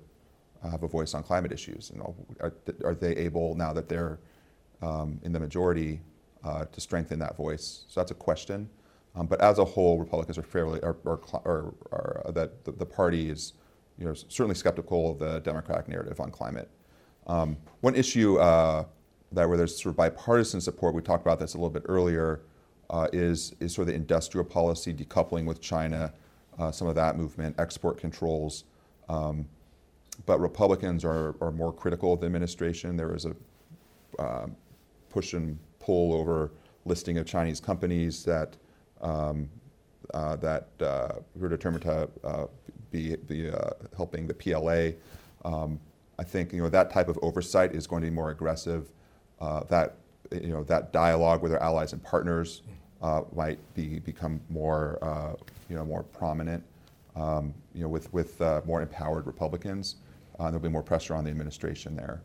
[0.63, 1.91] have a voice on climate issues.
[1.93, 2.53] Know, are,
[2.83, 4.19] are they able now that they're
[4.81, 6.01] um, in the majority
[6.43, 7.85] uh, to strengthen that voice?
[7.87, 8.69] So that's a question.
[9.15, 13.29] Um, but as a whole, Republicans are fairly, are, are, are that the, the, party
[13.29, 13.53] is,
[13.97, 16.69] you know, certainly skeptical of the Democratic narrative on climate.
[17.27, 18.85] Um, one issue uh,
[19.31, 22.41] that where there's sort of bipartisan support, we talked about this a little bit earlier,
[22.89, 26.11] uh, is is sort of the industrial policy decoupling with China,
[26.57, 28.63] uh, some of that movement, export controls.
[29.09, 29.47] Um,
[30.25, 32.97] but Republicans are, are more critical of the administration.
[32.97, 33.35] There is a
[34.19, 34.47] uh,
[35.09, 36.51] push and pull over
[36.85, 38.57] listing of Chinese companies that
[39.01, 39.49] um,
[40.13, 42.45] uh, that uh, were determined to uh,
[42.91, 44.91] be, be uh, helping the PLA.
[45.45, 45.79] Um,
[46.17, 48.89] I think you know that type of oversight is going to be more aggressive.
[49.39, 49.95] Uh, that
[50.31, 52.61] you know that dialogue with our allies and partners
[53.33, 55.37] might be become more
[55.69, 56.63] you know more prominent.
[57.15, 59.95] Um, you know with with more empowered Republicans.
[60.39, 62.21] Uh, there'll be more pressure on the administration there.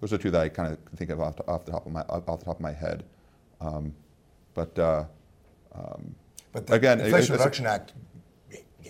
[0.00, 1.92] Those are two that I kind of think of off, the, off the top of
[1.92, 3.04] my off the top of my head.
[3.60, 3.94] Um,
[4.54, 5.04] but uh,
[5.74, 6.14] um,
[6.52, 7.92] but the again, Inflation Reduction Act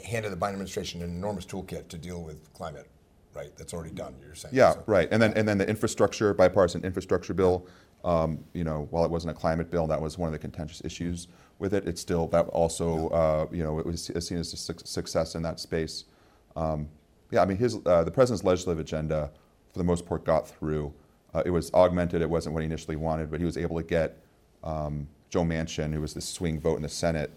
[0.05, 2.88] handed the Biden administration an enormous toolkit to deal with climate.
[3.34, 4.14] Right, that's already done.
[4.20, 4.55] You're saying.
[4.55, 4.82] Yeah, so.
[4.86, 5.09] right.
[5.10, 7.66] And then and then the infrastructure bipartisan infrastructure bill.
[8.02, 10.82] Um, you know, while it wasn't a climate bill, that was one of the contentious
[10.84, 11.28] issues
[11.59, 11.86] with it.
[11.86, 15.60] It's still that also uh, you know it was seen as a success in that
[15.60, 16.05] space.
[16.56, 16.88] Um,
[17.31, 19.31] yeah, I mean, his, uh, the president's legislative agenda,
[19.73, 20.93] for the most part, got through.
[21.32, 22.23] Uh, it was augmented.
[22.23, 24.19] It wasn't what he initially wanted, but he was able to get
[24.65, 27.31] um, Joe Manchin, who was the swing vote in the Senate,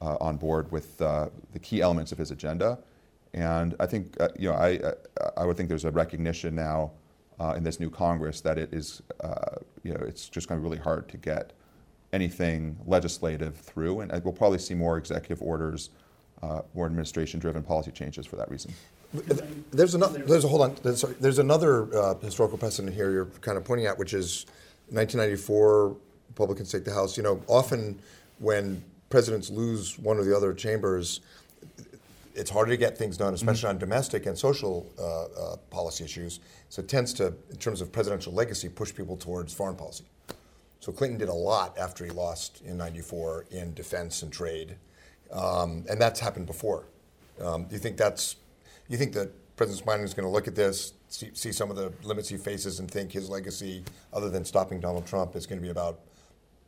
[0.00, 2.78] uh, on board with uh, the key elements of his agenda.
[3.34, 4.94] And I think, uh, you know, I, uh,
[5.36, 6.92] I would think there's a recognition now
[7.56, 9.02] in this new Congress that it is,
[9.82, 11.52] you know, it's just going to be really hard to get
[12.12, 13.98] anything legislative through.
[13.98, 15.90] And we'll probably see more executive orders,
[16.40, 18.72] more administration-driven policy changes for that reason.
[19.12, 20.20] There's another.
[20.20, 20.76] There's a hold on.
[20.82, 24.46] There's, there's another uh, historical precedent here you're kind of pointing at, which is
[24.88, 25.96] 1994.
[26.28, 27.16] Republicans take the House.
[27.16, 27.98] You know, often
[28.38, 31.20] when presidents lose one or the other chambers,
[32.34, 33.76] it's harder to get things done, especially mm-hmm.
[33.76, 36.40] on domestic and social uh, uh, policy issues.
[36.70, 40.04] So it tends to, in terms of presidential legacy, push people towards foreign policy.
[40.80, 44.76] So Clinton did a lot after he lost in '94 in defense and trade,
[45.30, 46.84] um, and that's happened before.
[47.40, 48.36] Um, do you think that's
[48.88, 51.76] you think that President Biden is going to look at this, see, see, some of
[51.76, 55.58] the limits he faces, and think his legacy, other than stopping Donald Trump, is going
[55.58, 56.00] to be about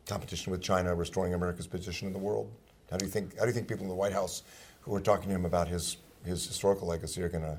[0.07, 2.51] competition with China, restoring America's position in the world?
[2.91, 3.37] How do you think?
[3.37, 4.43] How do you think people in the White House
[4.83, 7.59] who are talking to him about his his historical legacy are going to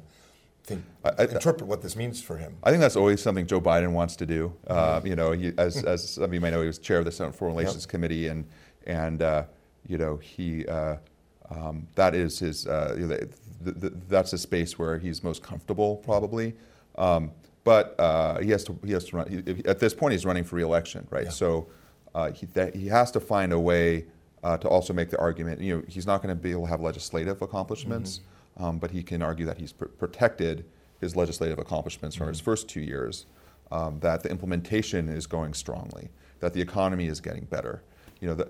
[0.63, 2.57] think, I, interpret what this means for him?
[2.63, 4.53] I think that's always something Joe Biden wants to do.
[4.67, 7.05] Uh, you know, he, as, as some of you may know, he was chair of
[7.05, 7.89] the Senate Foreign Relations yep.
[7.89, 8.45] Committee, and
[8.85, 9.43] and uh,
[9.87, 10.65] you know he.
[10.65, 10.97] Uh,
[11.51, 12.67] um, that is his.
[12.67, 13.19] Uh, you know,
[13.61, 16.55] the, that's a space where he's most comfortable, probably.
[16.97, 17.31] Um,
[17.63, 18.77] but uh, he has to.
[18.85, 19.27] He has to run.
[19.29, 21.25] He, at this point, he's running for reelection, right?
[21.25, 21.31] Yeah.
[21.31, 21.67] So
[22.13, 24.05] uh, he, he has to find a way
[24.43, 25.61] uh, to also make the argument.
[25.61, 28.63] You know, he's not going to be able to have legislative accomplishments, mm-hmm.
[28.63, 30.65] um, but he can argue that he's pr- protected
[31.01, 32.25] his legislative accomplishments mm-hmm.
[32.25, 33.25] from his first two years.
[33.71, 36.09] Um, that the implementation is going strongly.
[36.39, 37.81] That the economy is getting better
[38.19, 38.47] you know, the,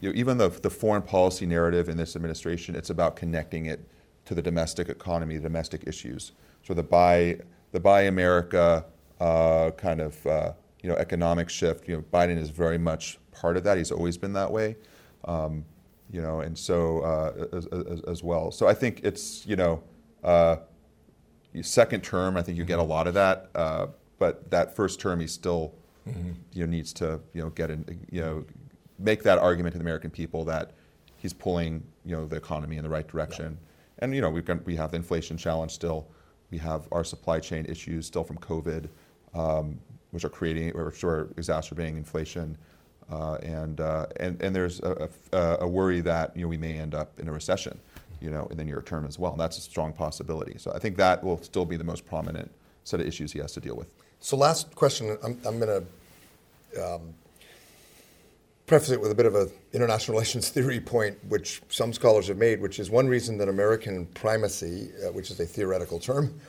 [0.00, 3.86] you know, even the, the foreign policy narrative in this administration, it's about connecting it
[4.24, 6.32] to the domestic economy, the domestic issues.
[6.62, 7.40] So the buy,
[7.72, 8.84] the buy America
[9.20, 11.88] uh, kind of uh, you know economic shift.
[11.88, 13.78] You know, Biden is very much part of that.
[13.78, 14.76] He's always been that way.
[15.24, 15.64] Um,
[16.10, 18.50] you know, and so uh, as, as, as, well.
[18.50, 19.82] So I think it's you know,
[20.22, 20.56] uh,
[21.62, 22.36] second term.
[22.36, 23.86] I think you get a lot of that, uh,
[24.18, 25.72] but that first term, he still
[26.06, 26.32] mm-hmm.
[26.52, 28.44] you know needs to you know get in you know
[28.98, 30.72] make that argument to the American people that
[31.16, 33.58] he's pulling you know the economy in the right direction.
[33.60, 33.68] Yeah.
[34.02, 36.08] And you know we've got, we have the inflation challenge still.
[36.50, 38.88] We have our supply chain issues still from COVID,
[39.32, 39.78] um,
[40.10, 42.58] which are creating or are exacerbating inflation.
[43.10, 46.78] Uh, and, uh, and and there's a, a, a, worry that you know we may
[46.78, 47.78] end up in a recession,
[48.20, 49.32] you know, in the near term as well.
[49.32, 50.56] And that's a strong possibility.
[50.58, 52.50] So I think that will still be the most prominent
[52.82, 53.94] set of issues he has to deal with.
[54.18, 55.84] So last question, I'm, I'm going
[56.74, 57.14] to um,
[58.72, 62.38] preface it with a bit of an international relations theory point, which some scholars have
[62.38, 66.40] made, which is one reason that American primacy, uh, which is a theoretical term,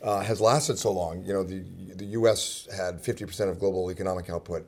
[0.00, 1.24] uh, has lasted so long.
[1.24, 1.64] You know, the,
[1.96, 2.68] the U.S.
[2.72, 4.64] had 50% of global economic output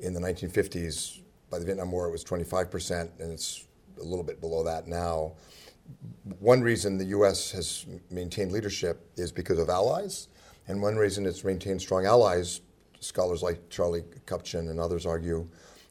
[0.00, 1.20] in the 1950s.
[1.50, 3.66] By the Vietnam War, it was 25%, and it's
[4.00, 5.34] a little bit below that now.
[6.38, 7.50] One reason the U.S.
[7.50, 10.28] has maintained leadership is because of allies,
[10.68, 12.62] and one reason it's maintained strong allies,
[13.00, 15.46] scholars like Charlie Kupchan and others argue,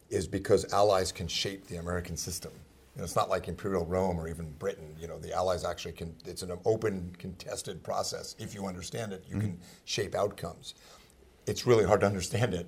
[0.10, 2.52] is because allies can shape the American system.
[2.95, 4.95] You know, it's not like Imperial Rome or even Britain.
[4.99, 6.15] You know, the allies actually can.
[6.26, 8.36] It's an open, contested process.
[8.40, 9.48] If you understand it, you mm-hmm.
[9.48, 10.76] can shape outcomes.
[11.45, 12.68] It's really hard to understand it.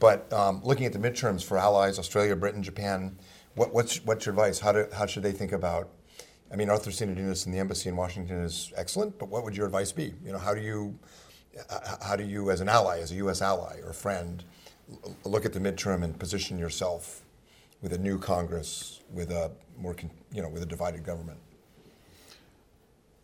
[0.00, 3.16] But um, looking at the midterms for allies, Australia, Britain, Japan,
[3.54, 4.58] what, what's what's your advice?
[4.58, 5.90] How do how should they think about?
[6.52, 9.66] I mean, Arthur Sinodinos in the embassy in Washington is excellent, but what would your
[9.66, 10.14] advice be?
[10.24, 10.98] You know, how do you
[12.02, 13.42] how do you, as an ally, as a U.S.
[13.42, 14.44] ally or friend,
[15.24, 17.22] look at the midterm and position yourself
[17.82, 19.94] with a new Congress, with a more,
[20.32, 21.38] you know, with a divided government?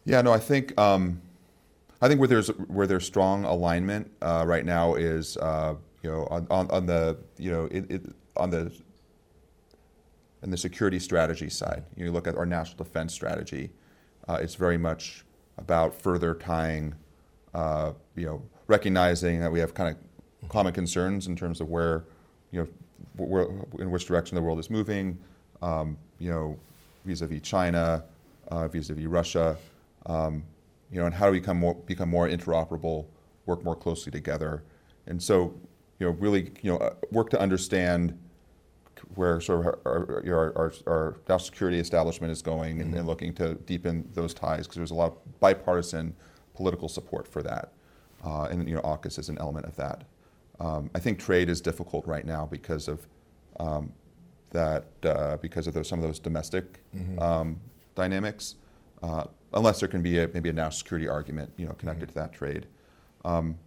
[0.05, 1.21] Yeah, no, I think um,
[2.03, 6.27] I think where there's where there's strong alignment uh, right now is uh, you know
[6.31, 8.03] on, on, on, the you know it, it,
[8.37, 8.71] on the
[10.43, 11.85] in the security strategy side.
[11.97, 13.71] You look at our national defense strategy.
[14.29, 15.25] Uh, it's very much
[15.57, 16.95] about further tying,
[17.55, 20.04] uh, you know, recognizing that we have kind of
[20.49, 22.05] common concerns in terms of where,
[22.51, 22.69] you know,
[23.17, 23.47] where,
[23.79, 25.19] in which direction the world is moving,
[25.63, 26.59] um, you know,
[27.05, 28.05] vis-a-vis China,
[28.49, 29.57] uh, vis-a-vis Russia,
[30.07, 30.43] um,
[30.91, 33.07] you know, and how do we become more, become more interoperable,
[33.47, 34.63] work more closely together,
[35.07, 35.55] and so,
[35.99, 38.19] you know, really, you know, uh, work to understand
[39.15, 42.99] where sort of our, our, our, our national security establishment is going and, mm-hmm.
[42.99, 46.15] and looking to deepen those ties because there's a lot of bipartisan
[46.55, 47.73] political support for that.
[48.25, 50.05] Uh, and you know, AUKUS is an element of that.
[50.61, 53.07] Um, I think trade is difficult right now because of
[53.59, 53.93] um,
[54.51, 57.19] that, uh, because of those, some of those domestic mm-hmm.
[57.19, 57.61] um,
[57.95, 58.57] dynamics.
[59.03, 62.19] Uh, unless there can be a, maybe a national security argument, you know, connected mm-hmm.
[62.19, 62.67] to that trade.
[63.25, 63.59] Um,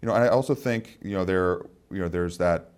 [0.00, 2.70] you know, I also think you know there, you know, there's that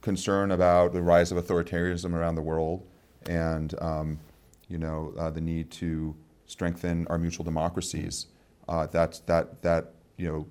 [0.00, 2.86] concern about the rise of authoritarianism around the world,
[3.26, 4.20] and um,
[4.68, 6.14] you know, uh, the need to
[6.46, 8.26] strengthen our mutual democracies.
[8.68, 10.46] Uh, that's that that you know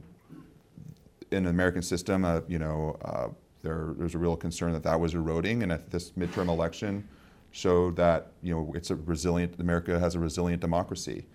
[1.31, 3.29] in the American system, uh, you know, uh,
[3.63, 7.07] there, there's a real concern that that was eroding, and this midterm election
[7.51, 9.59] showed that you know it's a resilient.
[9.59, 11.25] America has a resilient democracy,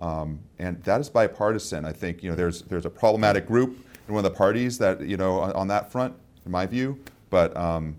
[0.00, 1.84] um, and that is bipartisan.
[1.84, 3.78] I think you know there's there's a problematic group
[4.08, 6.14] in one of the parties that you know on, on that front,
[6.44, 6.98] in my view,
[7.30, 7.56] but.
[7.56, 7.96] Um,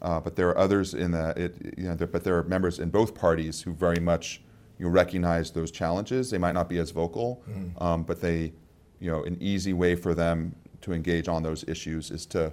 [0.00, 2.78] uh, but there are others in the, it, you know, there, but there are members
[2.78, 4.40] in both parties who very much
[4.78, 6.30] you know, recognize those challenges.
[6.30, 7.82] They might not be as vocal, mm.
[7.82, 8.52] um, but they,
[9.00, 12.52] you know, an easy way for them to engage on those issues is to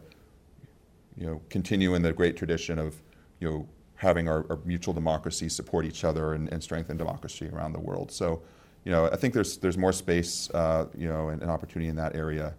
[1.18, 3.02] you know, continue in the great tradition of
[3.40, 7.74] you know, having our, our mutual democracy support each other and, and, strengthen democracy around
[7.74, 8.12] the world.
[8.12, 8.42] So,
[8.84, 11.96] you know, I think there's there's more space, uh, you know, and, and, opportunity in
[11.96, 12.54] that area.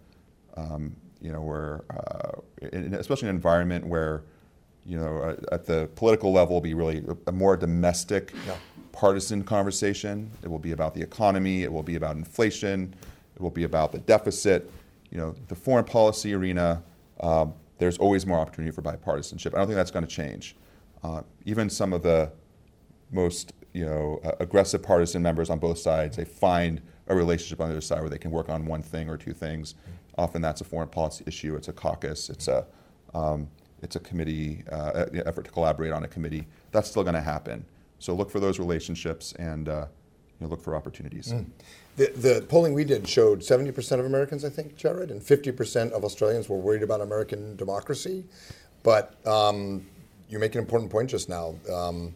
[0.56, 2.40] Um, you know, where uh,
[2.72, 4.22] in, especially in an environment where,
[4.84, 8.56] you know, uh, at the political level, will be really a, a more domestic, yeah.
[8.93, 10.30] partisan conversation.
[10.43, 11.62] It will be about the economy.
[11.62, 12.94] It will be about inflation.
[13.34, 14.70] It will be about the deficit
[15.10, 16.82] you know, the foreign policy arena,
[17.20, 19.54] um, there's always more opportunity for bipartisanship.
[19.54, 20.56] I don't think that's going to change.
[21.02, 22.32] Uh, even some of the
[23.12, 27.68] most you know uh, aggressive partisan members on both sides, they find a relationship on
[27.68, 29.74] the other side where they can work on one thing or two things.
[30.18, 31.54] Often that's a foreign policy issue.
[31.56, 32.30] It's a caucus.
[32.30, 32.66] It's a
[33.14, 33.48] um,
[33.82, 36.46] it's a committee uh, effort to collaborate on a committee.
[36.72, 37.64] That's still going to happen.
[37.98, 39.86] So look for those relationships and uh,
[40.40, 41.32] you know, look for opportunities.
[41.32, 41.46] Mm.
[41.97, 46.05] The, the polling we did showed 70% of Americans, I think, Jared, and 50% of
[46.05, 48.24] Australians were worried about American democracy.
[48.82, 49.86] But um,
[50.28, 51.55] you make an important point just now.
[51.73, 52.14] Um,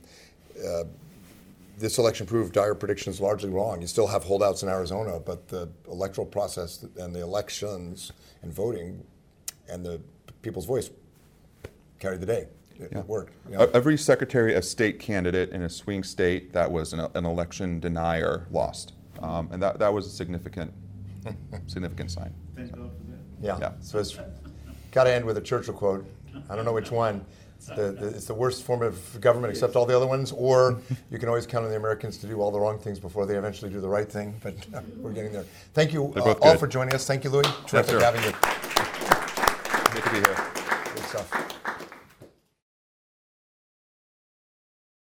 [0.65, 0.85] uh,
[1.78, 3.81] this election proved dire predictions largely wrong.
[3.81, 8.12] You still have holdouts in Arizona, but the electoral process and the elections
[8.43, 9.02] and voting
[9.69, 9.98] and the
[10.43, 10.90] people's voice
[11.98, 12.48] carried the day.
[12.78, 13.02] It Yeah.
[13.02, 13.32] worked.
[13.51, 13.70] you know.
[13.73, 18.47] Every Secretary of State candidate in a swing state that was an, an election denier
[18.51, 20.72] lost, um, and that, that was a significant,
[21.66, 22.32] significant sign.
[22.56, 23.47] Thank God for that.
[23.47, 23.59] Yeah.
[23.60, 23.72] Yeah.
[23.80, 24.18] So it's
[24.92, 26.06] got to end with a Churchill quote.
[26.48, 27.24] I don't know which one.
[27.56, 30.80] It's the, the, it's the worst form of government except all the other ones, or
[31.10, 33.36] you can always count on the Americans to do all the wrong things before they
[33.36, 34.34] eventually do the right thing.
[34.42, 35.44] But uh, we're getting there.
[35.74, 36.59] Thank you uh, all good.
[36.59, 37.06] for joining us.
[37.06, 37.47] Thank you, Louis.
[37.66, 38.01] Terrific sir.
[38.01, 38.69] having you.